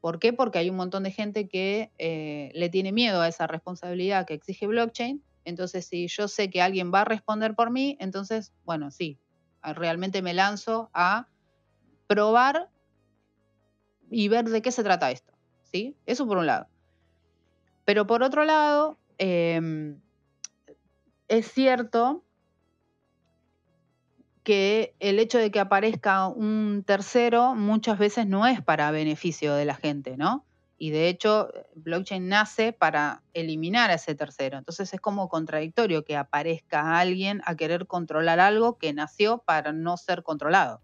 ¿Por 0.00 0.18
qué? 0.18 0.32
Porque 0.32 0.58
hay 0.58 0.70
un 0.70 0.76
montón 0.76 1.02
de 1.02 1.10
gente 1.10 1.48
que 1.48 1.90
eh, 1.98 2.50
le 2.54 2.68
tiene 2.68 2.92
miedo 2.92 3.20
a 3.20 3.28
esa 3.28 3.46
responsabilidad 3.46 4.26
que 4.26 4.34
exige 4.34 4.66
blockchain 4.66 5.22
entonces, 5.44 5.86
si 5.86 6.08
yo 6.08 6.28
sé 6.28 6.50
que 6.50 6.62
alguien 6.62 6.92
va 6.92 7.02
a 7.02 7.04
responder 7.04 7.54
por 7.54 7.70
mí, 7.70 7.96
entonces, 8.00 8.52
bueno, 8.64 8.90
sí, 8.90 9.18
realmente 9.62 10.22
me 10.22 10.34
lanzo 10.34 10.90
a 10.92 11.28
probar 12.06 12.70
y 14.10 14.28
ver 14.28 14.46
de 14.48 14.62
qué 14.62 14.72
se 14.72 14.82
trata 14.82 15.10
esto. 15.10 15.32
¿sí? 15.70 15.96
Eso 16.06 16.26
por 16.26 16.38
un 16.38 16.46
lado. 16.46 16.66
Pero 17.84 18.06
por 18.06 18.22
otro 18.22 18.44
lado, 18.44 18.98
em, 19.18 20.00
es 21.28 21.50
cierto 21.50 22.24
que 24.42 24.94
el 25.00 25.18
hecho 25.18 25.38
de 25.38 25.50
que 25.50 25.60
aparezca 25.60 26.26
un 26.26 26.82
tercero 26.86 27.54
muchas 27.54 27.98
veces 27.98 28.26
no 28.26 28.46
es 28.46 28.62
para 28.62 28.90
beneficio 28.90 29.54
de 29.54 29.64
la 29.64 29.74
gente, 29.74 30.16
¿no? 30.16 30.44
Y 30.82 30.88
de 30.88 31.10
hecho 31.10 31.50
blockchain 31.74 32.26
nace 32.26 32.72
para 32.72 33.22
eliminar 33.34 33.90
a 33.90 33.94
ese 33.94 34.14
tercero. 34.14 34.56
Entonces 34.56 34.94
es 34.94 34.98
como 34.98 35.28
contradictorio 35.28 36.06
que 36.06 36.16
aparezca 36.16 36.98
alguien 36.98 37.42
a 37.44 37.54
querer 37.54 37.86
controlar 37.86 38.40
algo 38.40 38.78
que 38.78 38.94
nació 38.94 39.42
para 39.44 39.74
no 39.74 39.98
ser 39.98 40.22
controlado. 40.22 40.80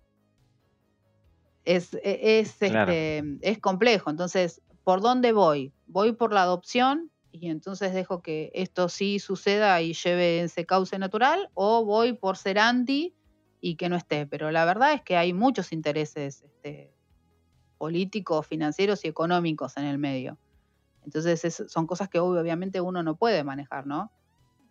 Es, 1.64 1.94
e, 1.94 2.40
es, 2.40 2.61
este, 2.61 3.38
es 3.40 3.59
complejo. 3.59 4.11
Entonces, 4.11 4.61
¿por 4.84 5.01
dónde 5.01 5.32
voy? 5.32 5.72
Voy 5.86 6.12
por 6.12 6.34
la 6.34 6.42
adopción 6.42 7.11
y 7.32 7.49
entonces 7.49 7.94
dejo 7.94 8.20
que 8.20 8.51
esto 8.53 8.90
sí 8.90 9.18
suceda 9.18 9.80
y 9.80 9.94
lleve 9.94 10.40
ese 10.40 10.66
cauce 10.66 10.99
natural 10.99 11.49
o 11.55 11.86
voy 11.86 12.12
por 12.12 12.36
ser 12.36 12.59
anti 12.59 13.14
y 13.62 13.76
que 13.76 13.88
no 13.88 13.97
esté. 13.97 14.26
Pero 14.26 14.51
la 14.51 14.66
verdad 14.66 14.92
es 14.92 15.01
que 15.01 15.16
hay 15.16 15.32
muchos 15.32 15.72
intereses 15.72 16.42
este, 16.42 16.95
políticos, 17.79 18.47
financieros 18.47 19.05
y 19.05 19.09
económicos 19.09 19.77
en 19.77 19.85
el 19.85 19.99
medio. 19.99 20.39
Entonces 21.05 21.64
son 21.68 21.87
cosas 21.87 22.09
que 22.09 22.18
obviamente 22.18 22.81
uno 22.81 23.03
no 23.03 23.16
puede 23.16 23.45
manejar, 23.45 23.87
¿no? 23.87 24.11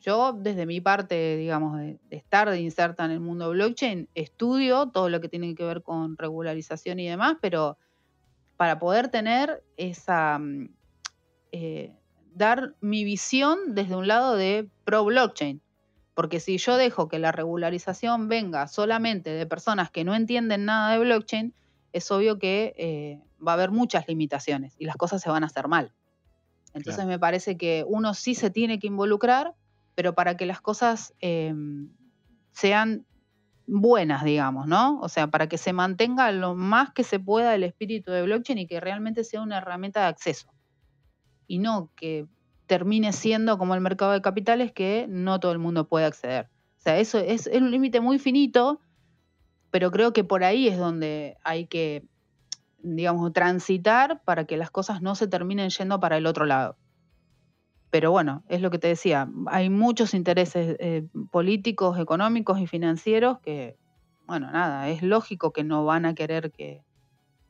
yo 0.05 0.33
desde 0.33 0.67
mi 0.67 0.81
parte, 0.81 1.35
digamos, 1.35 1.79
de, 1.79 1.99
estar 2.11 2.49
de 2.49 2.59
inserta 2.61 3.05
en 3.05 3.11
el 3.11 3.19
mundo 3.19 3.49
blockchain, 3.49 4.07
estudio 4.13 4.87
todo 4.89 5.09
lo 5.09 5.19
que 5.19 5.29
tiene 5.29 5.55
que 5.55 5.63
ver 5.63 5.81
con 5.81 6.15
regularización 6.15 6.99
y 6.99 7.09
demás, 7.09 7.37
pero 7.41 7.79
para 8.55 8.77
poder 8.77 9.09
tener 9.09 9.63
esa, 9.77 10.37
mm, 10.37 10.69
eh, 11.53 11.95
dar 12.35 12.75
mi 12.81 13.03
visión 13.03 13.73
desde 13.73 13.95
un 13.95 14.07
lado 14.07 14.35
de 14.35 14.69
pro 14.83 15.03
blockchain. 15.05 15.59
Porque 16.13 16.39
si 16.39 16.59
yo 16.59 16.77
dejo 16.77 17.09
que 17.09 17.17
la 17.17 17.31
regularización 17.31 18.29
venga 18.29 18.67
solamente 18.67 19.31
de 19.31 19.45
personas 19.47 19.89
que 19.89 20.03
no 20.03 20.13
entienden 20.13 20.65
nada 20.65 20.93
de 20.93 20.99
blockchain, 20.99 21.53
es 21.95 22.11
obvio 22.11 22.37
que 22.37 22.73
eh, 22.77 23.21
va 23.45 23.53
a 23.53 23.55
haber 23.55 23.71
muchas 23.71 24.05
limitaciones 24.07 24.75
y 24.77 24.85
las 24.85 24.97
cosas 24.97 25.21
se 25.21 25.29
van 25.29 25.43
a 25.43 25.45
hacer 25.45 25.69
mal. 25.69 25.93
Entonces 26.73 27.05
me 27.05 27.17
parece 27.17 27.55
que 27.55 27.85
uno 27.87 28.13
sí 28.13 28.35
se 28.35 28.49
tiene 28.49 28.79
que 28.79 28.87
involucrar, 28.87 29.53
pero 29.95 30.13
para 30.13 30.35
que 30.35 30.45
las 30.45 30.59
cosas 30.59 31.13
em, 31.21 31.89
sean 32.51 33.05
buenas, 33.65 34.25
digamos, 34.25 34.67
¿no? 34.67 34.99
O 34.99 35.07
sea, 35.07 35.27
para 35.27 35.47
que 35.47 35.57
se 35.57 35.71
mantenga 35.71 36.29
lo 36.33 36.53
más 36.53 36.91
que 36.91 37.05
se 37.05 37.17
pueda 37.17 37.55
el 37.55 37.63
espíritu 37.63 38.11
de 38.11 38.23
blockchain 38.23 38.59
y 38.59 38.67
que 38.67 38.81
realmente 38.81 39.23
sea 39.23 39.41
una 39.41 39.59
herramienta 39.59 40.01
de 40.01 40.07
acceso. 40.07 40.53
Y 41.47 41.59
no 41.59 41.91
que 41.95 42.27
termine 42.65 43.13
siendo 43.13 43.57
como 43.57 43.73
el 43.73 43.79
mercado 43.79 44.11
de 44.11 44.21
capitales 44.21 44.73
que 44.73 45.05
no 45.07 45.39
todo 45.39 45.53
el 45.53 45.59
mundo 45.59 45.87
puede 45.87 46.05
acceder. 46.05 46.49
O 46.77 46.81
sea, 46.81 46.99
eso 46.99 47.19
es, 47.19 47.47
un 47.47 47.71
límite 47.71 48.01
muy 48.01 48.19
finito, 48.19 48.81
pero 49.75 49.91
creo 49.91 50.13
que 50.13 50.23
por 50.23 50.45
ahí 50.45 50.69
es 50.69 50.77
donde 50.77 51.35
hay 51.43 51.65
que, 51.65 52.07
digamos, 52.79 53.33
transitar 53.33 54.21
para 54.23 54.45
que 54.45 54.55
las 54.55 54.71
cosas 54.71 55.01
no 55.01 55.15
se 55.15 55.27
terminen 55.27 55.69
yendo 55.69 55.99
para 55.99 56.15
el 56.15 56.27
otro 56.27 56.45
lado. 56.45 56.77
Pero 57.89 58.09
bueno, 58.09 58.45
es 58.47 58.61
lo 58.61 58.71
que 58.71 58.79
te 58.79 58.87
decía, 58.87 59.27
hay 59.47 59.69
muchos 59.69 60.13
intereses 60.13 60.77
eh, 60.79 61.05
políticos, 61.29 61.99
económicos 61.99 62.61
y 62.61 62.67
financieros 62.67 63.39
que, 63.39 63.77
bueno, 64.25 64.49
nada, 64.49 64.87
es 64.87 65.03
lógico 65.03 65.51
que 65.51 65.65
no 65.65 65.83
van 65.83 66.05
a 66.05 66.15
querer 66.15 66.53
que, 66.53 66.85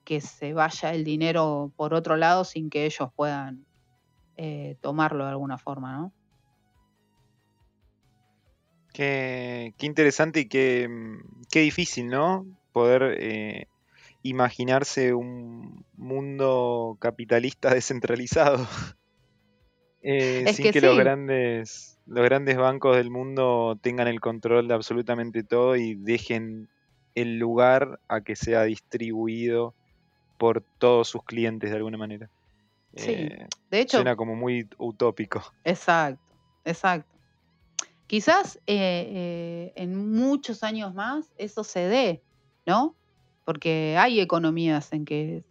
que 0.03 0.19
se 0.19 0.55
vaya 0.55 0.95
el 0.95 1.03
dinero 1.03 1.73
por 1.76 1.93
otro 1.93 2.17
lado 2.17 2.43
sin 2.43 2.71
que 2.71 2.88
ellos 2.88 3.09
puedan 3.15 3.67
eh, 4.36 4.80
tomarlo 4.82 5.26
de 5.26 5.30
alguna 5.30 5.59
forma, 5.59 5.95
¿no? 5.95 6.11
Qué, 8.95 9.73
interesante 9.81 10.41
y 10.41 10.45
qué, 10.45 10.87
mm, 10.87 11.43
qué, 11.51 11.59
difícil, 11.59 12.07
¿no? 12.07 12.45
Poder 12.71 13.17
eh, 13.19 13.67
imaginarse 14.23 15.13
un 15.13 15.85
mundo 15.97 16.97
capitalista 16.99 17.69
descentralizado. 17.73 18.65
Eh, 20.07 20.45
sin 20.53 20.71
que, 20.71 20.81
los 20.81 20.95
grandes 20.95 21.97
los 22.05 22.23
grandes 22.23 22.57
bancos 22.57 22.95
del 22.95 23.09
mundo 23.09 23.75
tengan 23.81 24.07
el 24.07 24.21
control 24.21 24.67
de 24.67 24.75
absolutamente 24.75 25.43
todo 25.43 25.75
y 25.75 25.95
dejen 25.95 26.69
el 27.15 27.39
lugar 27.39 27.99
a 28.07 28.21
que 28.21 28.35
sea 28.35 28.65
distribuido 28.65 29.73
por 30.37 30.61
todos 30.77 31.07
sus 31.07 31.23
clientes 31.23 31.71
de 31.71 31.77
alguna 31.77 31.97
manera. 31.97 32.29
Sí, 32.95 33.13
eh, 33.13 33.47
de 33.71 33.79
hecho. 33.79 33.97
Suena 33.97 34.15
como 34.15 34.35
muy 34.35 34.69
utópico. 34.77 35.41
Exacto, 35.63 36.35
exacto. 36.65 37.14
Quizás 38.08 38.58
eh, 38.68 38.68
eh, 38.68 39.74
en 39.76 40.12
muchos 40.12 40.64
años 40.64 40.93
más 40.93 41.32
eso 41.38 41.64
se 41.64 41.82
dé, 41.82 42.24
¿no? 42.66 42.95
Porque 43.43 43.95
hay 43.97 44.20
economías 44.20 44.93
en 44.93 45.06
que, 45.06 45.43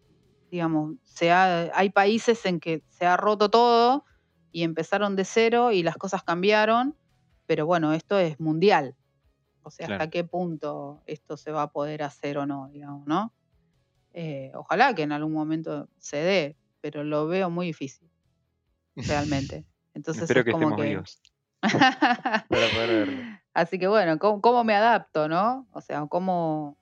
digamos, 0.51 0.95
se 1.03 1.33
hay 1.33 1.91
países 1.91 2.47
en 2.47 2.61
que 2.61 2.83
se 2.91 3.07
ha 3.07 3.17
roto 3.17 3.51
todo 3.51 4.05
y 4.53 4.63
empezaron 4.63 5.17
de 5.17 5.25
cero 5.25 5.73
y 5.73 5.83
las 5.83 5.97
cosas 5.97 6.23
cambiaron, 6.23 6.97
pero 7.47 7.67
bueno, 7.67 7.93
esto 7.93 8.19
es 8.19 8.39
mundial. 8.39 8.95
O 9.63 9.71
sea, 9.71 9.89
hasta 9.89 10.11
qué 10.11 10.25
punto 10.25 11.03
esto 11.07 11.37
se 11.37 11.51
va 11.51 11.63
a 11.63 11.73
poder 11.73 12.03
hacer 12.03 12.39
o 12.39 12.47
no, 12.47 12.69
digamos, 12.69 13.07
¿no? 13.07 13.33
ojalá 14.55 14.95
que 14.95 15.03
en 15.03 15.11
algún 15.11 15.33
momento 15.33 15.89
se 15.99 16.19
dé, 16.19 16.57
pero 16.81 17.03
lo 17.03 17.27
veo 17.27 17.51
muy 17.51 17.67
difícil, 17.67 18.09
realmente. 18.95 19.65
Entonces 19.95 20.23
Espero 20.25 20.45
que 20.45 20.53
como 20.53 20.77
que... 20.77 21.03
Para 22.49 22.69
poder 22.69 23.07
verlo. 23.07 23.23
Así 23.55 23.79
que 23.79 23.87
bueno, 23.87 24.19
¿cómo, 24.19 24.65
me 24.65 24.75
adapto, 24.75 25.29
no? 25.29 25.67
O 25.73 25.81
sea, 25.81 26.07
¿cómo, 26.07 26.77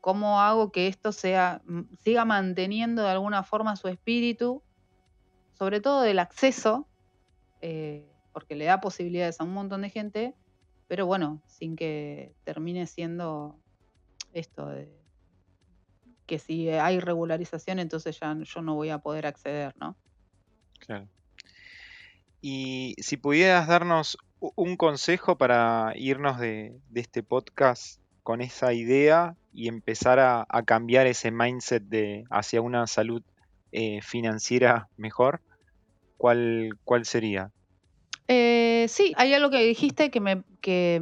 cómo 0.00 0.40
hago 0.40 0.72
que 0.72 0.88
esto 0.88 1.12
sea, 1.12 1.62
siga 1.98 2.24
manteniendo 2.24 3.02
de 3.02 3.10
alguna 3.10 3.44
forma 3.44 3.76
su 3.76 3.86
espíritu, 3.88 4.62
sobre 5.52 5.80
todo 5.80 6.02
del 6.02 6.18
acceso, 6.18 6.88
eh, 7.60 8.10
porque 8.32 8.56
le 8.56 8.64
da 8.64 8.80
posibilidades 8.80 9.40
a 9.40 9.44
un 9.44 9.52
montón 9.52 9.82
de 9.82 9.90
gente, 9.90 10.34
pero 10.88 11.06
bueno, 11.06 11.42
sin 11.46 11.76
que 11.76 12.34
termine 12.44 12.86
siendo 12.86 13.56
esto 14.32 14.66
de 14.66 14.98
que 16.26 16.38
si 16.38 16.68
hay 16.68 17.00
regularización, 17.00 17.78
entonces 17.78 18.18
ya 18.20 18.36
yo 18.36 18.62
no 18.62 18.74
voy 18.74 18.90
a 18.90 18.98
poder 18.98 19.26
acceder, 19.26 19.74
¿no? 19.78 19.96
Claro. 20.78 21.08
Y 22.40 22.94
si 22.98 23.16
pudieras 23.16 23.66
darnos 23.66 24.16
un 24.40 24.76
consejo 24.76 25.36
para 25.36 25.92
irnos 25.96 26.38
de, 26.38 26.76
este 26.94 27.22
podcast 27.22 28.00
con 28.22 28.40
esa 28.40 28.72
idea 28.72 29.34
y 29.52 29.68
empezar 29.68 30.20
a, 30.20 30.46
cambiar 30.64 31.06
ese 31.06 31.30
mindset 31.30 31.82
de 31.84 32.24
hacia 32.30 32.60
una 32.60 32.86
salud 32.86 33.22
eh, 33.72 34.00
financiera 34.02 34.88
mejor, 34.96 35.40
¿cuál, 36.16 36.78
cuál 36.84 37.04
sería? 37.04 37.50
Eh, 38.28 38.86
sí, 38.88 39.14
hay 39.16 39.34
algo 39.34 39.50
que 39.50 39.62
dijiste 39.64 40.10
que 40.10 40.20
me, 40.20 40.42
que, 40.60 41.00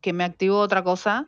que 0.00 0.12
me 0.12 0.24
activó 0.24 0.58
otra 0.58 0.82
cosa, 0.82 1.26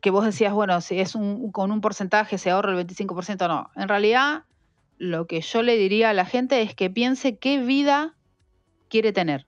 que 0.00 0.10
vos 0.10 0.24
decías, 0.24 0.52
bueno, 0.52 0.80
si 0.80 1.00
es 1.00 1.14
un, 1.14 1.50
con 1.50 1.70
un 1.70 1.80
porcentaje 1.80 2.38
se 2.38 2.50
ahorra 2.50 2.72
el 2.72 2.86
25%, 2.86 3.48
no. 3.48 3.70
En 3.76 3.88
realidad, 3.88 4.44
lo 4.98 5.26
que 5.26 5.40
yo 5.40 5.62
le 5.62 5.76
diría 5.76 6.10
a 6.10 6.14
la 6.14 6.24
gente 6.24 6.62
es 6.62 6.74
que 6.74 6.90
piense 6.90 7.38
qué 7.38 7.58
vida 7.58 8.14
quiere 8.88 9.12
tener. 9.12 9.46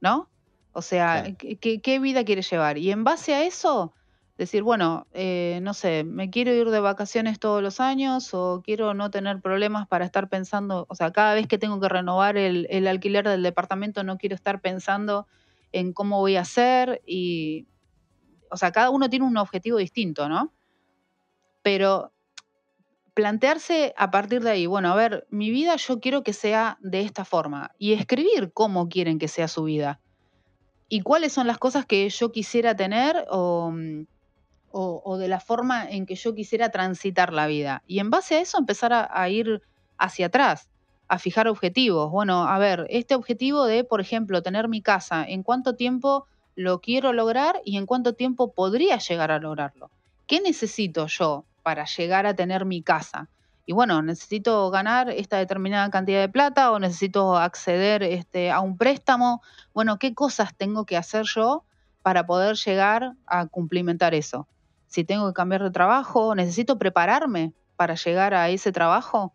¿No? 0.00 0.28
O 0.72 0.82
sea, 0.82 1.34
qué, 1.36 1.98
vida 2.00 2.24
quiere 2.24 2.42
llevar. 2.42 2.78
Y 2.78 2.90
en 2.90 3.04
base 3.04 3.34
a 3.34 3.44
eso, 3.44 3.92
decir, 4.38 4.62
bueno, 4.62 5.06
eh, 5.12 5.60
no 5.62 5.74
sé, 5.74 6.02
me 6.02 6.30
quiero 6.30 6.52
ir 6.52 6.70
de 6.70 6.80
vacaciones 6.80 7.38
todos 7.38 7.62
los 7.62 7.78
años 7.78 8.32
o 8.32 8.62
quiero 8.64 8.94
no 8.94 9.10
tener 9.10 9.40
problemas 9.40 9.86
para 9.86 10.04
estar 10.04 10.28
pensando, 10.28 10.86
o 10.88 10.94
sea, 10.94 11.12
cada 11.12 11.34
vez 11.34 11.46
que 11.46 11.58
tengo 11.58 11.78
que 11.78 11.88
renovar 11.88 12.38
el, 12.38 12.66
el 12.70 12.86
alquiler 12.86 13.28
del 13.28 13.42
departamento 13.42 14.02
no 14.02 14.16
quiero 14.16 14.34
estar 14.34 14.60
pensando 14.60 15.26
en 15.72 15.92
cómo 15.92 16.18
voy 16.18 16.36
a 16.36 16.40
hacer 16.40 17.02
y 17.06 17.66
o 18.52 18.56
sea, 18.56 18.70
cada 18.70 18.90
uno 18.90 19.08
tiene 19.08 19.24
un 19.24 19.36
objetivo 19.38 19.78
distinto, 19.78 20.28
¿no? 20.28 20.52
Pero 21.62 22.12
plantearse 23.14 23.94
a 23.96 24.10
partir 24.10 24.42
de 24.42 24.50
ahí, 24.50 24.66
bueno, 24.66 24.90
a 24.92 24.94
ver, 24.94 25.26
mi 25.30 25.50
vida 25.50 25.76
yo 25.76 26.00
quiero 26.00 26.22
que 26.22 26.32
sea 26.32 26.78
de 26.80 27.02
esta 27.02 27.24
forma 27.24 27.72
y 27.78 27.92
escribir 27.92 28.52
cómo 28.52 28.88
quieren 28.88 29.18
que 29.18 29.28
sea 29.28 29.48
su 29.48 29.64
vida 29.64 30.00
y 30.88 31.00
cuáles 31.00 31.32
son 31.32 31.46
las 31.46 31.58
cosas 31.58 31.86
que 31.86 32.08
yo 32.08 32.32
quisiera 32.32 32.74
tener 32.76 33.26
o, 33.30 33.72
de 35.18 35.28
la 35.28 35.40
forma 35.40 35.88
en 35.88 36.06
que 36.06 36.14
yo 36.14 36.34
quisiera 36.34 36.70
transitar 36.70 37.32
la 37.32 37.46
vida. 37.46 37.82
Y 37.86 37.98
en 37.98 38.10
base 38.10 38.36
a 38.36 38.40
eso 38.40 38.58
empezar 38.58 39.08
a 39.10 39.28
ir 39.28 39.62
hacia 39.98 40.26
atrás, 40.26 40.68
a 41.08 41.18
fijar 41.18 41.48
objetivos. 41.48 42.10
Bueno, 42.10 42.44
a 42.48 42.58
ver, 42.58 42.86
este 42.90 43.14
objetivo 43.14 43.64
de, 43.64 43.84
por 43.84 44.00
ejemplo, 44.00 44.42
tener 44.42 44.68
mi 44.68 44.82
casa, 44.82 45.24
¿en 45.26 45.42
cuánto 45.42 45.74
tiempo 45.76 46.26
lo 46.54 46.80
quiero 46.80 47.12
lograr 47.12 47.60
y 47.64 47.76
en 47.76 47.86
cuánto 47.86 48.14
tiempo 48.14 48.52
podría 48.52 48.98
llegar 48.98 49.30
a 49.30 49.38
lograrlo. 49.38 49.90
¿Qué 50.26 50.40
necesito 50.40 51.06
yo 51.06 51.44
para 51.62 51.84
llegar 51.84 52.26
a 52.26 52.34
tener 52.34 52.64
mi 52.64 52.82
casa? 52.82 53.28
Y 53.64 53.72
bueno, 53.72 54.02
necesito 54.02 54.70
ganar 54.70 55.10
esta 55.10 55.38
determinada 55.38 55.88
cantidad 55.90 56.20
de 56.20 56.28
plata 56.28 56.72
o 56.72 56.78
necesito 56.78 57.36
acceder 57.36 58.02
este, 58.02 58.50
a 58.50 58.60
un 58.60 58.76
préstamo. 58.76 59.42
Bueno, 59.72 59.98
¿qué 59.98 60.14
cosas 60.14 60.56
tengo 60.56 60.84
que 60.84 60.96
hacer 60.96 61.24
yo 61.24 61.64
para 62.02 62.26
poder 62.26 62.56
llegar 62.56 63.14
a 63.26 63.46
cumplimentar 63.46 64.14
eso? 64.14 64.48
Si 64.88 65.04
tengo 65.04 65.28
que 65.28 65.34
cambiar 65.34 65.62
de 65.62 65.70
trabajo, 65.70 66.34
necesito 66.34 66.78
prepararme 66.78 67.52
para 67.76 67.94
llegar 67.94 68.34
a 68.34 68.48
ese 68.48 68.72
trabajo. 68.72 69.32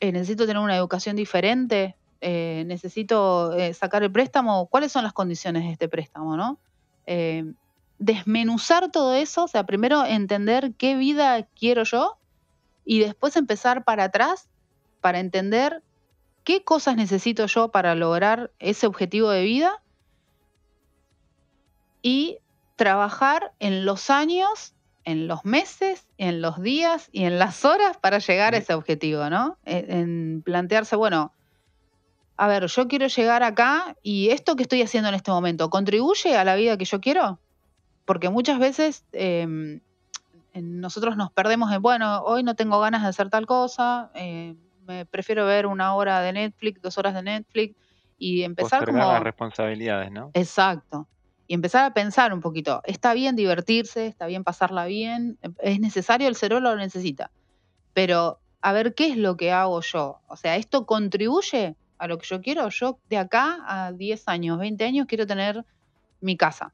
Eh, 0.00 0.12
necesito 0.12 0.46
tener 0.46 0.62
una 0.62 0.76
educación 0.76 1.16
diferente 1.16 1.96
eh, 2.20 2.64
necesito 2.66 3.52
eh, 3.52 3.74
sacar 3.74 4.02
el 4.02 4.10
préstamo, 4.10 4.66
¿cuáles 4.66 4.90
son 4.90 5.04
las 5.04 5.12
condiciones 5.12 5.64
de 5.64 5.72
este 5.72 5.88
préstamo? 5.88 6.36
¿no? 6.36 6.58
Desmenuzar 7.98 8.90
todo 8.90 9.14
eso, 9.14 9.44
o 9.44 9.48
sea, 9.48 9.64
primero 9.64 10.04
entender 10.04 10.74
qué 10.76 10.96
vida 10.96 11.46
quiero 11.58 11.84
yo 11.84 12.18
y 12.84 13.00
después 13.00 13.36
empezar 13.36 13.84
para 13.84 14.04
atrás 14.04 14.48
para 15.00 15.20
entender 15.20 15.82
qué 16.44 16.62
cosas 16.62 16.96
necesito 16.96 17.46
yo 17.46 17.68
para 17.68 17.94
lograr 17.94 18.52
ese 18.58 18.86
objetivo 18.86 19.30
de 19.30 19.42
vida 19.42 19.82
y 22.02 22.38
trabajar 22.76 23.52
en 23.58 23.84
los 23.84 24.10
años, 24.10 24.74
en 25.04 25.26
los 25.26 25.44
meses, 25.44 26.06
en 26.18 26.42
los 26.42 26.60
días 26.62 27.08
y 27.10 27.24
en 27.24 27.38
las 27.38 27.64
horas 27.64 27.96
para 27.96 28.18
llegar 28.18 28.54
a 28.54 28.58
ese 28.58 28.74
objetivo, 28.74 29.28
¿no? 29.30 29.58
En 29.64 30.42
plantearse, 30.44 30.94
bueno, 30.94 31.32
a 32.36 32.46
ver, 32.48 32.66
yo 32.66 32.86
quiero 32.86 33.06
llegar 33.06 33.42
acá 33.42 33.96
y 34.02 34.30
esto 34.30 34.56
que 34.56 34.62
estoy 34.62 34.82
haciendo 34.82 35.08
en 35.08 35.14
este 35.14 35.30
momento, 35.30 35.70
¿contribuye 35.70 36.36
a 36.36 36.44
la 36.44 36.54
vida 36.54 36.76
que 36.76 36.84
yo 36.84 37.00
quiero? 37.00 37.40
Porque 38.06 38.30
muchas 38.30 38.58
veces 38.58 39.04
em, 39.12 39.80
nosotros 40.54 41.16
nos 41.16 41.30
perdemos 41.32 41.70
en, 41.72 41.82
bueno, 41.82 42.22
hoy 42.22 42.42
no 42.42 42.54
tengo 42.54 42.80
ganas 42.80 43.02
de 43.02 43.08
hacer 43.08 43.28
tal 43.28 43.46
cosa, 43.46 44.10
eh, 44.14 44.54
me 44.86 45.04
prefiero 45.04 45.44
ver 45.44 45.66
una 45.66 45.94
hora 45.94 46.20
de 46.20 46.32
Netflix, 46.32 46.80
dos 46.80 46.96
horas 46.96 47.14
de 47.14 47.22
Netflix 47.22 47.76
y 48.16 48.42
empezar 48.42 48.86
como... 48.86 48.98
las 48.98 49.22
responsabilidades, 49.22 50.10
¿no? 50.12 50.30
Exacto. 50.32 51.06
Y 51.48 51.54
empezar 51.54 51.84
a 51.84 51.94
pensar 51.94 52.32
un 52.32 52.40
poquito, 52.40 52.80
está 52.84 53.12
bien 53.12 53.36
divertirse, 53.36 54.06
está 54.06 54.26
bien 54.26 54.44
pasarla 54.44 54.86
bien, 54.86 55.38
es 55.58 55.80
necesario, 55.80 56.28
el 56.28 56.36
cerebro 56.36 56.70
lo 56.70 56.76
necesita, 56.76 57.30
pero 57.92 58.38
a 58.60 58.72
ver 58.72 58.94
qué 58.94 59.10
es 59.10 59.16
lo 59.16 59.36
que 59.36 59.52
hago 59.52 59.80
yo. 59.80 60.20
O 60.28 60.36
sea, 60.36 60.56
¿esto 60.56 60.86
contribuye 60.86 61.76
a 61.98 62.06
lo 62.08 62.18
que 62.18 62.26
yo 62.26 62.40
quiero? 62.40 62.68
Yo 62.68 62.98
de 63.08 63.18
acá 63.18 63.58
a 63.66 63.92
10 63.92 64.28
años, 64.28 64.58
20 64.58 64.84
años 64.84 65.06
quiero 65.08 65.26
tener 65.26 65.64
mi 66.20 66.36
casa 66.36 66.72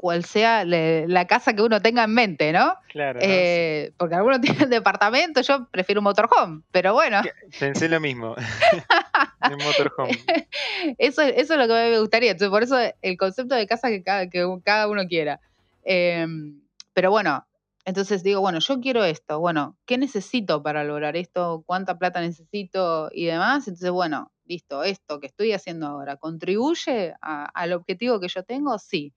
cual 0.00 0.24
sea 0.24 0.64
la 0.64 1.26
casa 1.26 1.52
que 1.52 1.60
uno 1.60 1.82
tenga 1.82 2.04
en 2.04 2.14
mente, 2.14 2.54
¿no? 2.54 2.74
Claro. 2.88 3.20
Eh, 3.22 3.92
porque 3.98 4.14
algunos 4.14 4.40
tienen 4.40 4.70
departamento, 4.70 5.42
yo 5.42 5.68
prefiero 5.70 6.00
un 6.00 6.04
motorhome, 6.04 6.62
pero 6.70 6.94
bueno. 6.94 7.20
Pensé 7.58 7.86
lo 7.86 8.00
mismo. 8.00 8.34
un 9.50 9.58
motorhome. 9.58 10.18
Eso, 10.96 11.20
eso 11.20 11.52
es 11.52 11.58
lo 11.58 11.66
que 11.66 11.74
me 11.74 12.00
gustaría. 12.00 12.30
Entonces, 12.30 12.48
por 12.48 12.62
eso 12.62 12.78
el 13.02 13.18
concepto 13.18 13.54
de 13.54 13.66
casa 13.66 13.88
que 13.90 14.02
cada, 14.02 14.30
que 14.30 14.46
cada 14.64 14.88
uno 14.88 15.06
quiera. 15.06 15.38
Em, 15.84 16.62
pero 16.94 17.10
bueno, 17.10 17.46
entonces 17.84 18.22
digo, 18.22 18.40
bueno, 18.40 18.58
yo 18.60 18.80
quiero 18.80 19.04
esto. 19.04 19.38
Bueno, 19.38 19.76
¿qué 19.84 19.98
necesito 19.98 20.62
para 20.62 20.82
lograr 20.82 21.14
esto? 21.14 21.62
¿Cuánta 21.66 21.98
plata 21.98 22.22
necesito? 22.22 23.10
Y 23.12 23.26
demás. 23.26 23.68
Entonces, 23.68 23.90
bueno, 23.90 24.32
listo, 24.46 24.82
esto 24.82 25.20
que 25.20 25.26
estoy 25.26 25.52
haciendo 25.52 25.88
ahora, 25.88 26.16
¿contribuye 26.16 27.14
al 27.20 27.72
objetivo 27.74 28.18
que 28.18 28.28
yo 28.28 28.42
tengo? 28.44 28.78
Sí. 28.78 29.12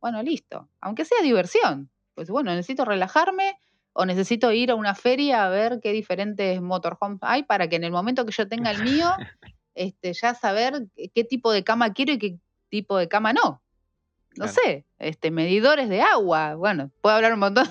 Bueno, 0.00 0.22
listo. 0.22 0.68
Aunque 0.80 1.04
sea 1.04 1.22
diversión. 1.22 1.90
Pues 2.14 2.30
bueno, 2.30 2.50
necesito 2.50 2.84
relajarme 2.84 3.58
o 3.92 4.04
necesito 4.06 4.52
ir 4.52 4.70
a 4.70 4.74
una 4.74 4.94
feria 4.94 5.44
a 5.44 5.48
ver 5.48 5.80
qué 5.82 5.92
diferentes 5.92 6.60
motorhomes 6.60 7.18
hay 7.22 7.42
para 7.42 7.68
que 7.68 7.76
en 7.76 7.84
el 7.84 7.92
momento 7.92 8.24
que 8.24 8.32
yo 8.32 8.48
tenga 8.48 8.70
el 8.70 8.82
mío, 8.82 9.10
este, 9.74 10.12
ya 10.12 10.34
saber 10.34 10.86
qué 11.14 11.24
tipo 11.24 11.52
de 11.52 11.64
cama 11.64 11.92
quiero 11.92 12.12
y 12.12 12.18
qué 12.18 12.38
tipo 12.68 12.96
de 12.96 13.08
cama 13.08 13.32
no. 13.32 13.62
No 14.36 14.46
sé, 14.46 14.84
este, 15.00 15.32
medidores 15.32 15.88
de 15.88 16.00
agua. 16.00 16.54
Bueno, 16.54 16.92
puedo 17.00 17.16
hablar 17.16 17.32
un 17.32 17.40
montón. 17.40 17.66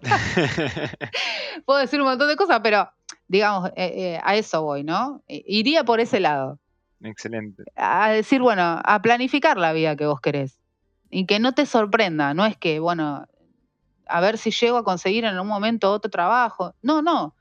puedo 1.64 1.78
decir 1.78 2.00
un 2.00 2.08
montón 2.08 2.28
de 2.28 2.34
cosas, 2.34 2.58
pero 2.60 2.90
digamos, 3.28 3.68
eh, 3.76 3.92
eh, 3.94 4.20
a 4.22 4.34
eso 4.34 4.62
voy, 4.62 4.82
¿no? 4.82 5.22
Iría 5.28 5.84
por 5.84 6.00
ese 6.00 6.18
lado. 6.18 6.58
Excelente. 7.02 7.62
A 7.76 8.10
decir, 8.10 8.40
bueno, 8.40 8.80
a 8.82 9.02
planificar 9.02 9.58
la 9.58 9.72
vida 9.72 9.94
que 9.94 10.06
vos 10.06 10.20
querés 10.20 10.61
y 11.12 11.26
que 11.26 11.38
no 11.38 11.52
te 11.52 11.66
sorprenda, 11.66 12.32
no 12.32 12.46
es 12.46 12.56
que, 12.56 12.80
bueno, 12.80 13.26
a 14.06 14.20
ver 14.22 14.38
si 14.38 14.50
llego 14.50 14.78
a 14.78 14.82
conseguir 14.82 15.26
en 15.26 15.38
un 15.38 15.46
momento 15.46 15.92
otro 15.92 16.10
trabajo. 16.10 16.74
No, 16.80 17.02
no. 17.02 17.36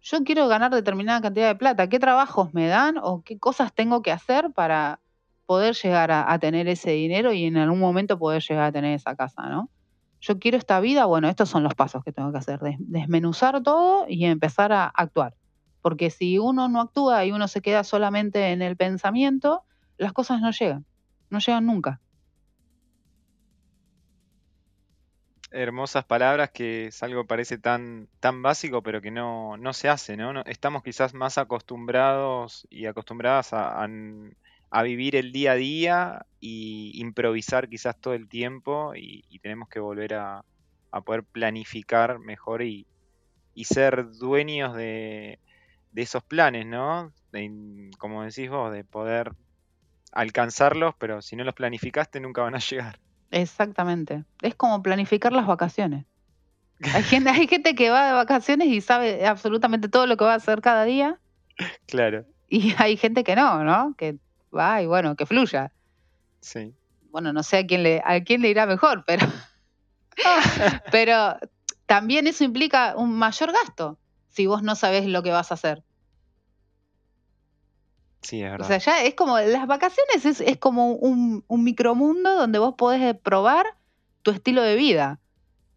Yo 0.00 0.24
quiero 0.24 0.48
ganar 0.48 0.72
determinada 0.72 1.20
cantidad 1.20 1.48
de 1.48 1.54
plata. 1.54 1.90
¿Qué 1.90 1.98
trabajos 1.98 2.54
me 2.54 2.66
dan 2.68 2.96
o 3.00 3.22
qué 3.22 3.38
cosas 3.38 3.72
tengo 3.74 4.00
que 4.00 4.10
hacer 4.10 4.50
para 4.52 4.98
poder 5.44 5.74
llegar 5.74 6.10
a, 6.10 6.38
tener 6.38 6.68
ese 6.68 6.92
dinero 6.92 7.34
y 7.34 7.44
en 7.44 7.58
algún 7.58 7.80
momento 7.80 8.18
poder 8.18 8.42
llegar 8.42 8.64
a 8.64 8.72
tener 8.72 8.94
esa 8.94 9.14
casa, 9.14 9.42
¿no? 9.42 9.68
Yo 10.22 10.38
quiero 10.38 10.56
esta 10.56 10.80
vida, 10.80 11.04
bueno, 11.04 11.28
estos 11.28 11.50
son 11.50 11.62
los 11.62 11.74
pasos 11.74 12.02
que 12.02 12.12
tengo 12.12 12.32
que 12.32 12.38
hacer, 12.38 12.60
desmenuzar 12.78 13.62
todo 13.62 14.06
y 14.08 14.24
empezar 14.24 14.72
a 14.72 14.86
actuar. 14.86 15.34
Porque 15.82 16.08
si 16.08 16.38
uno 16.38 16.68
no 16.68 16.80
actúa 16.80 17.26
y 17.26 17.32
uno 17.32 17.46
se 17.46 17.60
queda 17.60 17.84
solamente 17.84 18.52
en 18.52 18.62
el 18.62 18.76
pensamiento, 18.76 19.64
las 19.98 20.14
cosas 20.14 20.40
no 20.40 20.50
llegan, 20.50 20.86
no 21.28 21.40
llegan 21.40 21.66
nunca. 21.66 22.00
Hermosas 25.52 26.04
palabras 26.04 26.50
que 26.50 26.86
es 26.86 27.02
algo 27.02 27.26
parece 27.26 27.58
tan, 27.58 28.08
tan 28.20 28.42
básico, 28.42 28.82
pero 28.82 29.00
que 29.00 29.10
no, 29.10 29.56
no 29.56 29.72
se 29.72 29.88
hace, 29.88 30.16
¿no? 30.16 30.42
Estamos 30.44 30.82
quizás 30.82 31.14
más 31.14 31.38
acostumbrados 31.38 32.66
y 32.70 32.86
acostumbradas 32.86 33.52
a, 33.52 33.86
a, 34.70 34.82
vivir 34.82 35.16
el 35.16 35.32
día 35.32 35.52
a 35.52 35.56
día 35.56 36.26
y 36.40 36.92
improvisar 37.00 37.68
quizás 37.68 37.96
todo 38.00 38.14
el 38.14 38.28
tiempo 38.28 38.94
y, 38.96 39.22
tenemos 39.40 39.68
que 39.68 39.80
volver 39.80 40.14
a, 40.14 40.44
a, 40.90 41.00
poder 41.02 41.24
planificar 41.24 42.18
mejor 42.18 42.62
y, 42.62 42.86
y 43.54 43.64
ser 43.64 44.10
dueños 44.12 44.74
de, 44.74 45.38
de, 45.92 46.02
esos 46.02 46.22
planes, 46.22 46.66
¿no? 46.66 47.12
como 47.98 48.22
decís 48.22 48.48
vos, 48.50 48.72
de 48.72 48.84
poder 48.84 49.32
alcanzarlos, 50.12 50.94
pero 50.98 51.22
si 51.22 51.36
no 51.36 51.44
los 51.44 51.54
planificaste 51.54 52.20
nunca 52.20 52.42
van 52.42 52.54
a 52.54 52.58
llegar. 52.70 52.98
Exactamente. 53.32 54.24
Es 54.42 54.54
como 54.54 54.82
planificar 54.82 55.32
las 55.32 55.46
vacaciones. 55.46 56.04
Hay 56.94 57.02
gente, 57.02 57.30
hay 57.30 57.46
gente 57.46 57.76
que 57.76 57.90
va 57.90 58.08
de 58.08 58.12
vacaciones 58.12 58.66
y 58.66 58.80
sabe 58.80 59.24
absolutamente 59.24 59.88
todo 59.88 60.06
lo 60.06 60.16
que 60.16 60.24
va 60.24 60.32
a 60.32 60.36
hacer 60.36 60.60
cada 60.60 60.84
día. 60.84 61.20
Claro. 61.86 62.24
Y 62.48 62.74
hay 62.78 62.96
gente 62.96 63.22
que 63.22 63.36
no, 63.36 63.62
¿no? 63.62 63.94
Que 63.96 64.18
va 64.56 64.82
y 64.82 64.86
bueno, 64.86 65.14
que 65.14 65.24
fluya. 65.24 65.72
Sí. 66.40 66.74
Bueno, 67.10 67.32
no 67.32 67.44
sé 67.44 67.58
a 67.58 67.66
quién 67.66 67.84
le, 67.84 68.02
a 68.04 68.20
quién 68.24 68.42
le 68.42 68.48
irá 68.48 68.66
mejor, 68.66 69.04
pero. 69.06 69.26
pero 70.90 71.36
también 71.86 72.26
eso 72.26 72.42
implica 72.42 72.94
un 72.96 73.14
mayor 73.14 73.52
gasto 73.52 73.98
si 74.28 74.46
vos 74.46 74.62
no 74.62 74.74
sabés 74.74 75.06
lo 75.06 75.22
que 75.22 75.30
vas 75.30 75.50
a 75.50 75.54
hacer. 75.54 75.84
Sí, 78.22 78.42
es 78.42 78.50
verdad. 78.50 78.66
O 78.66 78.68
sea, 78.68 78.78
ya 78.78 79.04
es 79.04 79.14
como, 79.14 79.38
las 79.38 79.66
vacaciones 79.66 80.24
es, 80.24 80.56
como 80.58 80.92
un, 80.92 81.44
un, 81.48 81.64
micromundo 81.64 82.36
donde 82.36 82.58
vos 82.58 82.74
podés 82.76 83.02
eh, 83.02 83.14
probar 83.14 83.66
tu 84.22 84.30
estilo 84.30 84.62
de 84.62 84.76
vida, 84.76 85.20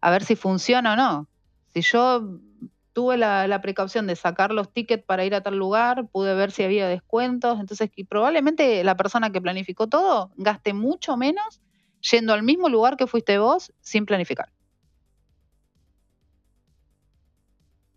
a 0.00 0.10
ver 0.10 0.24
si 0.24 0.36
funciona 0.36 0.92
o 0.92 0.96
no. 0.96 1.28
Si 1.74 1.82
yo 1.82 2.38
tuve 2.96 3.18
la, 3.18 3.60
precaución 3.60 4.06
de 4.06 4.16
sacar 4.16 4.52
los 4.52 4.72
tickets 4.72 5.04
para 5.04 5.22
ir 5.26 5.34
a 5.34 5.42
tal 5.42 5.58
lugar, 5.58 6.06
pude 6.08 6.34
ver 6.34 6.50
si 6.50 6.62
había 6.62 6.88
descuentos, 6.88 7.60
entonces 7.60 7.90
probablemente 8.08 8.82
la 8.84 8.96
persona 8.96 9.30
que 9.30 9.42
planificó 9.42 9.86
todo 9.86 10.30
gaste 10.36 10.72
mucho 10.72 11.18
menos 11.18 11.60
yendo 12.00 12.32
al 12.32 12.42
mismo 12.42 12.70
lugar 12.70 12.96
que 12.96 13.06
fuiste 13.06 13.36
vos 13.36 13.70
sin 13.82 14.06
planificar. 14.06 14.48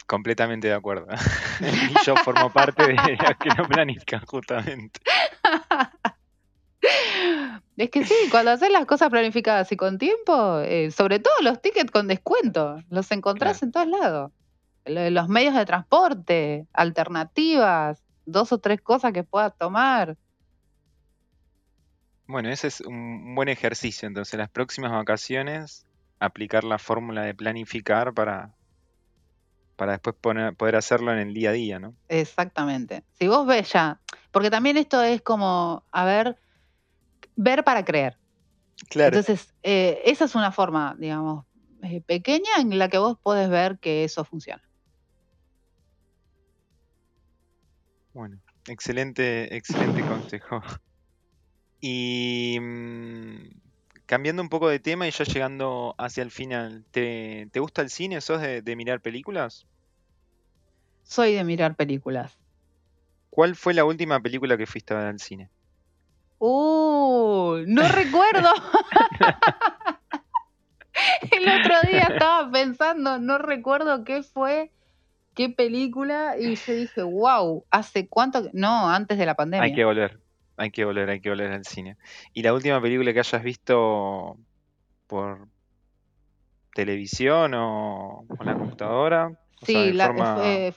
Completamente 0.09 0.67
de 0.67 0.73
acuerdo. 0.73 1.05
y 1.61 1.93
yo 2.05 2.15
formo 2.17 2.51
parte 2.51 2.83
de 2.83 2.95
los 2.95 3.37
que 3.39 3.49
no 3.55 3.67
planifican, 3.67 4.25
justamente. 4.25 4.99
Es 7.77 7.91
que 7.91 8.03
sí, 8.03 8.15
cuando 8.31 8.49
haces 8.49 8.71
las 8.71 8.87
cosas 8.87 9.11
planificadas 9.11 9.71
y 9.71 9.77
con 9.77 9.99
tiempo, 9.99 10.61
eh, 10.61 10.89
sobre 10.89 11.19
todo 11.19 11.33
los 11.43 11.61
tickets 11.61 11.91
con 11.91 12.07
descuento, 12.07 12.81
los 12.89 13.11
encontrás 13.11 13.61
en 13.61 13.71
todos 13.71 13.85
lados. 13.85 14.31
Los 14.85 15.29
medios 15.29 15.53
de 15.53 15.65
transporte, 15.67 16.65
alternativas, 16.73 18.03
dos 18.25 18.51
o 18.51 18.57
tres 18.57 18.81
cosas 18.81 19.13
que 19.13 19.23
puedas 19.23 19.55
tomar. 19.59 20.17
Bueno, 22.25 22.49
ese 22.49 22.67
es 22.67 22.81
un 22.81 23.35
buen 23.35 23.47
ejercicio. 23.47 24.07
Entonces, 24.07 24.39
las 24.39 24.49
próximas 24.49 24.91
vacaciones, 24.91 25.85
aplicar 26.19 26.63
la 26.63 26.79
fórmula 26.79 27.21
de 27.21 27.35
planificar 27.35 28.11
para, 28.15 28.55
para 29.79 29.93
después 29.93 30.17
poder 30.57 30.75
hacerlo 30.75 31.13
en 31.13 31.19
el 31.19 31.33
día 31.33 31.51
a 31.51 31.53
día, 31.53 31.79
¿no? 31.79 31.95
Exactamente. 32.09 33.05
Si 33.13 33.29
vos 33.29 33.47
ves 33.47 33.71
ya, 33.71 34.01
porque 34.29 34.49
también 34.49 34.75
esto 34.75 35.01
es 35.01 35.21
como, 35.21 35.85
a 35.93 36.03
ver, 36.03 36.37
ver 37.37 37.63
para 37.63 37.85
creer. 37.85 38.17
Claro. 38.89 39.17
Entonces, 39.17 39.53
eh, 39.63 40.01
esa 40.03 40.25
es 40.25 40.35
una 40.35 40.51
forma, 40.51 40.97
digamos, 40.99 41.45
eh, 41.81 42.01
pequeña 42.01 42.49
en 42.59 42.77
la 42.77 42.89
que 42.89 42.97
vos 42.97 43.17
podés 43.23 43.49
ver 43.49 43.79
que 43.79 44.03
eso 44.03 44.25
funciona. 44.25 44.61
Bueno, 48.13 48.37
excelente, 48.67 49.55
excelente 49.55 50.01
consejo. 50.01 50.61
Y 51.79 52.57
mm, 52.59 53.68
Cambiando 54.09 54.41
un 54.41 54.49
poco 54.49 54.69
de 54.69 54.79
tema 54.79 55.07
y 55.07 55.11
ya 55.11 55.23
llegando 55.23 55.93
hacia 55.99 56.23
el 56.23 56.31
final, 56.31 56.83
¿te, 56.89 57.47
gusta 57.53 57.83
el 57.83 57.91
cine? 57.91 58.21
¿Sos 58.21 58.41
de, 58.41 58.75
mirar 58.75 59.01
películas? 59.01 59.67
Soy 61.03 61.35
de 61.35 61.43
mirar 61.43 61.75
películas. 61.75 62.39
¿Cuál 63.29 63.55
fue 63.55 63.75
la 63.75 63.85
última 63.85 64.19
película 64.19 64.57
que 64.57 64.65
fuiste 64.65 64.95
a 64.95 64.97
ver 64.97 65.05
al 65.05 65.19
cine? 65.19 65.51
Uh, 66.39 67.57
no 67.67 67.87
recuerdo. 67.87 68.49
el 71.31 71.47
otro 71.47 71.75
día 71.87 72.07
estaba 72.11 72.49
pensando, 72.49 73.19
no 73.19 73.37
recuerdo 73.37 74.03
qué 74.05 74.23
fue, 74.23 74.71
qué 75.35 75.49
película, 75.49 76.35
y 76.35 76.55
yo 76.55 76.73
dije, 76.73 77.03
wow, 77.03 77.63
¿hace 77.69 78.07
cuánto? 78.07 78.49
No, 78.53 78.89
antes 78.89 79.19
de 79.19 79.27
la 79.27 79.35
pandemia. 79.35 79.65
Hay 79.65 79.75
que 79.75 79.85
volver. 79.85 80.19
Hay 80.59 80.71
que 80.71 80.83
volver, 80.83 81.09
hay 81.09 81.21
que 81.21 81.29
volver 81.29 81.51
al 81.53 81.63
cine. 81.65 81.95
¿Y 82.33 82.43
la 82.43 82.53
última 82.53 82.81
película 82.81 83.13
que 83.13 83.19
hayas 83.19 83.43
visto 83.43 84.37
por 85.07 85.47
televisión 86.73 87.53
o 87.55 88.25
con 88.37 88.45
la 88.45 88.55
computadora? 88.55 89.31
sí, 89.61 89.73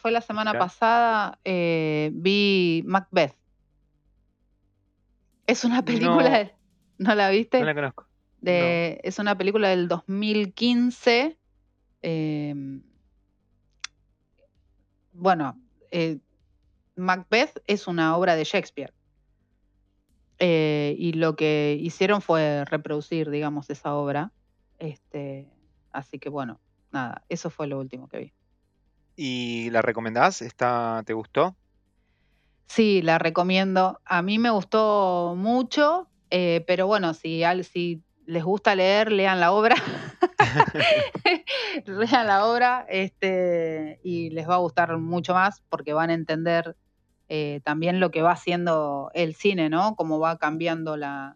fue, 0.01 0.13
la 0.13 0.21
semana 0.21 0.53
pasada, 0.57 1.41
eh, 1.45 2.11
vi 2.15 2.85
Macbeth. 2.87 3.37
Es 5.49 5.65
una 5.65 5.85
película. 5.85 6.17
No. 6.17 6.23
de- 6.31 6.55
¿No 6.99 7.15
la 7.17 7.31
viste? 7.31 7.59
No 7.59 7.67
la 7.67 7.75
conozco. 7.75 8.07
de, 8.41 9.01
Es 9.03 9.19
una 9.19 9.37
película 9.37 9.69
del 9.69 9.89
2015. 9.89 11.39
eh, 12.03 12.55
bueno, 15.13 15.61
eh, 15.91 16.19
Macbeth 16.95 17.63
es 17.67 17.89
una 17.89 18.17
obra 18.17 18.37
de 18.37 18.45
Shakespeare. 18.45 18.93
Eh, 20.45 20.97
y 20.99 21.13
lo 21.13 21.37
que 21.37 21.79
hicieron 21.81 22.21
fue 22.21 22.65
reproducir, 22.65 23.31
digamos, 23.31 23.71
esa 23.71 23.95
obra. 23.95 24.33
Este, 24.81 25.49
así 25.93 26.19
que 26.19 26.29
bueno, 26.31 26.61
nada, 26.91 27.23
eso 27.29 27.49
fue 27.49 27.69
lo 27.69 27.79
último 27.79 28.09
que 28.09 28.19
vi. 28.19 28.33
¿Y 29.15 29.71
la 29.71 29.83
recomendás? 29.83 30.43
¿Está, 30.43 31.05
¿Te 31.07 31.13
gustó? 31.13 31.55
Sí, 32.67 33.03
la 33.03 33.21
recomiendo. 33.21 34.01
A 34.05 34.23
mí 34.23 34.41
me 34.41 34.51
gustó 34.51 35.35
mucho, 35.37 36.09
eh, 36.31 36.65
pero 36.67 36.89
bueno, 36.89 37.15
si, 37.15 37.45
al- 37.45 37.63
si 37.65 38.03
les 38.27 38.43
gusta 38.43 38.75
leer, 38.75 39.13
lean 39.13 39.39
la 39.39 39.53
obra. 39.53 39.77
lean 41.87 42.27
la 42.27 42.47
obra 42.47 42.85
este, 42.89 44.01
y 44.03 44.31
les 44.31 44.49
va 44.49 44.55
a 44.55 44.59
gustar 44.59 44.99
mucho 44.99 45.35
más 45.35 45.63
porque 45.69 45.93
van 45.93 46.11
a 46.11 46.15
entender 46.15 46.77
eh, 47.35 47.61
también 47.65 47.99
lo 47.99 48.11
que 48.11 48.21
va 48.21 48.33
haciendo 48.33 49.11
el 49.15 49.35
cine, 49.35 49.71
¿no? 49.71 49.97
Cómo 49.97 50.19
va 50.19 50.37
cambiando 50.37 50.99
la. 50.99 51.35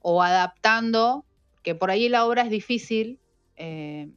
o 0.00 0.20
adaptando, 0.22 1.24
que 1.62 1.76
por 1.76 1.90
ahí 1.92 2.08
la 2.08 2.26
obra 2.26 2.42
es 2.42 2.50
difícil. 2.50 3.20
eh, 3.54 4.08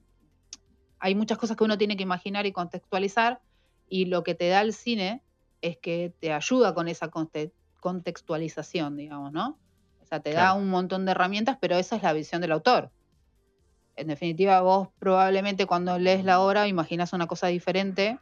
hay 1.00 1.14
muchas 1.14 1.38
cosas 1.38 1.56
que 1.56 1.64
uno 1.64 1.78
tiene 1.78 1.96
que 1.96 2.02
imaginar 2.02 2.48
y 2.48 2.52
contextualizar, 2.52 3.40
y 3.88 4.06
lo 4.06 4.24
que 4.24 4.34
te 4.34 4.50
da 4.50 4.62
el 4.62 4.74
cine 4.74 5.22
es 5.62 5.78
que 5.78 6.12
te 6.20 6.34
ayuda 6.34 6.74
con 6.74 6.88
esa 6.88 7.10
conte- 7.12 7.52
contextualización, 7.80 8.98
digamos, 8.98 9.32
¿no? 9.32 9.60
O 10.02 10.06
sea, 10.08 10.20
te 10.20 10.32
da 10.34 10.54
un 10.54 10.68
montón 10.68 11.06
de 11.06 11.12
herramientas, 11.12 11.58
pero 11.62 11.76
esa 11.78 11.96
es 11.98 12.02
la 12.02 12.14
visión 12.14 12.42
del 12.42 12.52
autor. 12.54 12.90
En 13.96 14.08
definitiva, 14.08 14.62
vos 14.62 14.88
probablemente 14.98 15.68
cuando 15.68 16.00
lees 16.00 16.24
la 16.26 16.40
obra 16.40 16.68
imaginas 16.68 17.14
una 17.14 17.28
cosa 17.28 17.48
diferente 17.48 18.18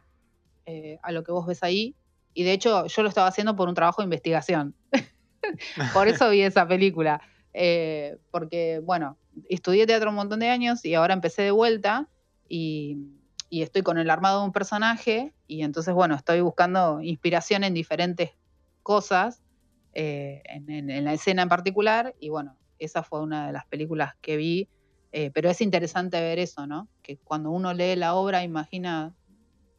eh, 0.66 0.98
a 1.02 1.12
lo 1.12 1.22
que 1.22 1.32
vos 1.32 1.46
ves 1.46 1.62
ahí. 1.62 1.94
Y 2.38 2.44
de 2.44 2.52
hecho, 2.52 2.86
yo 2.86 3.02
lo 3.02 3.08
estaba 3.08 3.28
haciendo 3.28 3.56
por 3.56 3.68
un 3.68 3.74
trabajo 3.74 4.02
de 4.02 4.06
investigación. 4.06 4.74
por 5.94 6.06
eso 6.08 6.28
vi 6.30 6.42
esa 6.42 6.68
película. 6.68 7.20
Eh, 7.54 8.18
porque, 8.30 8.80
bueno, 8.84 9.16
estudié 9.48 9.86
teatro 9.86 10.10
un 10.10 10.16
montón 10.16 10.40
de 10.40 10.48
años 10.50 10.84
y 10.84 10.92
ahora 10.94 11.14
empecé 11.14 11.40
de 11.42 11.50
vuelta 11.50 12.10
y, 12.46 12.98
y 13.48 13.62
estoy 13.62 13.80
con 13.82 13.96
el 13.96 14.10
armado 14.10 14.40
de 14.40 14.46
un 14.46 14.52
personaje 14.52 15.32
y 15.46 15.62
entonces, 15.62 15.94
bueno, 15.94 16.14
estoy 16.14 16.42
buscando 16.42 17.00
inspiración 17.00 17.64
en 17.64 17.72
diferentes 17.72 18.32
cosas, 18.82 19.42
eh, 19.94 20.42
en, 20.44 20.68
en- 20.70 20.90
en 20.90 21.04
la 21.04 21.14
escena 21.14 21.40
en 21.42 21.48
particular, 21.48 22.14
y 22.20 22.28
bueno, 22.28 22.58
esa 22.78 23.02
fue 23.02 23.22
una 23.22 23.46
de 23.46 23.54
las 23.54 23.64
películas 23.66 24.14
que 24.20 24.36
vi, 24.36 24.68
eh, 25.12 25.30
pero 25.32 25.48
es 25.48 25.62
interesante 25.62 26.20
ver 26.20 26.38
eso, 26.38 26.66
¿no? 26.66 26.90
Que 27.02 27.16
cuando 27.16 27.50
uno 27.50 27.72
lee 27.72 27.96
la 27.96 28.14
obra 28.14 28.42
imagina 28.44 29.14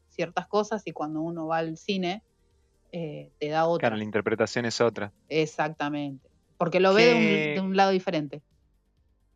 ciertas 0.10 0.48
cosas 0.48 0.82
y 0.86 0.94
cuando 0.94 1.22
uno 1.22 1.46
va 1.46 1.58
al 1.60 1.78
cine 1.78 2.24
eh, 2.92 3.32
te 3.40 3.50
da 3.50 3.66
otra. 3.66 3.88
Claro, 3.90 3.98
la 3.98 4.04
interpretación 4.04 4.66
es 4.66 4.80
otra. 4.82 5.12
Exactamente. 5.30 6.30
Porque 6.58 6.80
lo 6.80 6.94
ve 6.94 7.06
de 7.08 7.14
un, 7.14 7.22
¿Qué- 7.22 7.54
de 7.56 7.60
un 7.62 7.76
lado 7.76 7.92
diferente. 7.92 8.42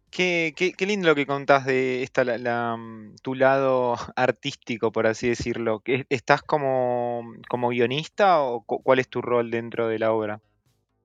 Qué, 0.10 0.54
qué- 0.58 0.74
qué 0.74 0.86
lindo 0.86 1.08
lo 1.08 1.16
que 1.16 1.26
contás 1.26 1.66
de 1.66 2.04
esta, 2.04 2.26
la, 2.26 2.38
la, 2.38 2.76
mm, 2.76 3.16
tu 3.22 3.34
lado 3.34 3.96
artístico, 4.18 4.92
por 4.92 5.08
así 5.08 5.30
decirlo. 5.30 5.80
¿Que 5.80 6.06
¿Estás 6.10 6.42
como, 6.42 7.24
como 7.50 7.70
guionista 7.70 8.42
o 8.42 8.62
cu- 8.64 8.82
cuál 8.84 9.00
es 9.00 9.08
tu 9.08 9.22
rol 9.22 9.52
dentro 9.52 9.88
de 9.88 10.00
la 10.00 10.12
obra? 10.12 10.42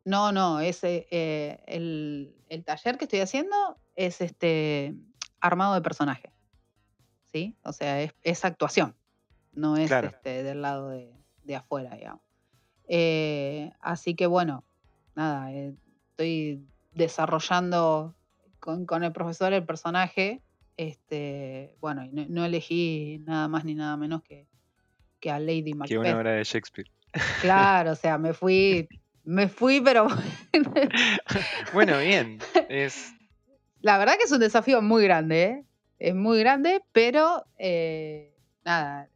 No, 0.04 0.32
no, 0.32 0.60
ese, 0.60 1.06
eh, 1.10 1.60
el, 1.66 2.34
el 2.48 2.64
taller 2.64 2.96
que 2.98 3.04
estoy 3.04 3.20
haciendo 3.20 3.56
es 3.94 4.20
este 4.20 4.94
armado 5.40 5.74
de 5.74 5.82
personaje. 5.82 6.32
¿Sí? 7.32 7.56
O 7.62 7.72
sea, 7.72 8.00
es, 8.02 8.12
es 8.22 8.44
actuación. 8.44 8.96
No 9.52 9.76
es 9.76 9.88
Claro. 9.88 10.08
este, 10.08 10.42
del 10.42 10.62
lado 10.62 10.90
de, 10.90 11.12
de 11.44 11.56
afuera, 11.56 11.94
digamos. 11.94 12.22
Eh, 12.88 13.70
así 13.80 14.14
que 14.14 14.26
bueno, 14.26 14.64
nada, 15.14 15.52
eh, 15.52 15.74
estoy 16.10 16.64
desarrollando 16.92 18.14
con, 18.60 18.86
con 18.86 19.04
el 19.04 19.12
profesor 19.12 19.52
el 19.52 19.64
personaje. 19.64 20.42
Este, 20.76 21.74
bueno, 21.80 22.04
y 22.04 22.10
no, 22.10 22.26
no 22.28 22.44
elegí 22.44 23.22
nada 23.24 23.48
más 23.48 23.64
ni 23.64 23.74
nada 23.74 23.96
menos 23.96 24.22
que, 24.22 24.46
que 25.20 25.30
a 25.30 25.38
Lady 25.38 25.72
Macbeth. 25.74 25.88
Que 25.88 25.98
una 25.98 26.16
obra 26.16 26.32
de 26.32 26.44
Shakespeare. 26.44 26.90
Claro, 27.40 27.92
o 27.92 27.94
sea, 27.94 28.18
me 28.18 28.34
fui, 28.34 28.88
me 29.24 29.48
fui, 29.48 29.80
pero 29.80 30.06
Bueno, 31.72 31.98
bien. 31.98 32.38
Es, 32.68 33.14
la 33.80 33.98
verdad 33.98 34.16
que 34.16 34.24
es 34.24 34.32
un 34.32 34.40
desafío 34.40 34.82
muy 34.82 35.04
grande, 35.04 35.44
¿eh? 35.44 35.64
Es 35.98 36.14
muy 36.14 36.38
grande, 36.38 36.82
pero 36.92 37.44
eh, 37.56 38.34
nada, 38.64 39.08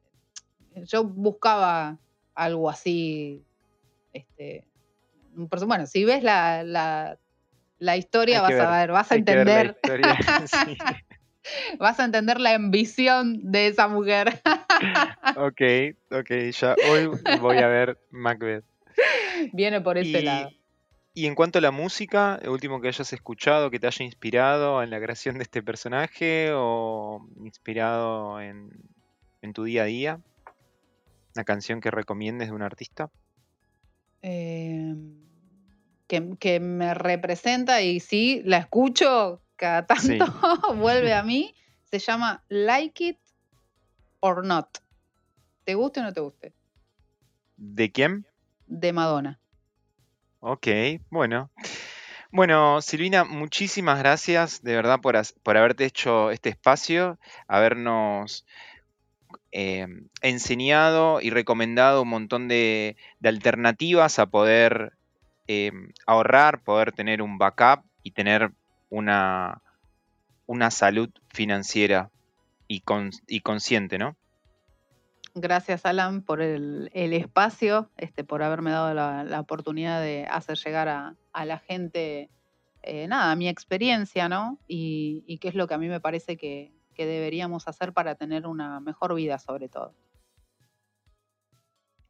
yo 0.84 1.04
buscaba 1.04 1.98
algo 2.34 2.70
así, 2.70 3.44
este, 4.12 4.64
bueno, 5.34 5.86
si 5.86 6.04
ves 6.04 6.22
la, 6.22 6.62
la, 6.62 7.18
la 7.78 7.96
historia 7.96 8.42
vas 8.42 8.52
a 8.52 8.78
ver, 8.78 8.90
vas 8.92 9.11
a 9.12 9.14
entender, 9.16 9.76
historia. 9.82 10.18
Sí. 10.46 10.76
vas 11.78 11.98
a 11.98 12.04
entender 12.04 12.38
la 12.38 12.54
ambición 12.54 13.50
de 13.50 13.68
esa 13.68 13.88
mujer. 13.88 14.40
Ok, 15.36 15.61
ok, 16.11 16.30
ya 16.52 16.74
hoy 16.90 17.11
voy 17.40 17.58
a 17.58 17.68
ver 17.68 17.98
Macbeth. 18.11 18.64
Viene 19.52 19.80
por 19.82 19.98
ese 19.98 20.20
Y, 20.20 20.22
lado. 20.22 20.50
y 21.12 21.26
en 21.26 21.34
cuanto 21.34 21.58
a 21.58 21.62
la 21.62 21.70
música, 21.70 22.38
el 22.42 22.48
último 22.48 22.80
que 22.80 22.88
hayas 22.88 23.12
escuchado, 23.12 23.70
que 23.70 23.78
te 23.78 23.86
haya 23.86 24.04
inspirado 24.04 24.82
en 24.82 24.88
la 24.90 24.98
creación 25.00 25.36
de 25.36 25.42
este 25.42 25.62
personaje 25.62 26.50
o 26.54 27.26
inspirado 27.44 28.40
en, 28.40 28.70
en 29.42 29.52
tu 29.52 29.64
día 29.64 29.82
a 29.82 29.86
día, 29.86 30.20
una 31.34 31.44
canción 31.44 31.80
que 31.82 31.90
recomiendes 31.90 32.48
de 32.48 32.54
un 32.54 32.62
artista. 32.62 33.11
Eh, 34.22 34.94
que, 36.06 36.36
que 36.38 36.60
me 36.60 36.94
representa 36.94 37.82
y 37.82 38.00
sí, 38.00 38.42
la 38.44 38.58
escucho 38.58 39.42
cada 39.56 39.86
tanto, 39.86 40.02
Sí. 40.02 40.18
vuelve 40.76 41.14
a 41.14 41.22
mí, 41.24 41.54
se 41.84 41.98
llama 41.98 42.44
Like 42.48 43.04
It 43.04 43.18
or 44.20 44.44
Not. 44.44 44.78
¿Te 45.64 45.74
guste 45.74 46.00
o 46.00 46.02
no 46.02 46.12
te 46.12 46.20
guste? 46.20 46.54
¿De 47.56 47.92
quién? 47.92 48.26
De 48.66 48.92
Madonna. 48.92 49.38
Ok, 50.40 50.66
bueno. 51.10 51.50
Bueno, 52.32 52.80
Silvina, 52.80 53.24
muchísimas 53.24 53.98
gracias 53.98 54.62
de 54.62 54.74
verdad 54.74 55.00
por, 55.00 55.20
por 55.42 55.56
haberte 55.56 55.84
hecho 55.84 56.30
este 56.30 56.48
espacio, 56.48 57.18
habernos 57.48 58.46
eh, 59.53 59.87
enseñado 60.22 61.20
y 61.20 61.31
recomendado 61.31 62.03
un 62.03 62.09
montón 62.09 62.49
de, 62.49 62.97
alternativas 63.22 64.18
a 64.18 64.26
poder 64.26 64.93
eh, 65.49 65.72
ahorrar, 66.07 66.62
poder 66.62 66.93
tener 66.93 67.22
un 67.22 67.39
backup 67.39 67.85
y 68.03 68.12
tener 68.12 68.53
una, 68.89 69.62
una 70.47 70.70
salud 70.70 71.11
financiera 71.28 72.11
y, 72.68 72.81
con- 72.81 73.11
y 73.26 73.41
consciente, 73.41 73.99
¿no? 73.99 74.16
Gracias, 75.35 75.87
Alan, 75.87 76.22
por 76.22 76.43
el, 76.43 76.91
espacio, 76.93 77.89
este, 77.97 78.24
por 78.24 78.43
haberme 78.43 78.72
dado 78.72 78.95
la, 78.95 79.22
la 79.22 79.41
oportunidad 79.41 80.03
de 80.03 80.26
hacer 80.26 80.57
llegar 80.59 80.89
a, 80.89 81.14
a 81.33 81.45
la 81.45 81.59
gente, 81.59 82.31
eh, 82.83 83.07
nada, 83.07 83.37
mi 83.37 83.49
experiencia, 83.49 84.28
¿no? 84.28 84.59
Y, 84.66 85.22
y 85.26 85.39
qué 85.39 85.49
es 85.49 85.55
lo 85.55 85.68
que 85.68 85.74
a 85.74 85.78
mí 85.78 85.89
me 85.89 86.01
parece 86.01 86.37
que, 86.37 86.72
que 87.01 87.07
deberíamos 87.07 87.66
hacer 87.66 87.94
para 87.94 88.14
tener 88.14 88.46
una 88.46 88.78
mejor 88.78 89.14
vida, 89.14 89.38
sobre 89.38 89.70
todo. 89.70 89.94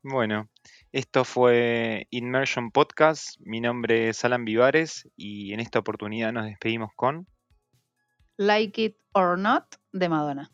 Bueno, 0.02 0.48
esto 0.90 1.24
fue 1.24 2.08
Immersion 2.10 2.72
Podcast. 2.72 3.38
Mi 3.38 3.60
nombre 3.60 4.08
es 4.08 4.24
Alan 4.24 4.44
Vivares 4.44 5.08
y 5.14 5.52
en 5.52 5.60
esta 5.60 5.78
oportunidad 5.78 6.32
nos 6.32 6.46
despedimos 6.46 6.90
con... 6.96 7.28
Like 8.36 8.82
It 8.82 8.96
or 9.12 9.38
Not 9.38 9.76
de 9.92 10.08
Madonna. 10.08 10.50